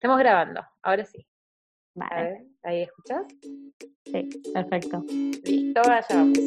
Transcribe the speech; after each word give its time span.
Estamos 0.00 0.18
grabando, 0.18 0.62
ahora 0.82 1.04
sí. 1.04 1.26
A 2.00 2.08
Vale, 2.08 2.22
ver, 2.22 2.46
¿ahí 2.62 2.82
escuchas? 2.84 3.26
sí, 4.06 4.30
perfecto. 4.54 5.04
Listo, 5.44 5.82
allá 5.82 6.06
vamos. 6.08 6.38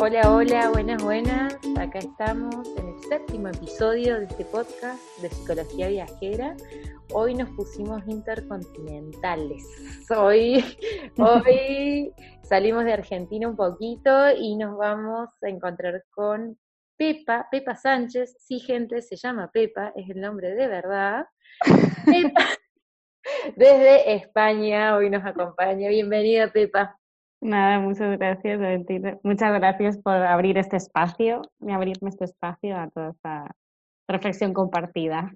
Hola, 0.00 0.32
hola, 0.34 0.70
buenas, 0.70 1.02
buenas. 1.02 1.54
Acá 1.78 1.98
estamos 1.98 2.66
en 2.78 2.88
el 2.88 3.02
séptimo 3.10 3.48
episodio 3.48 4.20
de 4.20 4.24
este 4.24 4.46
podcast 4.46 5.02
de 5.20 5.28
Psicología 5.28 5.88
Viajera. 5.88 6.56
Hoy 7.12 7.34
nos 7.34 7.50
pusimos 7.50 8.06
intercontinentales. 8.06 9.64
Hoy, 10.16 10.64
hoy 11.18 12.12
salimos 12.42 12.84
de 12.84 12.92
Argentina 12.92 13.48
un 13.48 13.56
poquito 13.56 14.10
y 14.36 14.56
nos 14.56 14.76
vamos 14.76 15.28
a 15.42 15.48
encontrar 15.48 16.04
con 16.10 16.56
Pepa, 16.96 17.48
Pepa 17.50 17.74
Sánchez. 17.74 18.36
Sí, 18.38 18.60
gente, 18.60 19.02
se 19.02 19.16
llama 19.16 19.50
Pepa, 19.52 19.92
es 19.96 20.08
el 20.08 20.20
nombre 20.20 20.54
de 20.54 20.68
verdad. 20.68 21.26
Pepa, 22.06 22.44
desde 23.56 24.14
España, 24.14 24.94
hoy 24.94 25.10
nos 25.10 25.24
acompaña. 25.24 25.88
Bienvenida, 25.88 26.52
Pepa. 26.52 26.96
Nada, 27.40 27.80
muchas 27.80 28.16
gracias, 28.18 28.60
Valentina. 28.60 29.18
Muchas 29.24 29.52
gracias 29.58 29.98
por 29.98 30.14
abrir 30.14 30.58
este 30.58 30.76
espacio 30.76 31.42
y 31.58 31.72
abrirme 31.72 32.10
este 32.10 32.26
espacio 32.26 32.76
a 32.76 32.88
toda 32.88 33.10
esta 33.10 33.50
reflexión 34.06 34.52
compartida. 34.52 35.32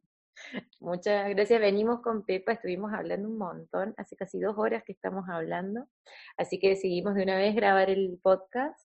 Muchas 0.80 1.28
gracias. 1.30 1.60
Venimos 1.60 2.00
con 2.00 2.24
Pepa, 2.24 2.52
estuvimos 2.52 2.92
hablando 2.92 3.28
un 3.28 3.38
montón, 3.38 3.94
hace 3.96 4.16
casi 4.16 4.40
dos 4.40 4.56
horas 4.58 4.82
que 4.84 4.92
estamos 4.92 5.24
hablando, 5.28 5.88
así 6.36 6.58
que 6.58 6.70
decidimos 6.70 7.14
de 7.14 7.22
una 7.22 7.36
vez 7.36 7.54
grabar 7.54 7.90
el 7.90 8.18
podcast. 8.22 8.78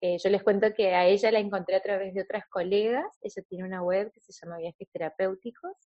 Eh, 0.00 0.18
yo 0.22 0.28
les 0.28 0.42
cuento 0.42 0.74
que 0.74 0.94
a 0.94 1.06
ella 1.06 1.32
la 1.32 1.38
encontré 1.38 1.76
a 1.76 1.82
través 1.82 2.12
de 2.14 2.22
otras 2.22 2.44
colegas, 2.50 3.06
ella 3.22 3.42
tiene 3.48 3.64
una 3.64 3.82
web 3.82 4.12
que 4.12 4.20
se 4.20 4.32
llama 4.32 4.58
Viajes 4.58 4.88
Terapéuticos, 4.92 5.76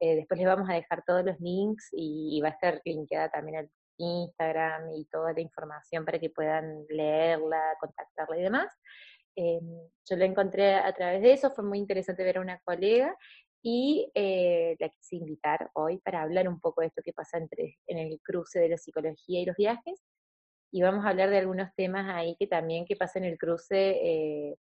Eh, 0.00 0.16
después 0.16 0.38
les 0.38 0.46
vamos 0.46 0.68
a 0.70 0.74
dejar 0.74 1.04
todos 1.06 1.24
los 1.24 1.38
links 1.40 1.88
y, 1.92 2.40
va 2.40 2.48
a 2.48 2.52
estar 2.52 2.80
linkeada 2.84 3.28
también 3.28 3.58
al 3.58 3.70
Instagram 3.98 4.90
y 4.94 5.04
toda 5.06 5.32
la 5.34 5.40
información 5.40 6.04
para 6.06 6.18
que 6.18 6.30
puedan 6.30 6.86
leerla, 6.88 7.60
contactarla 7.78 8.38
y 8.38 8.42
demás. 8.42 8.72
Eh, 9.36 9.60
yo 10.08 10.16
la 10.16 10.24
encontré 10.24 10.74
a 10.74 10.92
través 10.94 11.22
de 11.22 11.32
eso, 11.32 11.50
fue 11.50 11.64
muy 11.64 11.78
interesante 11.78 12.24
ver 12.24 12.38
a 12.38 12.40
una 12.40 12.58
colega 12.60 13.14
y 13.62 14.10
eh, 14.14 14.76
la 14.80 14.88
quise 14.88 15.16
invitar 15.16 15.70
hoy 15.74 15.98
para 15.98 16.22
hablar 16.22 16.48
un 16.48 16.58
poco 16.60 16.80
de 16.80 16.88
esto 16.88 17.02
que 17.04 17.12
pasa 17.12 17.38
entre, 17.38 17.78
en 17.86 17.98
el 17.98 18.20
cruce 18.22 18.58
de 18.60 18.68
la 18.70 18.78
psicología 18.78 19.40
y 19.40 19.44
los 19.46 19.56
viajes. 19.56 20.02
Y 20.72 20.82
vamos 20.82 21.04
a 21.04 21.10
hablar 21.10 21.30
de 21.30 21.38
algunos 21.38 21.68
temas 21.76 22.06
ahí 22.14 22.36
que 22.38 22.46
también 22.46 22.84
que 22.86 22.96
pasa 22.96 23.18
en 23.18 23.24
el 23.26 23.36
cruce 23.38 23.98
eh, 24.02 24.56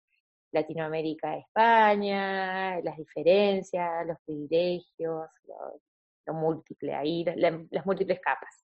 Latinoamérica-España, 0.52 2.80
las 2.82 2.96
diferencias, 2.96 4.06
los 4.06 4.16
privilegios, 4.24 5.26
lo, 5.46 5.80
lo 6.26 6.34
múltiple 6.34 6.94
ahí, 6.94 7.24
la- 7.24 7.64
las 7.70 7.86
múltiples 7.86 8.20
capas. 8.20 8.64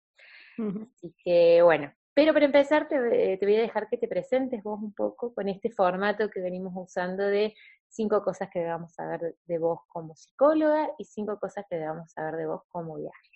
Así 0.96 1.14
que 1.24 1.62
bueno, 1.62 1.92
pero 2.14 2.34
para 2.34 2.46
empezar 2.46 2.88
te, 2.88 3.38
te 3.38 3.46
voy 3.46 3.56
a 3.58 3.62
dejar 3.62 3.88
que 3.90 3.98
te 3.98 4.08
presentes 4.08 4.64
vos 4.64 4.80
un 4.82 4.94
poco 4.94 5.34
con 5.34 5.48
este 5.48 5.70
formato 5.72 6.30
que 6.30 6.42
venimos 6.42 6.74
usando 6.76 7.24
de 7.26 7.54
cinco 7.90 8.24
cosas 8.24 8.50
que 8.52 8.60
debamos 8.60 8.94
saber 8.94 9.36
de 9.46 9.58
vos 9.58 9.82
como 9.88 10.16
psicóloga 10.16 10.90
y 10.98 11.06
cinco 11.06 11.40
cosas 11.40 11.66
que 11.70 11.78
debamos 11.78 12.12
saber 12.12 12.36
de 12.36 12.48
vos 12.48 12.62
como 12.70 12.96
viaje. 12.96 13.30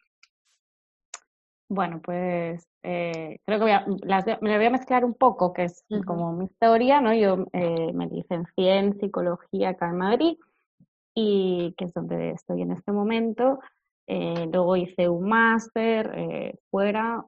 Bueno, 1.70 2.02
pues 2.04 2.68
eh, 2.84 3.40
creo 3.46 3.60
que 3.60 3.64
voy 3.64 3.72
a, 3.72 3.86
las, 4.04 4.26
me 4.42 4.50
las 4.50 4.58
voy 4.58 4.66
a 4.66 4.72
mezclar 4.72 5.06
un 5.06 5.14
poco, 5.14 5.54
que 5.54 5.64
es 5.64 5.86
como 6.06 6.34
mi 6.34 6.46
historia, 6.46 7.00
¿no? 7.00 7.14
Yo 7.14 7.46
eh, 7.54 7.94
me 7.94 8.08
licencié 8.08 8.78
en 8.78 9.00
psicología 9.00 9.70
acá 9.70 9.90
en 9.90 9.98
Madrid 9.98 10.38
y 11.14 11.74
que 11.78 11.86
es 11.86 11.94
donde 11.94 12.32
estoy 12.32 12.64
en 12.64 12.72
este 12.72 12.92
momento. 12.92 13.60
Eh, 14.08 14.50
luego 14.52 14.76
hice 14.76 15.08
un 15.08 15.30
máster 15.30 16.12
eh, 16.14 16.60
fuera, 16.70 17.26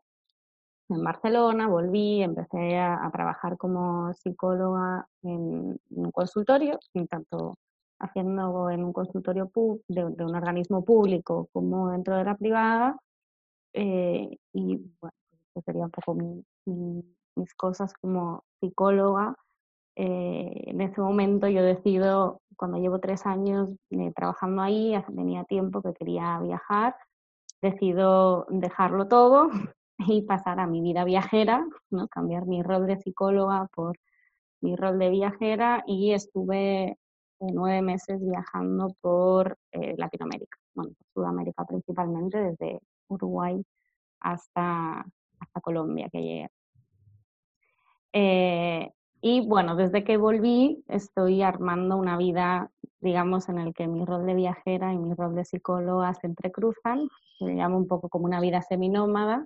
en 0.96 1.04
Barcelona, 1.04 1.68
volví, 1.68 2.22
empecé 2.22 2.78
a, 2.78 3.10
trabajar 3.12 3.58
como 3.58 4.14
psicóloga 4.14 5.08
en, 5.24 5.80
un 5.90 6.12
consultorio, 6.12 6.80
tanto 7.10 7.56
haciendo 8.00 8.70
en 8.70 8.84
un 8.84 8.94
consultorio 8.94 9.50
de, 9.88 10.06
un 10.06 10.36
organismo 10.36 10.84
público 10.84 11.50
como 11.54 11.92
dentro 11.92 12.16
de 12.18 12.24
la 12.26 12.36
privada. 12.36 12.98
eh, 13.74 14.38
y 14.54 14.78
bueno, 15.02 15.14
sería 15.66 15.86
un 15.86 15.92
poco 15.92 16.16
mi- 16.16 16.46
mi- 16.66 17.04
mis 17.36 17.54
cosas 17.56 17.94
como 18.02 18.44
psicóloga. 18.60 19.36
Eh, 19.96 20.64
en 20.68 20.82
ese 20.82 21.02
momento 21.02 21.48
yo 21.48 21.64
decido, 21.64 22.42
cuando 22.58 22.78
llevo 22.80 23.00
tres 23.00 23.26
años 23.26 23.70
eh, 23.92 24.12
trabajando 24.16 24.62
ahí, 24.64 24.94
tenía 25.16 25.44
tiempo 25.46 25.82
que 25.82 25.94
quería 25.94 26.40
viajar, 26.40 26.96
decido 27.62 28.46
dejarlo 28.50 29.08
todo 29.08 29.50
y 30.08 30.22
pasar 30.24 30.60
a 30.60 30.68
mi 30.68 30.82
vida 30.82 31.04
viajera, 31.04 31.66
¿no? 31.90 32.08
cambiar 32.08 32.46
mi 32.46 32.64
rol 32.64 32.88
de 32.88 32.98
psicóloga 32.98 33.68
por 33.74 33.98
mi 34.62 34.76
rol 34.76 34.98
de 34.98 35.10
viajera 35.10 35.84
y 35.86 36.14
estuve 36.14 36.84
eh, 36.84 36.98
nueve 37.40 37.82
meses 37.82 38.20
viajando 38.22 38.96
por 39.02 39.58
eh, 39.72 39.96
Latinoamérica, 39.98 40.58
bueno, 40.74 40.94
Sudamérica 41.14 41.66
principalmente, 41.66 42.38
desde 42.38 42.80
Uruguay 43.10 43.62
hasta, 44.22 45.06
hasta 45.40 45.62
Colombia 45.62 46.10
que 46.12 46.22
llegué. 46.22 46.50
Eh, 48.14 48.92
y 49.22 49.48
bueno, 49.48 49.76
desde 49.76 50.04
que 50.04 50.18
volví 50.18 50.84
estoy 50.88 51.42
armando 51.42 51.98
una 51.98 52.18
vida, 52.18 52.70
digamos, 53.00 53.50
en 53.50 53.58
el 53.58 53.74
que 53.74 53.88
mi 53.88 54.06
rol 54.06 54.26
de 54.26 54.36
viajera 54.36 54.94
y 54.94 54.98
mi 54.98 55.14
rol 55.14 55.36
de 55.36 55.46
psicóloga 55.46 56.14
se 56.14 56.28
entrecruzan, 56.28 57.08
se 57.40 57.56
llama 57.56 57.78
un 57.78 57.88
poco 57.88 58.10
como 58.10 58.26
una 58.26 58.40
vida 58.40 58.62
seminómada, 58.62 59.46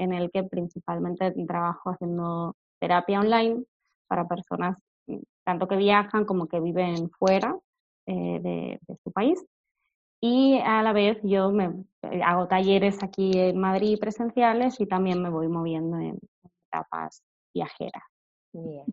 en 0.00 0.14
el 0.14 0.30
que 0.30 0.42
principalmente 0.42 1.32
trabajo 1.46 1.90
haciendo 1.90 2.56
terapia 2.80 3.20
online 3.20 3.62
para 4.08 4.26
personas 4.26 4.78
mm, 5.06 5.18
tanto 5.44 5.68
que 5.68 5.76
viajan 5.76 6.24
como 6.24 6.46
que 6.46 6.58
viven 6.58 7.10
fuera 7.10 7.56
eh, 8.06 8.40
de, 8.40 8.80
de 8.86 8.96
su 9.04 9.12
país. 9.12 9.44
Y 10.22 10.58
a 10.64 10.82
la 10.82 10.92
vez 10.92 11.18
yo 11.22 11.50
me 11.50 11.84
eh, 12.02 12.22
hago 12.24 12.48
talleres 12.48 13.02
aquí 13.02 13.30
en 13.34 13.58
Madrid 13.58 13.98
presenciales 13.98 14.80
y 14.80 14.86
también 14.86 15.22
me 15.22 15.30
voy 15.30 15.48
moviendo 15.48 15.98
en 15.98 16.18
etapas 16.66 17.22
viajeras. 17.54 18.02
Bien, 18.52 18.84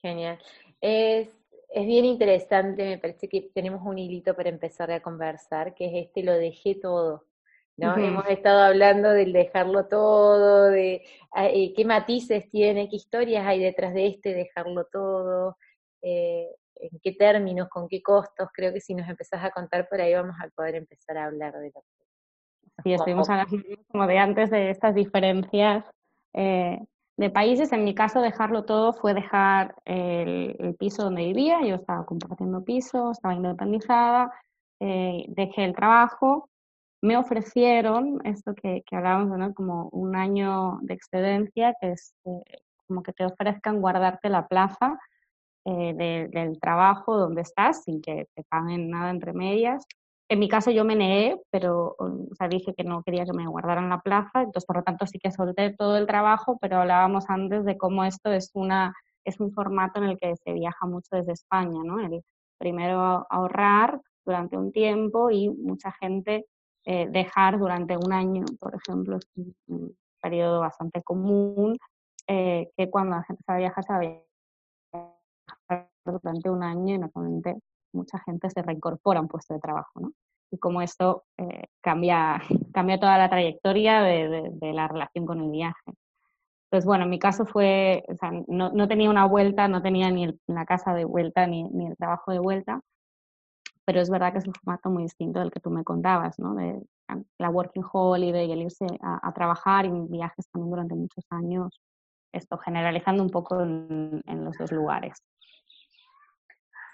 genial. 0.00 0.38
Es, 0.80 1.28
es 1.68 1.86
bien 1.86 2.04
interesante, 2.06 2.84
me 2.84 2.98
parece 2.98 3.28
que 3.28 3.50
tenemos 3.54 3.82
un 3.84 3.98
hilito 3.98 4.34
para 4.34 4.48
empezar 4.48 4.90
a 4.90 5.00
conversar, 5.00 5.74
que 5.74 5.86
es 5.86 6.06
este 6.06 6.22
lo 6.22 6.32
dejé 6.32 6.76
todo, 6.76 7.25
¿no? 7.76 7.96
Hemos 7.96 8.26
estado 8.28 8.62
hablando 8.62 9.10
del 9.10 9.32
dejarlo 9.32 9.86
todo, 9.86 10.70
de 10.70 11.04
ah, 11.32 11.46
eh, 11.46 11.72
qué 11.74 11.84
matices 11.84 12.48
tiene, 12.50 12.88
qué 12.88 12.96
historias 12.96 13.46
hay 13.46 13.60
detrás 13.60 13.92
de 13.92 14.06
este 14.06 14.34
dejarlo 14.34 14.86
todo, 14.86 15.58
eh, 16.02 16.48
en 16.76 16.98
qué 17.02 17.12
términos, 17.12 17.68
con 17.68 17.88
qué 17.88 18.02
costos. 18.02 18.48
Creo 18.52 18.72
que 18.72 18.80
si 18.80 18.94
nos 18.94 19.08
empezás 19.08 19.44
a 19.44 19.50
contar 19.50 19.88
por 19.88 20.00
ahí 20.00 20.14
vamos 20.14 20.36
a 20.42 20.48
poder 20.50 20.76
empezar 20.76 21.18
a 21.18 21.26
hablar 21.26 21.52
de 21.54 21.66
lo 21.74 21.80
que 21.80 22.06
Sí, 22.82 22.92
estuvimos 22.92 23.30
hablando 23.30 23.56
como 23.90 24.06
de 24.06 24.18
antes 24.18 24.50
de 24.50 24.68
estas 24.68 24.94
diferencias 24.94 25.84
eh, 26.34 26.78
de 27.16 27.30
países. 27.30 27.72
En 27.72 27.84
mi 27.84 27.94
caso, 27.94 28.20
dejarlo 28.20 28.64
todo 28.64 28.92
fue 28.92 29.14
dejar 29.14 29.74
el, 29.86 30.56
el 30.58 30.74
piso 30.74 31.04
donde 31.04 31.22
vivía. 31.22 31.62
Yo 31.62 31.76
estaba 31.76 32.04
compartiendo 32.04 32.62
piso, 32.62 33.12
estaba 33.12 33.34
independizada, 33.34 34.30
dejé 34.78 35.64
el 35.64 35.74
trabajo. 35.74 36.50
Me 37.02 37.16
ofrecieron 37.16 38.20
esto 38.24 38.54
que, 38.54 38.82
que 38.86 38.96
hablábamos, 38.96 39.38
¿no? 39.38 39.54
Como 39.54 39.88
un 39.90 40.16
año 40.16 40.78
de 40.82 40.94
excedencia, 40.94 41.74
que 41.80 41.92
es 41.92 42.14
eh, 42.24 42.58
como 42.86 43.02
que 43.02 43.12
te 43.12 43.24
ofrezcan 43.24 43.80
guardarte 43.80 44.28
la 44.28 44.46
plaza 44.48 44.98
eh, 45.66 45.94
de- 45.94 46.28
del 46.32 46.60
trabajo 46.60 47.16
donde 47.18 47.42
estás 47.42 47.84
sin 47.84 48.00
que 48.02 48.26
te 48.34 48.44
paguen 48.44 48.90
nada 48.90 49.10
entre 49.10 49.32
medias. 49.34 49.84
En 50.30 50.40
mi 50.40 50.48
caso 50.48 50.70
yo 50.72 50.84
me 50.84 50.96
negué, 50.96 51.40
pero 51.50 51.96
o 51.98 52.34
sea, 52.38 52.48
dije 52.48 52.74
que 52.74 52.84
no 52.84 53.02
quería 53.04 53.24
que 53.26 53.32
me 53.34 53.46
guardaran 53.48 53.88
la 53.90 54.00
plaza, 54.00 54.40
entonces 54.42 54.66
por 54.66 54.76
lo 54.78 54.82
tanto 54.84 55.06
sí 55.06 55.18
que 55.20 55.32
solté 55.32 55.72
todo 55.74 55.96
el 55.98 56.06
trabajo, 56.06 56.58
pero 56.60 56.78
hablábamos 56.78 57.26
antes 57.30 57.64
de 57.64 57.76
cómo 57.78 58.04
esto 58.04 58.32
es 58.32 58.50
una 58.54 58.94
es 59.24 59.40
un 59.40 59.52
formato 59.52 60.00
en 60.02 60.10
el 60.10 60.18
que 60.18 60.36
se 60.36 60.52
viaja 60.52 60.86
mucho 60.86 61.16
desde 61.16 61.32
España, 61.32 61.80
¿no? 61.84 62.00
El 62.00 62.22
primero 62.58 63.26
ahorrar 63.30 64.00
durante 64.24 64.56
un 64.56 64.72
tiempo 64.72 65.30
y 65.30 65.48
mucha 65.50 65.92
gente 65.92 66.46
eh, 66.88 67.08
dejar 67.10 67.58
durante 67.58 67.96
un 67.96 68.12
año, 68.12 68.44
por 68.60 68.72
ejemplo, 68.76 69.16
es 69.16 69.28
un, 69.66 69.96
periodo 70.22 70.60
bastante 70.60 71.02
común, 71.02 71.76
eh, 72.28 72.70
que 72.76 72.88
cuando 72.90 73.16
la 73.16 73.24
gente 73.24 73.42
a 73.48 73.56
viajar, 73.56 73.84
a 73.88 73.98
viajar 73.98 75.88
durante 76.04 76.48
un 76.48 76.62
año 76.62 76.94
y 76.94 76.98
normalmente 76.98 77.56
mucha 77.92 78.20
gente 78.20 78.50
se 78.50 78.62
reincorpora 78.62 79.18
a 79.18 79.22
un 79.22 79.28
puesto 79.28 79.54
de 79.54 79.60
trabajo, 79.60 80.00
¿no? 80.00 80.12
Y 80.52 80.58
como 80.58 80.80
esto 80.80 81.24
eh, 81.38 81.64
cambia, 81.80 82.40
cambia 82.72 83.00
toda 83.00 83.18
la 83.18 83.28
trayectoria 83.28 84.02
de, 84.02 84.50
de, 84.52 84.72
la 84.72 84.86
relación 84.86 85.26
con 85.26 85.40
el 85.40 85.50
viaje. 85.50 85.92
Entonces, 86.66 86.86
bueno, 86.86 87.04
en 87.04 87.10
mi 87.10 87.18
caso 87.18 87.46
fue, 87.46 88.04
no, 88.46 88.70
no 88.70 88.88
tenía 88.88 89.10
una 89.10 89.26
vuelta, 89.26 89.66
no 89.66 89.82
tenía 89.82 90.10
ni 90.10 90.28
la 90.46 90.64
casa 90.66 90.94
de 90.94 91.04
vuelta 91.04 91.46
ni, 91.48 91.64
ni 91.64 91.86
el 91.86 91.96
trabajo 91.96 92.30
de 92.30 92.38
vuelta, 92.38 92.80
pero 93.86 94.00
es 94.00 94.10
verdad 94.10 94.32
que 94.32 94.38
es 94.38 94.46
un 94.46 94.52
formato 94.52 94.90
muy 94.90 95.04
distinto 95.04 95.38
del 95.38 95.52
que 95.52 95.60
tú 95.60 95.70
me 95.70 95.84
contabas, 95.84 96.38
¿no? 96.40 96.56
De 96.56 96.82
la 97.38 97.50
working 97.50 97.84
holiday, 97.90 98.50
el 98.50 98.62
irse 98.62 98.84
a, 99.00 99.32
trabajar 99.32 99.86
y 99.86 99.90
viajes 99.90 100.50
también 100.50 100.70
durante 100.70 100.96
muchos 100.96 101.24
años, 101.30 101.80
esto 102.32 102.58
generalizando 102.58 103.22
un 103.22 103.30
poco 103.30 103.62
en, 103.62 104.22
los 104.26 104.58
dos 104.58 104.72
lugares. 104.72 105.22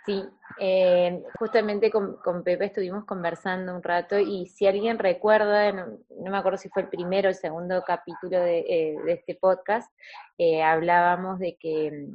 Sí, 0.05 0.23
eh, 0.59 1.23
justamente 1.39 1.91
con, 1.91 2.43
Pepe 2.45 2.67
estuvimos 2.67 3.07
conversando 3.07 3.75
un 3.75 3.83
rato 3.83 4.19
y 4.19 4.47
si 4.47 4.67
alguien 4.67 4.99
recuerda, 4.99 5.73
no, 5.73 5.97
me 6.11 6.37
acuerdo 6.37 6.59
si 6.59 6.69
fue 6.69 6.83
el 6.83 6.89
primero 6.89 7.29
o 7.29 7.31
el 7.31 7.37
segundo 7.37 7.83
capítulo 7.87 8.39
de, 8.39 8.59
eh, 8.69 8.97
este 9.07 9.37
podcast, 9.37 9.91
eh, 10.37 10.63
hablábamos 10.63 11.39
de 11.39 11.57
que 11.57 12.09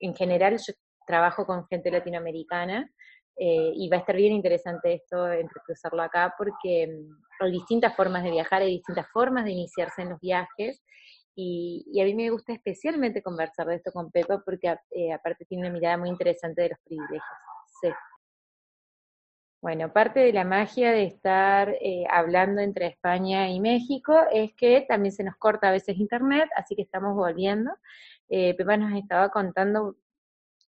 en 0.00 0.14
general 0.16 0.58
yo 0.58 0.72
trabajo 1.06 1.46
con 1.46 1.68
gente 1.68 1.90
latinoamericana 1.90 2.90
eh, 3.36 3.72
y 3.74 3.88
va 3.88 3.96
a 3.96 4.00
estar 4.00 4.14
bien 4.14 4.32
interesante 4.32 4.94
esto, 4.94 5.26
cruzarlo 5.64 6.02
acá, 6.02 6.34
porque 6.38 6.86
mm, 6.86 7.44
hay 7.44 7.52
distintas 7.52 7.94
formas 7.96 8.22
de 8.22 8.30
viajar, 8.30 8.62
hay 8.62 8.76
distintas 8.76 9.08
formas 9.12 9.44
de 9.44 9.52
iniciarse 9.52 10.02
en 10.02 10.10
los 10.10 10.20
viajes, 10.20 10.82
y, 11.36 12.00
a 12.00 12.04
mí 12.04 12.14
me 12.14 12.30
gusta 12.30 12.52
especialmente 12.52 13.20
conversar 13.20 13.66
de 13.66 13.76
esto 13.76 13.90
con 13.90 14.12
Pepa 14.12 14.40
porque 14.44 14.72
eh, 14.92 15.12
aparte 15.12 15.44
tiene 15.44 15.66
una 15.66 15.72
mirada 15.72 15.96
muy 15.96 16.08
interesante 16.08 16.62
de 16.62 16.68
los 16.68 16.78
privilegios. 16.84 17.22
Sí. 17.82 17.88
Bueno, 19.60 19.92
parte 19.92 20.20
de 20.20 20.32
la 20.32 20.44
magia 20.44 20.92
de 20.92 21.04
estar 21.04 21.70
eh, 21.80 22.04
hablando 22.08 22.60
entre 22.60 22.86
España 22.86 23.48
y 23.50 23.58
México 23.58 24.16
es 24.30 24.54
que 24.54 24.84
también 24.88 25.12
se 25.12 25.24
nos 25.24 25.36
corta 25.36 25.70
a 25.70 25.72
veces 25.72 25.96
internet, 25.98 26.48
así 26.54 26.76
que 26.76 26.82
estamos 26.82 27.16
volviendo. 27.16 27.72
Pepa 28.28 28.76
nos 28.76 28.92
estaba 28.96 29.30
contando 29.30 29.96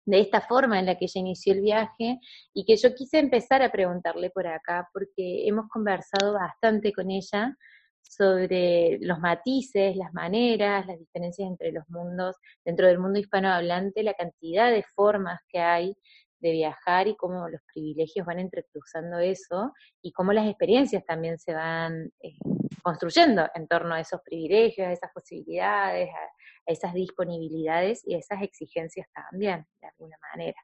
de 0.05 0.19
esta 0.19 0.41
forma 0.41 0.79
en 0.79 0.85
la 0.85 0.95
que 0.95 1.05
ella 1.05 1.19
inició 1.19 1.53
el 1.53 1.61
viaje 1.61 2.19
y 2.53 2.65
que 2.65 2.75
yo 2.75 2.93
quise 2.93 3.19
empezar 3.19 3.61
a 3.61 3.71
preguntarle 3.71 4.29
por 4.29 4.47
acá 4.47 4.89
porque 4.93 5.47
hemos 5.47 5.67
conversado 5.69 6.33
bastante 6.33 6.91
con 6.93 7.09
ella 7.09 7.55
sobre 8.01 8.99
los 9.01 9.19
matices, 9.19 9.95
las 9.95 10.13
maneras, 10.13 10.85
las 10.85 10.99
diferencias 10.99 11.49
entre 11.49 11.71
los 11.71 11.87
mundos, 11.89 12.35
dentro 12.63 12.87
del 12.87 12.99
mundo 12.99 13.19
hispanohablante, 13.19 14.03
la 14.03 14.13
cantidad 14.13 14.71
de 14.71 14.83
formas 14.95 15.39
que 15.47 15.59
hay 15.59 15.95
de 16.43 16.51
viajar 16.51 17.07
y 17.07 17.15
cómo 17.15 17.47
los 17.47 17.61
privilegios 17.73 18.25
van 18.25 18.37
entrecruzando 18.37 19.17
eso 19.17 19.71
y 20.01 20.11
cómo 20.11 20.33
las 20.33 20.45
experiencias 20.45 21.05
también 21.05 21.39
se 21.39 21.53
van 21.53 22.11
eh, 22.21 22.35
construyendo 22.83 23.47
en 23.55 23.65
torno 23.65 23.95
a 23.95 24.01
esos 24.01 24.21
privilegios, 24.21 24.89
a 24.89 24.91
esas 24.91 25.11
posibilidades, 25.13 26.09
a, 26.09 26.23
a, 26.69 26.73
esas 26.73 26.93
disponibilidades 26.93 28.05
y 28.05 28.15
a 28.15 28.17
esas 28.17 28.41
exigencias 28.41 29.07
también, 29.13 29.65
de 29.81 29.87
alguna 29.87 30.17
manera. 30.31 30.61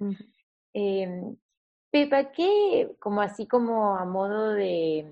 Uh 0.00 0.06
-huh. 0.06 0.32
eh, 0.72 1.36
Pepa, 1.90 2.32
¿qué, 2.32 2.96
como 2.98 3.20
así 3.20 3.46
como 3.46 3.96
a 3.96 4.06
modo 4.06 4.52
de, 4.52 5.06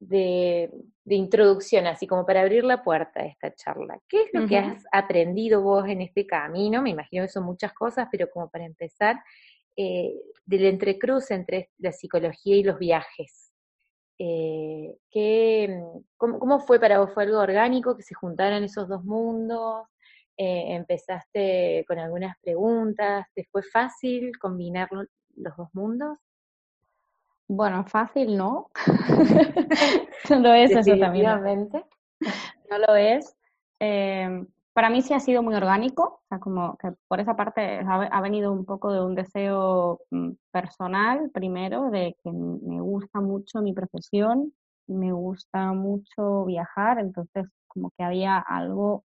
de, 0.00 0.70
de, 1.04 1.14
introducción, 1.14 1.86
así 1.86 2.06
como 2.06 2.24
para 2.24 2.40
abrir 2.40 2.64
la 2.64 2.82
puerta 2.82 3.20
a 3.20 3.26
esta 3.26 3.54
charla. 3.54 3.98
¿Qué 4.08 4.22
es 4.22 4.30
lo 4.32 4.40
uh 4.40 4.44
-huh. 4.44 4.48
que 4.48 4.58
has 4.58 4.84
aprendido 4.92 5.62
vos 5.62 5.86
en 5.88 6.00
este 6.02 6.26
camino? 6.26 6.82
Me 6.82 6.90
imagino 6.90 7.24
que 7.24 7.28
son 7.28 7.44
muchas 7.44 7.72
cosas, 7.72 8.08
pero 8.10 8.28
como 8.30 8.48
para 8.50 8.64
empezar, 8.64 9.16
eh, 9.76 10.14
del 10.46 10.66
entrecruce 10.66 11.34
entre 11.34 11.70
la 11.78 11.92
psicología 11.92 12.56
y 12.56 12.62
los 12.62 12.78
viajes. 12.78 13.52
Eh, 14.18 14.96
¿qué, 15.10 15.82
cómo, 16.16 16.38
cómo, 16.38 16.60
fue 16.60 16.78
para 16.78 17.00
vos? 17.00 17.12
¿Fue 17.12 17.24
algo 17.24 17.40
orgánico 17.40 17.96
que 17.96 18.02
se 18.02 18.14
juntaran 18.14 18.62
esos 18.62 18.88
dos 18.88 19.04
mundos? 19.04 19.88
Eh, 20.36 20.74
¿Empezaste 20.74 21.84
con 21.86 21.98
algunas 21.98 22.36
preguntas? 22.40 23.26
¿Te 23.34 23.44
fue 23.44 23.62
fácil 23.62 24.36
combinar 24.38 24.88
los 24.90 25.56
dos 25.56 25.68
mundos? 25.72 26.18
Bueno, 27.48 27.84
fácil 27.84 28.36
no. 28.36 28.70
no 30.30 30.38
lo 30.40 30.54
es 30.54 30.70
eso 30.70 30.96
también. 30.98 31.70
No 32.70 32.78
lo 32.78 32.96
es. 32.96 33.36
Eh, 33.80 34.46
para 34.74 34.90
mí 34.90 35.02
sí 35.02 35.14
ha 35.14 35.20
sido 35.20 35.42
muy 35.42 35.54
orgánico, 35.54 36.02
o 36.02 36.22
sea, 36.28 36.40
como 36.40 36.76
que 36.78 36.92
por 37.06 37.20
esa 37.20 37.36
parte 37.36 37.78
ha, 37.78 37.94
ha, 38.02 38.20
venido 38.20 38.50
un 38.52 38.64
poco 38.64 38.92
de 38.92 39.04
un 39.04 39.14
deseo 39.14 40.00
mm, 40.10 40.32
personal, 40.50 41.30
primero, 41.32 41.90
de 41.90 42.16
que 42.22 42.32
me 42.32 42.80
gusta 42.80 43.20
mucho 43.20 43.62
mi 43.62 43.72
profesión, 43.72 44.52
me 44.88 45.12
gusta 45.12 45.72
mucho 45.72 46.44
viajar, 46.44 46.98
entonces 46.98 47.46
como 47.68 47.90
que 47.96 48.02
había 48.02 48.38
algo 48.38 49.04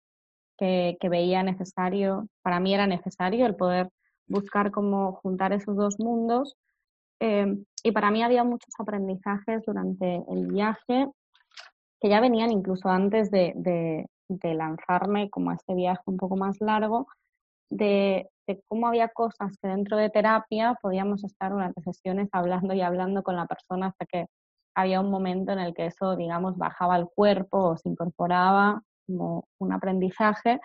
que, 0.57 0.97
que 1.01 1.09
veía 1.11 1.43
necesario, 1.43 2.29
para 2.43 2.61
mí 2.61 2.73
era 2.75 2.87
necesario 2.87 3.45
el 3.45 3.55
poder 3.55 3.91
buscar 4.27 4.71
cómo 4.71 5.13
juntar 5.23 5.53
esos 5.53 5.77
dos 5.77 5.99
mundos 5.99 6.57
eh, 7.21 7.57
y 7.83 7.93
para 7.93 8.11
mí 8.11 8.23
había 8.23 8.45
muchos 8.45 8.75
aprendizajes 8.79 9.65
durante 9.67 10.23
el 10.29 10.47
viaje 10.47 11.09
que 12.01 12.09
ya 12.09 12.21
venían 12.21 12.51
incluso 12.51 12.89
antes 12.89 13.31
de, 13.31 14.07
lanzarme 14.43 15.31
como 15.31 15.51
a 15.51 15.55
este 15.55 15.75
viaje 15.75 16.03
un 16.07 16.17
poco 16.17 16.37
más 16.37 16.61
largo, 16.61 17.07
de, 17.71 18.29
cómo 18.67 18.87
había 18.87 19.09
cosas 19.09 19.57
que 19.61 19.69
dentro 19.69 19.97
de 19.97 20.11
terapia 20.11 20.77
podíamos 20.81 21.25
estar 21.25 21.53
durante 21.53 21.83
sesiones 21.83 22.29
hablando 22.33 22.75
y 22.75 22.81
hablando 22.81 23.23
con 23.23 23.37
la 23.37 23.47
persona 23.47 23.89
hasta 23.89 24.07
que 24.07 24.27
había 24.75 25.01
un 25.01 25.11
momento 25.11 25.53
en 25.53 25.59
el 25.59 25.75
que 25.75 25.87
eso, 25.87 26.17
digamos, 26.17 26.57
bajaba 26.57 26.95
al 26.95 27.09
cuerpo 27.09 27.71
o 27.71 27.77
se 27.77 27.89
incorporaba 27.89 28.81
como 29.07 29.45
un 29.59 29.73
aprendizaje 29.73 30.61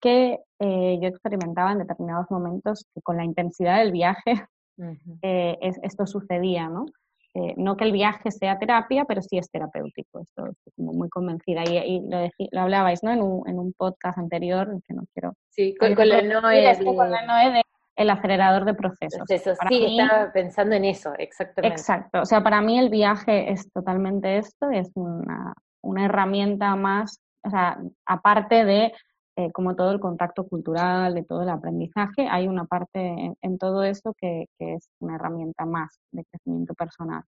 que 0.00 0.40
eh, 0.60 0.98
yo 1.00 1.08
experimentaba 1.08 1.72
en 1.72 1.78
determinados 1.78 2.30
momentos 2.30 2.86
con 3.02 3.16
la 3.16 3.24
intensidad 3.24 3.78
del 3.78 3.92
viaje 3.92 4.46
Uh 4.78 4.84
-huh. 4.84 5.18
eh, 5.22 5.58
es, 5.60 5.78
esto 5.82 6.06
sucedía, 6.06 6.68
¿no? 6.68 6.86
Eh, 7.34 7.54
no 7.56 7.76
que 7.76 7.84
el 7.84 7.92
viaje 7.92 8.30
sea 8.30 8.58
terapia, 8.58 9.04
pero 9.04 9.20
sí 9.22 9.38
es 9.38 9.50
terapéutico, 9.50 10.20
esto 10.20 10.46
estoy 10.46 10.72
como 10.76 10.92
muy 10.92 11.08
convencida. 11.08 11.62
Y, 11.68 11.76
y 11.76 12.00
lo, 12.00 12.18
decí, 12.18 12.48
lo, 12.50 12.62
hablabais, 12.62 13.02
¿no? 13.02 13.12
En 13.12 13.22
un, 13.22 13.48
en 13.48 13.58
un, 13.58 13.72
podcast 13.74 14.18
anterior, 14.18 14.66
que 14.86 14.94
no 14.94 15.02
quiero... 15.12 15.34
Sí, 15.50 15.74
con, 15.78 15.94
con 15.94 16.08
la 16.08 16.22
Noé. 16.22 16.76
De... 16.76 16.84
Con 16.84 17.10
la 17.10 17.26
Noé 17.26 17.52
de 17.52 17.62
el 17.98 18.10
acelerador 18.10 18.64
de 18.64 18.74
procesos. 18.74 19.18
procesos. 19.18 19.58
sí, 19.68 19.80
mí, 19.80 20.00
estaba 20.00 20.32
pensando 20.32 20.76
en 20.76 20.84
eso, 20.84 21.12
exactamente. 21.18 21.76
Exacto, 21.76 22.22
o 22.22 22.24
sea, 22.24 22.42
para 22.44 22.60
mí 22.60 22.78
el 22.78 22.90
viaje 22.90 23.50
es 23.50 23.70
totalmente 23.72 24.38
esto, 24.38 24.70
es 24.70 24.90
una, 24.94 25.52
una 25.82 26.04
herramienta 26.04 26.76
más, 26.76 27.20
o 27.42 27.50
sea, 27.50 27.76
aparte 28.06 28.64
de 28.64 28.92
eh, 29.38 29.52
como 29.52 29.76
todo 29.76 29.92
el 29.92 30.00
contacto 30.00 30.48
cultural, 30.48 31.14
de 31.14 31.22
todo 31.22 31.42
el 31.42 31.48
aprendizaje, 31.48 32.26
hay 32.28 32.48
una 32.48 32.64
parte 32.64 32.98
en, 32.98 33.36
en 33.40 33.56
todo 33.56 33.84
eso 33.84 34.12
que, 34.18 34.46
que, 34.58 34.74
es 34.74 34.88
una 34.98 35.14
herramienta 35.14 35.64
más 35.64 36.00
de 36.10 36.24
crecimiento 36.24 36.74
personal. 36.74 37.22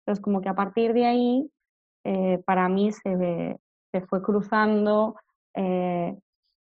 Entonces, 0.00 0.22
como 0.22 0.42
que 0.42 0.48
a 0.48 0.54
partir 0.54 0.92
de 0.92 1.06
ahí, 1.06 1.50
eh, 2.04 2.38
para 2.46 2.68
mí 2.68 2.92
se, 2.92 3.58
se, 3.90 4.00
fue 4.02 4.22
cruzando 4.22 5.16
eh, 5.54 6.16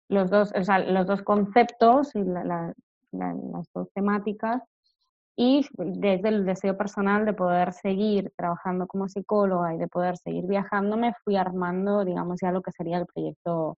los, 0.08 0.30
dos, 0.30 0.52
o 0.58 0.64
sea, 0.64 0.78
los 0.78 1.06
dos 1.06 1.20
conceptos 1.20 2.14
y 2.14 2.24
la, 2.24 2.44
la, 2.44 2.72
la, 3.12 3.34
las 3.34 3.66
dos 3.74 3.90
temáticas 3.92 4.62
y 5.36 5.66
desde 5.76 6.30
el 6.30 6.46
deseo 6.46 6.78
personal 6.78 7.26
de 7.26 7.34
poder 7.34 7.74
seguir 7.74 8.32
trabajando 8.38 8.86
como 8.86 9.06
psicóloga 9.06 9.74
y 9.74 9.78
de 9.78 9.88
poder 9.88 10.16
seguir 10.16 10.46
viajando, 10.46 10.96
me 10.96 11.12
fui 11.24 11.36
armando, 11.36 12.06
digamos, 12.06 12.38
ya 12.40 12.52
lo 12.52 12.62
que 12.62 12.72
sería 12.72 12.96
el 12.96 13.06
proyecto 13.06 13.76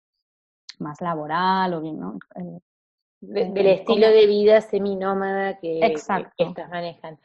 más 0.81 1.01
laboral 1.01 1.75
o 1.75 1.81
bien, 1.81 1.99
¿no? 1.99 2.19
Eh, 2.37 2.61
de, 3.21 3.51
del 3.51 3.67
estilo 3.67 4.09
de 4.09 4.27
vida 4.27 4.61
seminómada 4.61 5.59
que, 5.59 5.81
Exacto. 5.81 6.33
que 6.37 6.45
estas 6.45 6.71
manejan. 6.71 7.19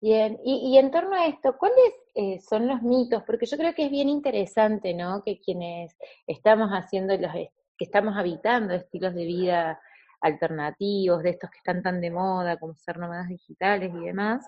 Bien, 0.00 0.40
y, 0.44 0.72
y, 0.72 0.78
en 0.78 0.90
torno 0.90 1.14
a 1.14 1.26
esto, 1.26 1.56
¿cuáles 1.56 1.94
eh, 2.14 2.40
son 2.40 2.66
los 2.66 2.82
mitos? 2.82 3.22
Porque 3.22 3.46
yo 3.46 3.56
creo 3.56 3.72
que 3.72 3.84
es 3.84 3.90
bien 3.90 4.08
interesante, 4.08 4.94
¿no? 4.94 5.22
Que 5.22 5.40
quienes 5.40 5.96
estamos 6.26 6.70
haciendo 6.70 7.16
los, 7.16 7.32
que 7.32 7.84
estamos 7.84 8.16
habitando 8.16 8.74
estilos 8.74 9.14
de 9.14 9.24
vida 9.24 9.80
alternativos, 10.20 11.22
de 11.22 11.30
estos 11.30 11.50
que 11.50 11.58
están 11.58 11.82
tan 11.82 12.00
de 12.00 12.10
moda, 12.10 12.58
como 12.58 12.74
ser 12.74 12.98
nómadas 12.98 13.28
digitales 13.28 13.92
y 13.94 14.04
demás, 14.04 14.44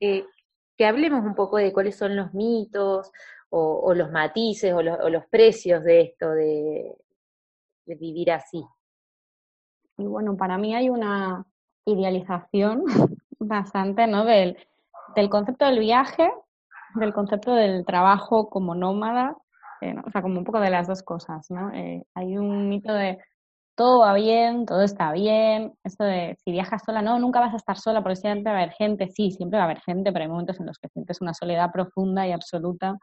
eh, 0.00 0.24
que 0.76 0.86
hablemos 0.86 1.24
un 1.24 1.34
poco 1.34 1.58
de 1.58 1.72
cuáles 1.72 1.96
son 1.96 2.16
los 2.16 2.34
mitos 2.34 3.10
o, 3.50 3.80
o 3.84 3.94
los 3.94 4.10
matices 4.10 4.72
o, 4.72 4.82
lo, 4.82 4.94
o, 4.94 5.10
los 5.10 5.26
precios 5.26 5.84
de 5.84 6.00
esto, 6.00 6.30
de, 6.30 6.96
de 7.86 7.94
vivir 7.96 8.32
así. 8.32 8.64
y 9.98 10.04
bueno, 10.04 10.36
para 10.36 10.58
mí 10.58 10.74
hay 10.74 10.88
una 10.88 11.44
idealización 11.84 12.84
bastante, 13.38 14.06
¿no? 14.06 14.24
Del, 14.24 14.56
concepto 15.30 15.66
del 15.66 15.78
viaje, 15.78 16.30
del 16.94 17.12
concepto 17.12 17.54
del 17.54 17.84
trabajo 17.84 18.48
como 18.48 18.74
nómada, 18.74 19.36
eh, 19.80 19.94
o 20.04 20.10
sea, 20.10 20.22
como 20.22 20.38
un 20.38 20.44
poco 20.44 20.60
de 20.60 20.70
las 20.70 20.86
dos 20.86 21.02
cosas, 21.02 21.50
¿no? 21.50 21.70
Eh, 21.72 22.04
hay 22.14 22.38
un 22.38 22.68
mito 22.68 22.92
de 22.92 23.18
todo 23.74 24.00
va 24.00 24.14
bien, 24.14 24.66
todo 24.66 24.82
está 24.82 25.12
bien, 25.12 25.72
esto 25.82 26.04
de 26.04 26.36
si 26.44 26.52
viajas 26.52 26.82
sola, 26.84 27.02
no, 27.02 27.18
nunca 27.18 27.40
vas 27.40 27.54
a 27.54 27.56
estar 27.56 27.78
sola 27.78 28.02
porque 28.02 28.16
siempre 28.16 28.52
va 28.52 28.58
a 28.58 28.62
haber 28.62 28.74
gente, 28.74 29.08
sí, 29.08 29.30
siempre 29.30 29.58
va 29.58 29.64
a 29.64 29.66
haber 29.66 29.80
gente, 29.80 30.12
pero 30.12 30.24
hay 30.24 30.30
momentos 30.30 30.60
en 30.60 30.66
los 30.66 30.78
que 30.78 30.88
sientes 30.88 31.20
una 31.20 31.34
soledad 31.34 31.72
profunda 31.72 32.26
y 32.26 32.32
absoluta. 32.32 32.98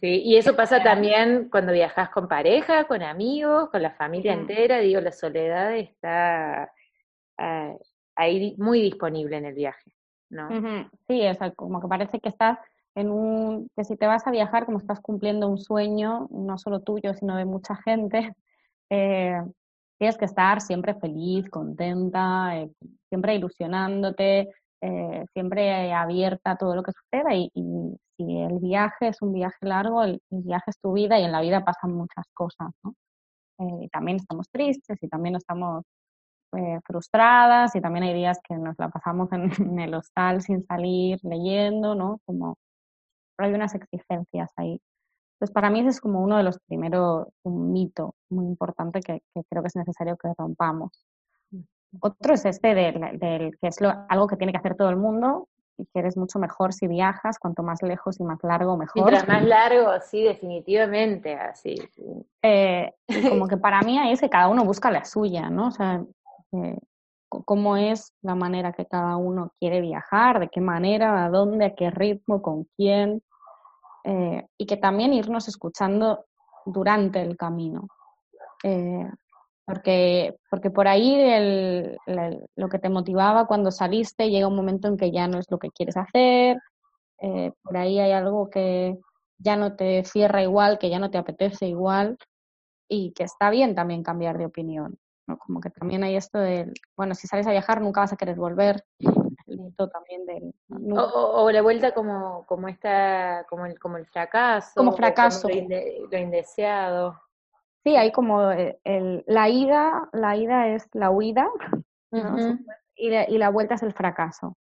Sí, 0.00 0.22
y 0.24 0.36
eso 0.36 0.54
pasa 0.54 0.82
también 0.82 1.48
cuando 1.50 1.72
viajas 1.72 2.10
con 2.10 2.28
pareja, 2.28 2.84
con 2.84 3.02
amigos, 3.02 3.70
con 3.70 3.80
la 3.80 3.92
familia 3.92 4.34
entera, 4.34 4.78
digo, 4.80 5.00
la 5.00 5.12
soledad 5.12 5.74
está 5.74 6.70
ah, 7.38 7.74
ahí 8.14 8.54
muy 8.58 8.82
disponible 8.82 9.38
en 9.38 9.46
el 9.46 9.54
viaje, 9.54 9.90
¿no? 10.28 10.48
Sí, 11.08 11.26
o 11.26 11.34
sea, 11.34 11.50
como 11.52 11.80
que 11.80 11.88
parece 11.88 12.20
que 12.20 12.28
estás 12.28 12.58
en 12.94 13.10
un, 13.10 13.70
que 13.76 13.84
si 13.84 13.96
te 13.96 14.06
vas 14.06 14.26
a 14.26 14.30
viajar, 14.30 14.66
como 14.66 14.78
estás 14.78 15.00
cumpliendo 15.00 15.48
un 15.48 15.58
sueño, 15.58 16.28
no 16.30 16.58
solo 16.58 16.80
tuyo, 16.80 17.14
sino 17.14 17.36
de 17.36 17.44
mucha 17.44 17.76
gente, 17.76 18.34
eh, 18.90 19.40
tienes 19.98 20.18
que 20.18 20.24
estar 20.24 20.60
siempre 20.60 20.94
feliz, 20.94 21.48
contenta, 21.48 22.56
eh, 22.58 22.70
siempre 23.08 23.34
ilusionándote, 23.34 24.50
eh, 24.80 25.24
siempre 25.32 25.92
abierta 25.92 26.52
a 26.52 26.56
todo 26.56 26.74
lo 26.74 26.82
que 26.82 26.92
suceda 26.92 27.34
y, 27.34 27.50
si 28.16 28.38
el 28.38 28.58
viaje 28.58 29.08
es 29.08 29.22
un 29.22 29.32
viaje 29.32 29.56
largo, 29.60 30.02
el, 30.02 30.20
viaje 30.30 30.70
es 30.70 30.78
tu 30.80 30.92
vida 30.92 31.18
y 31.18 31.24
en 31.24 31.32
la 31.32 31.40
vida 31.40 31.64
pasan 31.64 31.92
muchas 31.92 32.26
cosas, 32.34 32.70
¿no? 32.82 32.94
Eh, 33.58 33.84
y 33.84 33.88
también 33.88 34.18
estamos 34.18 34.48
tristes 34.50 34.98
y 35.02 35.08
también 35.08 35.36
estamos 35.36 35.84
frustradas 36.86 37.74
y 37.76 37.82
también 37.82 38.04
hay 38.04 38.14
días 38.14 38.38
que 38.42 38.54
nos 38.56 38.76
la 38.78 38.88
pasamos 38.88 39.30
en, 39.32 39.50
en, 39.74 39.78
el 39.80 39.94
hostal 39.94 40.40
sin 40.40 40.64
salir 40.64 41.18
leyendo, 41.22 41.94
¿no? 41.94 42.20
Como 42.24 42.56
hay 43.38 43.52
unas 43.52 43.74
exigencias 43.74 44.50
ahí. 44.56 44.80
Entonces, 45.36 45.52
para 45.52 45.68
mí 45.68 45.80
ese 45.80 45.90
es 45.90 46.00
como 46.00 46.22
uno 46.22 46.38
de 46.38 46.42
los 46.42 46.58
primeros, 46.60 47.28
un 47.42 47.72
mito 47.72 48.14
muy 48.30 48.46
importante 48.46 49.00
que, 49.00 49.20
creo 49.50 49.62
que 49.62 49.68
es 49.68 49.76
necesario 49.76 50.16
que 50.16 50.32
rompamos. 50.36 51.04
Otro 52.00 52.34
es 52.34 52.44
este 52.46 52.74
del, 52.74 53.58
que 53.60 53.68
es 53.68 53.78
algo 54.08 54.26
que 54.26 54.36
tiene 54.36 54.52
que 54.52 54.58
hacer 54.58 54.76
todo 54.76 54.88
el 54.88 54.96
mundo 54.96 55.48
y 55.78 55.84
que 55.86 55.98
eres 55.98 56.16
mucho 56.16 56.38
mejor 56.38 56.72
si 56.72 56.86
viajas, 56.86 57.38
cuanto 57.38 57.62
más 57.62 57.82
lejos 57.82 58.18
y 58.20 58.24
más 58.24 58.38
largo, 58.42 58.76
mejor. 58.76 59.10
Mientras 59.10 59.28
más 59.28 59.44
largo, 59.44 59.90
sí, 60.00 60.22
definitivamente, 60.22 61.34
así. 61.34 61.76
Eh, 62.42 62.92
como 63.28 63.46
que 63.48 63.56
para 63.56 63.82
mí 63.82 63.98
es 64.10 64.20
que 64.20 64.30
cada 64.30 64.48
uno 64.48 64.64
busca 64.64 64.90
la 64.90 65.04
suya, 65.04 65.50
¿no? 65.50 65.68
O 65.68 65.70
sea, 65.70 66.02
eh, 66.52 66.78
cómo 67.28 67.76
es 67.76 68.14
la 68.22 68.34
manera 68.34 68.72
que 68.72 68.86
cada 68.86 69.16
uno 69.16 69.52
quiere 69.58 69.80
viajar, 69.80 70.40
de 70.40 70.48
qué 70.48 70.60
manera, 70.60 71.24
a 71.24 71.30
dónde, 71.30 71.66
a 71.66 71.74
qué 71.74 71.90
ritmo, 71.90 72.40
con 72.42 72.64
quién. 72.76 73.22
Eh, 74.04 74.46
y 74.56 74.66
que 74.66 74.76
también 74.76 75.12
irnos 75.12 75.48
escuchando 75.48 76.26
durante 76.64 77.20
el 77.20 77.36
camino. 77.36 77.88
Eh, 78.62 79.10
porque, 79.66 80.36
porque 80.48 80.70
por 80.70 80.86
ahí 80.86 81.14
el, 81.14 81.98
lo 82.54 82.68
que 82.68 82.78
te 82.78 82.88
motivaba 82.88 83.46
cuando 83.46 83.72
saliste 83.72 84.30
llega 84.30 84.46
un 84.46 84.56
momento 84.56 84.86
en 84.88 84.96
que 84.96 85.10
ya 85.10 85.26
no 85.26 85.38
es 85.38 85.50
lo 85.50 85.58
que 85.58 85.70
quieres 85.70 85.96
hacer, 85.96 86.56
eh, 87.20 87.52
por 87.62 87.76
ahí 87.76 87.98
hay 87.98 88.12
algo 88.12 88.48
que 88.48 88.96
ya 89.38 89.56
no 89.56 89.74
te 89.74 90.04
cierra 90.04 90.42
igual, 90.42 90.78
que 90.78 90.88
ya 90.88 91.00
no 91.00 91.10
te 91.10 91.18
apetece 91.18 91.66
igual 91.66 92.16
y 92.88 93.12
que 93.12 93.24
está 93.24 93.50
bien 93.50 93.74
también 93.74 94.04
cambiar 94.04 94.38
de 94.38 94.46
opinión. 94.46 94.98
¿no? 95.26 95.36
Como 95.36 95.60
que 95.60 95.70
también 95.70 96.04
hay 96.04 96.14
esto 96.14 96.38
de, 96.38 96.72
bueno, 96.96 97.16
si 97.16 97.26
sales 97.26 97.48
a 97.48 97.50
viajar 97.50 97.80
nunca 97.80 98.00
vas 98.00 98.12
a 98.12 98.16
querer 98.16 98.36
volver, 98.36 98.84
también 99.92 100.26
del... 100.26 100.54
O, 100.96 101.50
la 101.50 101.62
vuelta 101.62 101.92
como, 101.92 102.44
como 102.46 102.68
esta, 102.68 103.44
como 103.48 103.66
el, 103.66 103.78
como 103.78 103.96
el 103.96 104.06
fracaso. 104.06 104.72
Como 104.76 104.92
fracaso. 104.92 105.48
lo, 105.48 106.18
indeseado. 106.18 107.20
Sí, 107.86 107.94
hay 107.94 108.10
como 108.10 108.50
eh, 108.50 108.80
el, 108.82 109.22
la 109.28 109.48
ida, 109.48 110.08
la 110.12 110.36
ida 110.36 110.66
es 110.74 110.88
la 110.92 111.12
huida 111.12 111.48
y, 112.96 113.10
y, 113.14 113.38
la 113.38 113.48
vuelta 113.50 113.76
es 113.76 113.84
el 113.84 113.92
fracaso. 113.92 114.56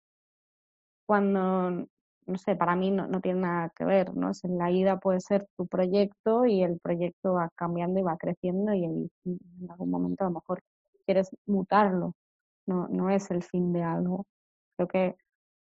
Cuando, 1.07 1.87
no 2.27 2.37
sé, 2.37 2.55
para 2.55 2.75
mí 2.75 2.91
no, 2.91 3.07
no 3.07 3.21
tiene 3.21 3.39
nada 3.39 3.71
que 3.75 3.83
ver, 3.83 4.13
¿no? 4.15 4.29
En 4.43 4.57
la 4.59 4.69
ida 4.69 4.99
puede 4.99 5.21
ser 5.21 5.47
tu 5.57 5.65
proyecto 5.65 6.45
y 6.45 6.61
el 6.61 6.79
proyecto 6.79 7.33
va 7.33 7.49
cambiando 7.55 7.99
y 7.99 8.03
va 8.03 8.15
creciendo 8.15 8.75
y 8.75 8.83
en, 8.83 9.09
en 9.25 9.71
algún 9.71 9.89
momento 9.89 10.23
a 10.23 10.27
lo 10.27 10.35
mejor 10.35 10.59
quieres 11.07 11.31
mutarlo, 11.47 12.13
no, 12.67 12.87
no 12.89 13.09
es 13.09 13.31
el 13.31 13.41
fin 13.41 13.73
de 13.73 13.81
algo. 13.81 14.27
Creo 14.77 14.87
que 14.87 15.15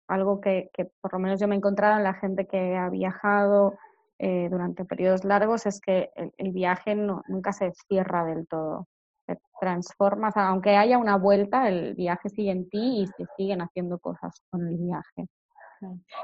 algo 0.10 0.42
que, 0.42 0.70
que, 0.74 0.92
por 1.00 1.14
lo 1.14 1.20
menos 1.20 1.40
yo 1.40 1.48
me 1.48 1.56
he 1.56 1.58
encontrado 1.60 1.96
en 1.96 2.04
la 2.04 2.16
gente 2.16 2.48
que 2.48 2.76
ha 2.76 2.90
viajado 2.90 3.78
eh, 4.20 4.48
durante 4.50 4.86
periodos 4.86 5.24
largos 5.24 5.66
es 5.66 5.82
que 5.82 6.10
el, 6.38 6.52
viaje 6.52 6.96
no, 6.96 7.22
nunca 7.28 7.52
se 7.54 7.72
cierra 7.88 8.26
del 8.26 8.48
todo. 8.48 8.88
Se 9.26 9.38
transforma, 9.60 10.30
aunque 10.36 10.76
haya 10.76 10.98
una 10.98 11.18
vuelta, 11.18 11.68
el 11.68 11.96
viaje 11.96 12.30
sigue 12.30 12.52
en 12.52 12.70
ti 12.70 13.02
y 13.02 13.08
se 13.08 13.26
siguen 13.36 13.62
haciendo 13.62 14.00
cosas 14.00 14.42
con 14.50 14.68
el 14.68 14.78
viaje. 14.78 15.28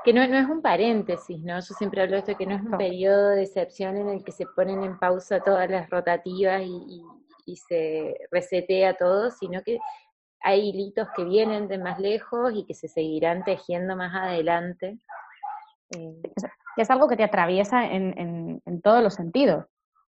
Que 0.03 0.13
no, 0.13 0.25
no 0.27 0.38
es 0.38 0.48
un 0.48 0.62
paréntesis, 0.62 1.43
¿no? 1.43 1.55
Yo 1.55 1.74
siempre 1.75 2.01
hablo 2.01 2.13
de 2.13 2.19
esto, 2.19 2.38
que 2.38 2.45
no 2.45 2.55
es 2.55 2.62
un 2.62 2.77
periodo 2.77 3.29
de 3.29 3.43
excepción 3.43 3.98
en 3.98 4.10
el 4.10 4.24
que 4.24 4.31
se 4.31 4.45
ponen 4.55 4.83
en 4.83 4.98
pausa 4.98 5.41
todas 5.41 5.69
las 5.69 5.89
rotativas 5.89 6.62
y, 6.63 7.03
y 7.45 7.55
se 7.57 8.15
resetea 8.31 8.95
todo, 8.95 9.29
sino 9.29 9.62
que 9.62 9.79
hay 10.41 10.69
hilitos 10.69 11.07
que 11.15 11.24
vienen 11.24 11.67
de 11.67 11.77
más 11.77 12.00
lejos 12.00 12.53
y 12.55 12.65
que 12.65 12.74
se 12.74 12.88
seguirán 12.88 13.43
tejiendo 13.43 13.95
más 13.95 14.13
adelante. 14.15 14.98
Eh, 15.95 16.21
es 16.78 16.90
algo 16.90 17.08
que 17.08 17.18
te 17.18 17.24
atraviesa 17.24 17.86
en, 17.86 18.82
todos 18.84 19.04
los 19.04 19.13
sentidos. 19.13 19.66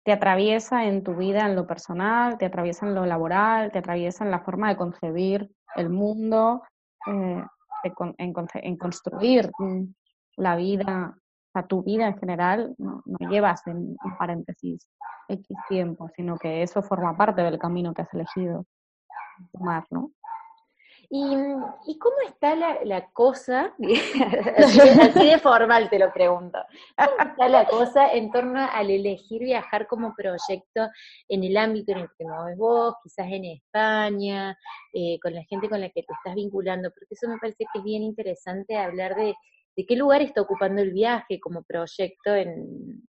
Te 0.03 0.11
atraviesa 0.11 0.85
en 0.85 1.03
tu 1.03 1.15
vida, 1.15 1.45
en 1.45 1.55
lo 1.55 1.67
personal, 1.67 2.37
te 2.37 2.45
atraviesa 2.45 2.87
en 2.87 2.95
lo 2.95 3.05
laboral, 3.05 3.71
te 3.71 3.79
atraviesa 3.79 4.23
en 4.23 4.31
la 4.31 4.39
forma 4.39 4.69
de 4.69 4.77
concebir 4.77 5.49
el 5.75 5.89
mundo, 5.89 6.63
eh, 7.07 7.43
en, 8.17 8.77
construir 8.77 9.51
la 10.37 10.55
vida, 10.55 11.15
o 11.15 11.51
sea, 11.53 11.67
tu 11.67 11.83
vida 11.83 12.07
en 12.07 12.17
general, 12.17 12.75
no, 12.77 13.03
llevas 13.29 13.65
en 13.67 13.97
paréntesis 14.17 14.87
X 15.27 15.57
tiempo, 15.67 16.09
sino 16.15 16.37
que 16.37 16.63
eso 16.63 16.81
forma 16.81 17.15
parte 17.15 17.41
del 17.41 17.59
camino 17.59 17.93
que 17.93 18.01
has 18.01 18.13
elegido 18.13 18.65
tomar, 19.53 19.85
¿no? 19.89 20.11
¿Y, 21.11 21.23
¿Y, 21.87 21.97
cómo 21.97 22.17
está 22.27 22.55
la, 22.55 22.83
la 22.83 23.09
cosa? 23.09 23.73
así, 24.57 25.25
de 25.25 25.39
formal 25.39 25.89
te 25.89 25.97
lo 25.97 26.13
pregunto. 26.13 26.59
¿Cómo 26.95 27.31
está 27.31 27.49
la 27.49 27.67
cosa 27.67 28.13
en 28.13 28.31
torno 28.31 28.59
al 28.71 28.91
elegir 28.91 29.41
viajar 29.41 29.87
como 29.87 30.13
proyecto 30.15 30.87
en 31.27 31.43
el 31.43 31.57
ámbito 31.57 31.93
en 31.93 31.99
el 31.99 32.07
que 32.09 32.15
te 32.19 32.25
mueves 32.25 32.57
vos, 32.57 32.93
quizás 33.03 33.25
en 33.31 33.45
España, 33.45 34.55
eh, 34.93 35.17
con 35.19 35.33
la 35.33 35.43
gente 35.45 35.67
con 35.67 35.81
la 35.81 35.89
que 35.89 36.03
te 36.03 36.13
estás 36.13 36.35
vinculando? 36.35 36.91
Porque 36.91 37.15
eso 37.15 37.27
me 37.27 37.39
parece 37.39 37.65
que 37.73 37.79
es 37.79 37.83
bien 37.83 38.03
interesante 38.03 38.77
hablar 38.77 39.15
de, 39.15 39.33
de 39.75 39.85
qué 39.87 39.95
lugar 39.95 40.21
está 40.21 40.41
ocupando 40.41 40.83
el 40.83 40.93
viaje 40.93 41.39
como 41.39 41.63
proyecto 41.63 42.35
en, 42.35 43.01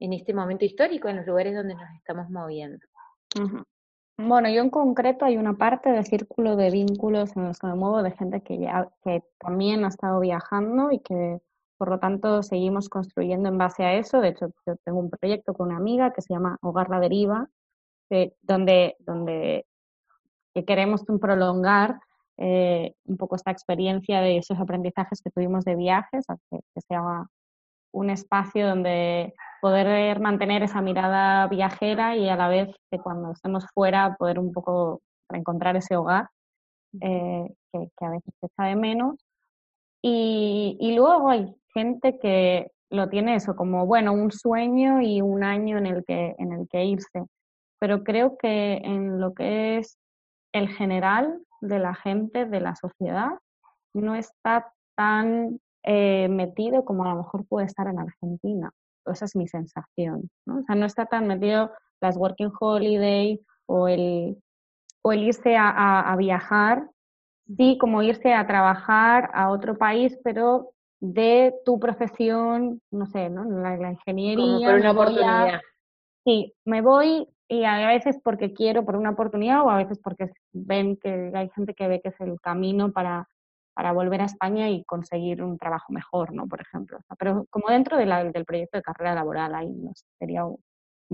en 0.00 0.12
este 0.14 0.32
momento 0.32 0.64
histórico, 0.64 1.08
en 1.08 1.18
los 1.18 1.26
lugares 1.26 1.54
donde 1.54 1.74
nos 1.74 1.90
estamos 1.96 2.30
moviendo. 2.30 2.86
Bueno, 4.24 4.48
yo 4.48 4.62
en 4.62 4.70
concreto 4.70 5.24
hay 5.24 5.36
una 5.36 5.54
parte 5.54 5.90
del 5.90 6.04
círculo 6.06 6.54
de 6.54 6.70
vínculos 6.70 7.36
en 7.36 7.44
los 7.48 7.58
que 7.58 7.66
me 7.66 7.74
muevo 7.74 8.02
de 8.02 8.12
gente 8.12 8.40
que, 8.40 8.58
ya, 8.58 8.88
que 9.02 9.24
también 9.38 9.84
ha 9.84 9.88
estado 9.88 10.20
viajando 10.20 10.92
y 10.92 11.00
que 11.00 11.40
por 11.76 11.88
lo 11.90 11.98
tanto 11.98 12.44
seguimos 12.44 12.88
construyendo 12.88 13.48
en 13.48 13.58
base 13.58 13.82
a 13.82 13.94
eso. 13.94 14.20
De 14.20 14.28
hecho, 14.28 14.52
yo 14.64 14.76
tengo 14.84 15.00
un 15.00 15.10
proyecto 15.10 15.54
con 15.54 15.68
una 15.68 15.78
amiga 15.78 16.12
que 16.12 16.22
se 16.22 16.32
llama 16.34 16.56
Hogar 16.62 16.88
La 16.88 17.00
Deriva, 17.00 17.48
donde, 18.42 18.94
donde 19.00 19.66
queremos 20.66 21.02
prolongar 21.20 21.98
eh, 22.36 22.94
un 23.06 23.16
poco 23.16 23.34
esta 23.34 23.50
experiencia 23.50 24.20
de 24.20 24.36
esos 24.36 24.58
aprendizajes 24.60 25.20
que 25.20 25.30
tuvimos 25.30 25.64
de 25.64 25.74
viajes, 25.74 26.26
que, 26.48 26.60
que 26.74 26.80
sea 26.82 27.26
un 27.92 28.10
espacio 28.10 28.66
donde 28.66 29.34
poder 29.60 30.18
mantener 30.20 30.62
esa 30.62 30.80
mirada 30.80 31.46
viajera 31.46 32.16
y 32.16 32.28
a 32.28 32.36
la 32.36 32.48
vez 32.48 32.74
que 32.90 32.98
cuando 32.98 33.32
estemos 33.32 33.64
fuera 33.72 34.16
poder 34.16 34.38
un 34.38 34.52
poco 34.52 35.00
reencontrar 35.28 35.76
ese 35.76 35.96
hogar 35.96 36.28
eh, 37.00 37.48
que, 37.72 38.04
a 38.04 38.10
veces 38.10 38.34
se 38.40 38.46
echa 38.46 38.64
de 38.64 38.76
menos. 38.76 39.24
Y, 40.02 40.76
y, 40.80 40.96
luego 40.96 41.30
hay 41.30 41.54
gente 41.72 42.18
que 42.18 42.72
lo 42.90 43.08
tiene 43.08 43.36
eso 43.36 43.54
como, 43.54 43.86
bueno, 43.86 44.12
un 44.12 44.32
sueño 44.32 45.00
y 45.00 45.22
un 45.22 45.44
año 45.44 45.78
en 45.78 45.86
el 45.86 46.04
que, 46.04 46.34
en 46.38 46.52
el 46.52 46.68
que 46.68 46.84
irse. 46.84 47.24
Pero 47.78 48.02
creo 48.02 48.36
que 48.36 48.74
en 48.82 49.20
lo 49.20 49.32
que 49.32 49.78
es 49.78 49.96
el 50.52 50.68
general 50.68 51.40
de 51.60 51.78
la 51.78 51.94
gente, 51.94 52.44
de 52.46 52.60
la 52.60 52.74
sociedad, 52.74 53.30
no 53.94 54.14
está 54.14 54.72
tan 54.96 55.60
eh, 55.84 56.28
metido 56.28 56.84
como 56.84 57.04
a 57.04 57.10
lo 57.10 57.16
mejor 57.16 57.46
puede 57.46 57.66
estar 57.66 57.86
en 57.86 57.98
Argentina 57.98 58.72
esa 59.10 59.24
es 59.24 59.34
mi 59.34 59.48
sensación, 59.48 60.30
¿no? 60.46 60.58
O 60.58 60.62
sea, 60.62 60.74
no 60.74 60.86
está 60.86 61.06
tan 61.06 61.26
metido 61.26 61.72
las 62.00 62.16
working 62.16 62.52
holiday 62.58 63.40
o 63.66 63.88
el, 63.88 64.36
o 65.02 65.12
el 65.12 65.22
irse 65.24 65.56
a, 65.56 66.14
viajar, 66.18 66.88
sí, 67.56 67.78
como 67.80 68.02
irse 68.02 68.32
a 68.32 68.46
trabajar 68.46 69.30
a 69.34 69.50
otro 69.50 69.76
país, 69.76 70.18
pero 70.22 70.70
de 71.00 71.52
tu 71.64 71.80
profesión, 71.80 72.80
no 72.90 73.06
sé, 73.06 73.28
¿no? 73.28 73.44
La, 73.44 73.90
ingeniería. 73.90 74.70
por 74.70 74.80
una 74.80 74.92
oportunidad. 74.92 75.60
sí, 76.24 76.54
me 76.64 76.80
voy 76.80 77.26
y 77.48 77.64
a 77.64 77.86
veces 77.88 78.18
porque 78.22 78.54
quiero, 78.54 78.84
por 78.84 78.96
una 78.96 79.10
oportunidad, 79.10 79.62
o 79.62 79.70
a 79.70 79.76
veces 79.76 79.98
porque 80.02 80.30
ven 80.52 80.96
que 80.96 81.32
hay 81.34 81.50
gente 81.50 81.74
que 81.74 81.86
ve 81.86 82.00
que 82.00 82.08
es 82.08 82.20
el 82.20 82.40
camino 82.40 82.92
para, 82.92 83.28
para 83.74 83.92
volver 83.92 84.20
a 84.20 84.26
España 84.26 84.68
y 84.68 84.84
conseguir 84.84 85.42
un 85.42 85.58
trabajo 85.58 85.92
mejor, 85.92 86.32
¿no? 86.32 86.46
Por 86.46 86.60
ejemplo. 86.60 86.98
pero 87.18 87.46
como 87.50 87.68
dentro 87.68 87.96
de 87.96 88.06
la, 88.06 88.24
del 88.24 88.44
proyecto 88.44 88.78
de 88.78 88.82
carrera 88.82 89.14
laboral, 89.14 89.54
ahí 89.54 89.72
no 89.72 89.92
sería 90.18 90.44
un, 90.44 90.58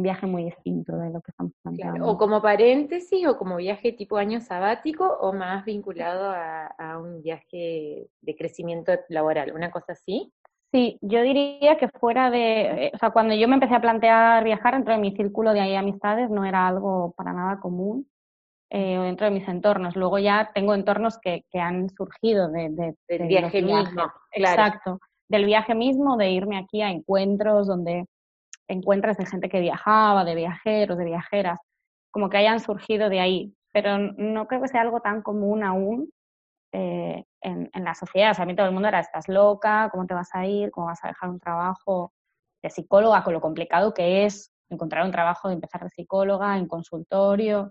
viaje 0.00 0.26
muy 0.26 0.44
distinto 0.44 0.96
de 0.96 1.10
lo 1.10 1.20
que 1.20 1.32
estamos 1.32 1.52
planteando. 1.60 2.06
o 2.06 2.16
como 2.16 2.40
paréntesis, 2.40 3.26
o 3.26 3.36
como 3.36 3.56
viaje 3.56 3.90
tipo 3.90 4.16
año 4.16 4.40
sabático, 4.40 5.04
o 5.04 5.32
más 5.32 5.64
vinculado 5.64 6.30
a, 6.30 6.98
un 6.98 7.20
viaje 7.20 8.06
de 8.20 8.36
crecimiento 8.36 8.92
laboral, 9.08 9.52
una 9.52 9.72
cosa 9.72 9.94
así. 9.94 10.32
Sí, 10.70 10.98
yo 11.00 11.22
diría 11.22 11.78
que 11.78 11.88
fuera 11.88 12.30
de, 12.30 12.86
eh, 12.86 12.90
o 12.94 12.98
sea, 12.98 13.10
cuando 13.10 13.34
yo 13.34 13.48
me 13.48 13.54
empecé 13.54 13.74
a 13.74 13.80
plantear 13.80 14.44
viajar 14.44 14.74
dentro 14.74 14.94
de 14.94 15.00
mi 15.00 15.16
círculo 15.16 15.52
de 15.52 15.60
ahí 15.60 15.74
amistades 15.74 16.30
no 16.30 16.44
era 16.44 16.68
algo 16.68 17.12
para 17.16 17.32
nada 17.32 17.58
común 17.58 18.06
eh, 18.70 18.98
dentro 18.98 19.26
de 19.26 19.32
mis 19.32 19.48
entornos. 19.48 19.96
Luego 19.96 20.18
ya 20.18 20.50
tengo 20.54 20.74
entornos 20.74 21.18
que, 21.18 21.44
que 21.50 21.58
han 21.58 21.88
surgido 21.90 22.48
de, 22.48 22.94
del 23.08 23.26
viaje 23.26 23.62
mismo. 23.62 24.12
Exacto, 24.32 25.00
del 25.28 25.44
viaje 25.46 25.74
mismo, 25.74 26.16
de 26.16 26.30
irme 26.30 26.58
aquí 26.58 26.82
a 26.82 26.90
encuentros 26.90 27.66
donde 27.66 28.04
encuentras 28.68 29.16
de 29.16 29.26
gente 29.26 29.48
que 29.48 29.60
viajaba, 29.60 30.24
de 30.24 30.34
viajeros, 30.34 30.98
de 30.98 31.04
viajeras, 31.06 31.58
como 32.10 32.28
que 32.28 32.36
hayan 32.36 32.60
surgido 32.60 33.08
de 33.08 33.20
ahí. 33.20 33.54
Pero 33.72 33.98
no 33.98 34.46
creo 34.46 34.60
que 34.60 34.68
sea 34.68 34.82
algo 34.82 35.00
tan 35.00 35.22
común 35.22 35.62
aún 35.62 36.10
eh, 36.72 37.24
en, 37.40 37.70
en, 37.72 37.84
la 37.84 37.94
sociedad. 37.94 38.32
O 38.32 38.34
sea, 38.34 38.42
a 38.42 38.46
mí 38.46 38.54
todo 38.54 38.66
el 38.66 38.72
mundo 38.72 38.88
era, 38.88 39.00
estás 39.00 39.28
loca, 39.28 39.88
¿cómo 39.90 40.06
te 40.06 40.14
vas 40.14 40.34
a 40.34 40.46
ir? 40.46 40.70
¿Cómo 40.70 40.86
vas 40.86 41.02
a 41.04 41.08
dejar 41.08 41.30
un 41.30 41.40
trabajo 41.40 42.12
de 42.62 42.68
psicóloga 42.68 43.24
con 43.24 43.32
lo 43.32 43.40
complicado 43.40 43.94
que 43.94 44.26
es 44.26 44.52
encontrar 44.68 45.04
un 45.06 45.12
trabajo 45.12 45.48
de 45.48 45.54
empezar 45.54 45.82
de 45.82 45.90
psicóloga 45.90 46.58
en 46.58 46.66
consultorio? 46.66 47.70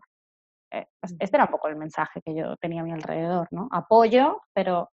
Eh, 0.72 0.88
este 1.20 1.38
era 1.38 1.46
un 1.46 1.52
poco 1.52 1.68
el 1.68 1.76
mensaje 1.76 2.22
que 2.22 2.36
yo 2.36 2.56
tenía 2.58 2.82
a 2.82 2.84
mi 2.84 2.92
alrededor, 2.92 3.48
¿no? 3.52 3.68
Apoyo, 3.72 4.42
pero 4.54 4.90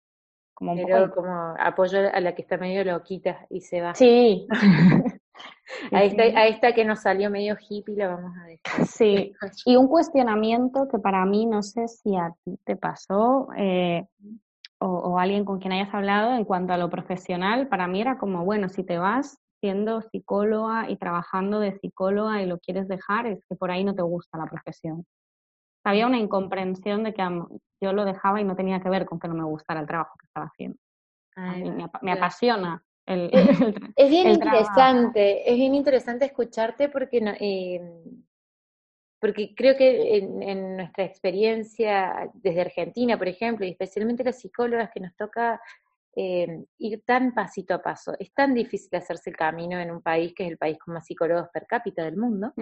como 0.54 0.72
un 0.72 0.84
pero 0.84 1.10
como 1.12 1.54
apoyo 1.58 1.98
a 2.12 2.20
la 2.20 2.34
que 2.34 2.42
está 2.42 2.56
medio 2.56 2.84
loquita 2.84 3.46
y 3.50 3.60
se 3.60 3.80
va. 3.80 3.94
Sí. 3.94 4.46
a, 5.92 6.04
esta, 6.04 6.22
a 6.22 6.46
esta 6.46 6.72
que 6.72 6.84
nos 6.84 7.00
salió 7.00 7.30
medio 7.30 7.56
hippie 7.58 7.96
la 7.96 8.08
vamos 8.08 8.36
a 8.36 8.44
dejar. 8.44 8.86
Sí, 8.86 9.32
y 9.66 9.76
un 9.76 9.88
cuestionamiento 9.88 10.88
que 10.88 10.98
para 10.98 11.24
mí 11.24 11.46
no 11.46 11.62
sé 11.62 11.88
si 11.88 12.16
a 12.16 12.32
ti 12.44 12.58
te 12.64 12.76
pasó 12.76 13.48
eh, 13.56 14.06
o, 14.78 14.86
o 14.86 15.18
alguien 15.18 15.44
con 15.44 15.58
quien 15.58 15.72
hayas 15.72 15.94
hablado 15.94 16.34
en 16.34 16.44
cuanto 16.44 16.72
a 16.72 16.78
lo 16.78 16.90
profesional, 16.90 17.68
para 17.68 17.86
mí 17.86 18.00
era 18.00 18.18
como, 18.18 18.44
bueno, 18.44 18.68
si 18.68 18.84
te 18.84 18.98
vas 18.98 19.38
siendo 19.60 20.02
psicóloga 20.02 20.90
y 20.90 20.96
trabajando 20.96 21.60
de 21.60 21.78
psicóloga 21.78 22.42
y 22.42 22.46
lo 22.46 22.58
quieres 22.58 22.88
dejar, 22.88 23.26
es 23.26 23.44
que 23.48 23.54
por 23.54 23.70
ahí 23.70 23.84
no 23.84 23.94
te 23.94 24.02
gusta 24.02 24.36
la 24.36 24.46
profesión 24.46 25.06
había 25.84 26.06
una 26.06 26.18
incomprensión 26.18 27.04
de 27.04 27.14
que 27.14 27.22
yo 27.80 27.92
lo 27.92 28.04
dejaba 28.04 28.40
y 28.40 28.44
no 28.44 28.56
tenía 28.56 28.80
que 28.80 28.88
ver 28.88 29.06
con 29.06 29.18
que 29.18 29.28
no 29.28 29.34
me 29.34 29.44
gustara 29.44 29.80
el 29.80 29.86
trabajo 29.86 30.16
que 30.18 30.26
estaba 30.26 30.46
haciendo. 30.46 30.78
me, 32.02 32.12
apasiona 32.12 32.82
el, 33.06 33.30
es 33.96 34.10
bien 34.10 34.28
interesante, 34.28 35.50
es 35.50 35.56
bien 35.56 35.74
interesante 35.74 36.26
escucharte 36.26 36.88
porque 36.88 37.18
em, 37.18 38.24
porque 39.20 39.54
creo 39.54 39.76
que 39.76 40.18
en, 40.18 40.76
nuestra 40.76 41.04
experiencia 41.04 42.30
desde 42.34 42.60
Argentina, 42.60 43.16
por 43.16 43.28
ejemplo, 43.28 43.64
y 43.64 43.70
especialmente 43.70 44.24
las 44.24 44.40
psicólogas 44.40 44.90
que 44.92 44.98
nos 44.98 45.14
toca 45.16 45.60
em, 46.16 46.64
ir 46.78 47.02
tan 47.04 47.32
pasito 47.32 47.74
a 47.74 47.82
paso, 47.82 48.14
es 48.18 48.32
tan 48.34 48.52
difícil 48.52 48.90
hacerse 48.96 49.30
el 49.30 49.36
camino 49.36 49.78
en 49.78 49.92
un 49.92 50.02
país 50.02 50.32
que 50.34 50.44
es 50.44 50.50
el 50.50 50.58
país 50.58 50.76
con 50.78 50.94
más 50.94 51.06
psicólogos 51.06 51.48
per 51.52 51.66
cápita 51.66 52.04
del 52.04 52.16
mundo 52.16 52.52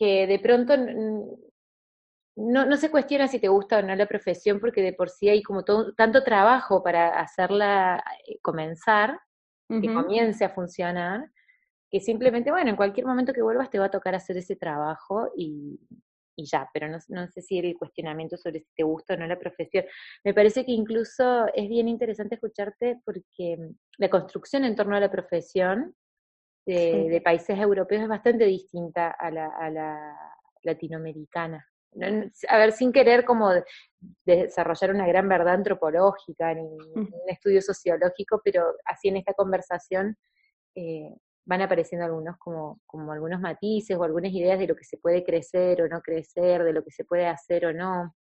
que 0.00 0.26
de 0.26 0.38
pronto 0.38 0.74
no, 0.78 2.64
no, 2.64 2.76
se 2.78 2.90
cuestiona 2.90 3.28
si 3.28 3.38
te 3.38 3.48
gusta 3.48 3.78
o 3.78 3.82
no 3.82 3.94
la 3.94 4.06
profesión, 4.06 4.58
porque 4.58 4.80
de 4.80 4.94
por 4.94 5.10
sí 5.10 5.28
hay 5.28 5.42
como 5.42 5.62
todo, 5.62 5.92
tanto 5.92 6.24
trabajo 6.24 6.82
para 6.82 7.20
hacerla 7.20 8.02
eh, 8.26 8.38
comenzar, 8.40 9.20
que 9.68 9.92
comience 9.94 10.44
a 10.44 10.50
funcionar, 10.50 11.30
que 11.88 12.00
simplemente, 12.00 12.50
bueno, 12.50 12.70
en 12.70 12.76
cualquier 12.76 13.06
momento 13.06 13.32
que 13.32 13.42
vuelvas 13.42 13.70
te 13.70 13.78
va 13.78 13.84
a 13.84 13.90
tocar 13.90 14.16
hacer 14.16 14.36
ese 14.36 14.56
trabajo 14.56 15.30
y, 15.36 15.78
y 16.34 16.44
ya, 16.44 16.68
pero 16.74 16.88
no, 16.88 16.98
no, 17.08 17.28
sé 17.28 17.40
si 17.40 17.60
el 17.60 17.76
cuestionamiento 17.78 18.36
sobre 18.36 18.60
si 18.60 18.74
te 18.74 18.82
gusta 18.82 19.14
o 19.14 19.16
no 19.16 19.28
la 19.28 19.38
profesión. 19.38 19.84
Me 20.24 20.34
parece 20.34 20.64
que 20.64 20.72
incluso 20.72 21.46
es 21.54 21.68
bien 21.68 21.86
interesante 21.86 22.34
escucharte 22.34 23.00
porque 23.04 23.58
la 23.98 24.10
construcción 24.10 24.64
en 24.64 24.74
torno 24.74 24.96
a 24.96 25.00
la 25.00 25.10
profesión 25.10 25.94
de, 26.70 27.20
países 27.24 27.58
europeos 27.58 28.02
es 28.02 28.08
bastante 28.08 28.44
distinta 28.44 29.10
a 29.10 29.30
la, 29.30 29.46
a 29.46 29.70
la 29.70 30.16
latinoamericana. 30.62 31.66
A 32.48 32.58
ver, 32.58 32.72
sin 32.72 32.92
querer 32.92 33.24
como 33.24 33.50
desarrollar 34.24 34.94
una 34.94 35.08
gran 35.08 35.28
verdad 35.28 35.54
antropológica 35.54 36.54
ni 36.54 36.62
un 36.62 37.10
estudio 37.26 37.60
sociológico, 37.60 38.40
pero 38.44 38.74
así 38.84 39.08
en 39.08 39.16
esta 39.16 39.34
conversación 39.34 40.16
eh, 40.76 41.12
van 41.44 41.62
apareciendo 41.62 42.06
algunos 42.06 42.36
como, 42.38 42.80
como 42.86 43.10
algunos 43.10 43.40
matices 43.40 43.96
o 43.96 44.04
algunas 44.04 44.32
ideas 44.32 44.58
de 44.58 44.68
lo 44.68 44.76
que 44.76 44.84
se 44.84 44.98
puede 44.98 45.24
crecer 45.24 45.82
o 45.82 45.88
no 45.88 46.00
crecer, 46.00 46.62
de 46.62 46.72
lo 46.72 46.84
que 46.84 46.92
se 46.92 47.04
puede 47.04 47.26
hacer 47.26 47.66
o 47.66 47.72
no, 47.72 48.14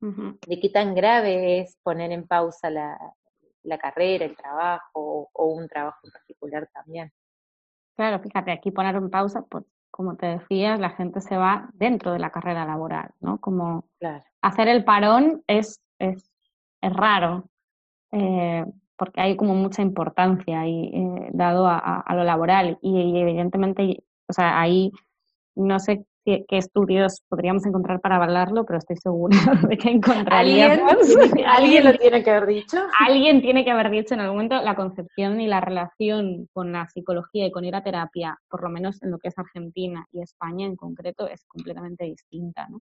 de 0.00 0.60
qué 0.60 0.68
tan 0.68 0.94
grave 0.94 1.60
es 1.60 1.76
poner 1.82 2.12
en 2.12 2.26
pausa 2.26 2.70
la, 2.70 2.98
la 3.64 3.78
carrera, 3.78 4.24
el 4.24 4.36
trabajo 4.36 5.28
o 5.32 5.46
un 5.46 5.68
trabajo 5.68 5.98
en 6.04 6.10
particular 6.12 6.68
también. 6.72 7.12
Claro, 7.96 8.20
fíjate, 8.20 8.52
aquí 8.52 8.70
poner 8.70 8.96
en 8.96 9.10
pausa, 9.10 9.42
pues 9.42 9.64
como 9.90 10.16
te 10.16 10.26
decías, 10.26 10.80
la 10.80 10.90
gente 10.90 11.20
se 11.20 11.36
va 11.36 11.68
dentro 11.74 12.12
de 12.12 12.18
la 12.18 12.30
carrera 12.30 12.64
laboral, 12.64 13.10
¿no? 13.20 13.38
Como 13.38 13.84
hacer 14.40 14.68
el 14.68 14.84
parón 14.84 15.42
es, 15.46 15.82
es, 15.98 16.32
es 16.80 16.92
raro, 16.94 17.44
eh, 18.12 18.64
porque 18.96 19.20
hay 19.20 19.36
como 19.36 19.54
mucha 19.54 19.82
importancia 19.82 20.60
ahí 20.60 20.90
eh, 20.94 21.30
dado 21.32 21.66
a, 21.66 21.76
a, 21.78 22.14
lo 22.14 22.24
laboral 22.24 22.78
y, 22.80 23.00
y, 23.00 23.18
evidentemente, 23.20 24.02
o 24.28 24.32
sea, 24.32 24.60
ahí 24.60 24.92
no 25.54 25.78
sé 25.78 26.06
qué, 26.24 26.44
estudios 26.50 27.22
podríamos 27.28 27.64
encontrar 27.66 28.00
para 28.00 28.16
avalarlo, 28.16 28.64
pero 28.64 28.78
estoy 28.78 28.96
segura 28.96 29.36
de 29.68 29.76
que 29.76 29.90
encontraríamos. 29.90 30.92
¿Alguien, 31.36 31.46
¿Alguien 31.46 31.84
lo 31.84 31.92
tiene 31.94 32.22
que 32.22 32.30
haber 32.30 32.46
dicho? 32.46 32.78
Alguien 32.98 33.42
tiene 33.42 33.64
que 33.64 33.70
haber 33.70 33.90
dicho 33.90 34.14
en 34.14 34.20
algún 34.20 34.36
momento 34.36 34.62
la 34.62 34.74
concepción 34.74 35.40
y 35.40 35.46
la 35.46 35.60
relación 35.60 36.48
con 36.52 36.72
la 36.72 36.88
psicología 36.88 37.46
y 37.46 37.50
con 37.50 37.64
ir 37.64 37.74
a 37.74 37.82
terapia, 37.82 38.38
por 38.48 38.62
lo 38.62 38.70
menos 38.70 39.02
en 39.02 39.10
lo 39.10 39.18
que 39.18 39.28
es 39.28 39.38
Argentina 39.38 40.06
y 40.12 40.22
España 40.22 40.66
en 40.66 40.76
concreto, 40.76 41.26
es 41.26 41.44
completamente 41.46 42.04
distinta, 42.04 42.68
¿no? 42.68 42.78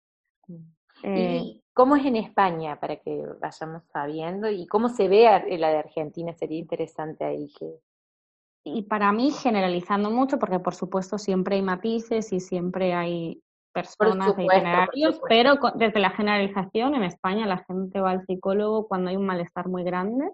¿Y 0.47 0.59
eh, 1.03 1.61
cómo 1.73 1.95
es 1.95 2.05
en 2.05 2.15
España, 2.15 2.79
para 2.79 2.97
que 2.97 3.23
vayamos 3.39 3.83
sabiendo? 3.91 4.49
¿Y 4.49 4.67
cómo 4.67 4.89
se 4.89 5.07
ve 5.07 5.23
la 5.57 5.69
de 5.69 5.77
Argentina? 5.77 6.33
Sería 6.33 6.59
interesante 6.59 7.23
ahí 7.23 7.47
que, 7.57 7.79
y 8.63 8.83
para 8.83 9.11
mí 9.11 9.31
generalizando 9.31 10.11
mucho, 10.11 10.37
porque 10.37 10.59
por 10.59 10.75
supuesto 10.75 11.17
siempre 11.17 11.55
hay 11.55 11.61
matices 11.61 12.31
y 12.31 12.39
siempre 12.39 12.93
hay 12.93 13.41
personas 13.73 14.35
de 14.35 14.43
itinerarios, 14.43 15.19
pero 15.27 15.55
desde 15.75 15.99
la 15.99 16.11
generalización 16.11 16.95
en 16.95 17.03
España 17.03 17.47
la 17.47 17.63
gente 17.65 18.01
va 18.01 18.11
al 18.11 18.25
psicólogo 18.25 18.87
cuando 18.87 19.09
hay 19.09 19.15
un 19.15 19.25
malestar 19.25 19.67
muy 19.67 19.83
grande 19.83 20.29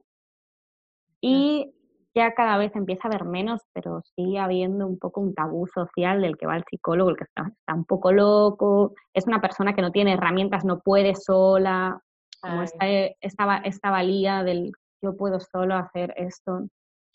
y 1.22 1.72
ya 2.16 2.34
cada 2.34 2.58
vez 2.58 2.76
empieza 2.76 3.08
a 3.08 3.12
haber 3.12 3.26
menos, 3.26 3.62
pero 3.74 4.02
sigue 4.16 4.40
habiendo 4.40 4.88
un 4.88 4.98
poco 4.98 5.22
un 5.22 5.36
tabú 5.36 5.68
social 5.68 6.22
del 6.22 6.36
que 6.36 6.48
va 6.48 6.56
al 6.56 6.66
psicólogo, 6.68 7.12
el 7.12 7.18
que 7.18 7.26
está, 7.26 7.52
un 7.74 7.86
poco 7.86 8.12
loco, 8.12 8.94
es 9.14 9.28
una 9.28 9.40
persona 9.40 9.74
que 9.74 9.84
no 9.84 9.92
tiene 9.92 10.14
herramientas, 10.14 10.66
no 10.66 10.80
puede 10.80 11.16
sola, 11.16 12.02
como 12.42 12.64
esta, 12.64 12.88
esta, 12.88 13.58
esta 13.58 13.92
valía 13.92 14.44
del 14.44 14.72
yo 15.02 15.16
puedo 15.16 15.40
solo 15.40 15.76
hacer 15.76 16.14
esto. 16.18 16.68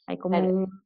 Hay 0.06 0.18
como 0.18 0.38
un, 0.38 0.81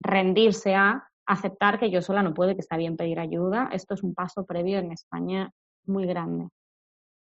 rendirse 0.00 0.74
a 0.74 1.06
aceptar 1.26 1.78
que 1.78 1.90
yo 1.90 2.02
sola 2.02 2.22
no 2.22 2.34
puedo, 2.34 2.54
que 2.54 2.60
está 2.60 2.76
bien 2.76 2.96
pedir 2.96 3.20
ayuda. 3.20 3.68
Esto 3.72 3.94
es 3.94 4.02
un 4.02 4.14
paso 4.14 4.44
previo 4.46 4.78
en 4.78 4.92
España 4.92 5.52
muy 5.86 6.06
grande, 6.06 6.48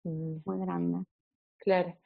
mm. 0.04 0.36
muy 0.44 0.58
grande. 0.58 1.04
Claro. 1.58 1.96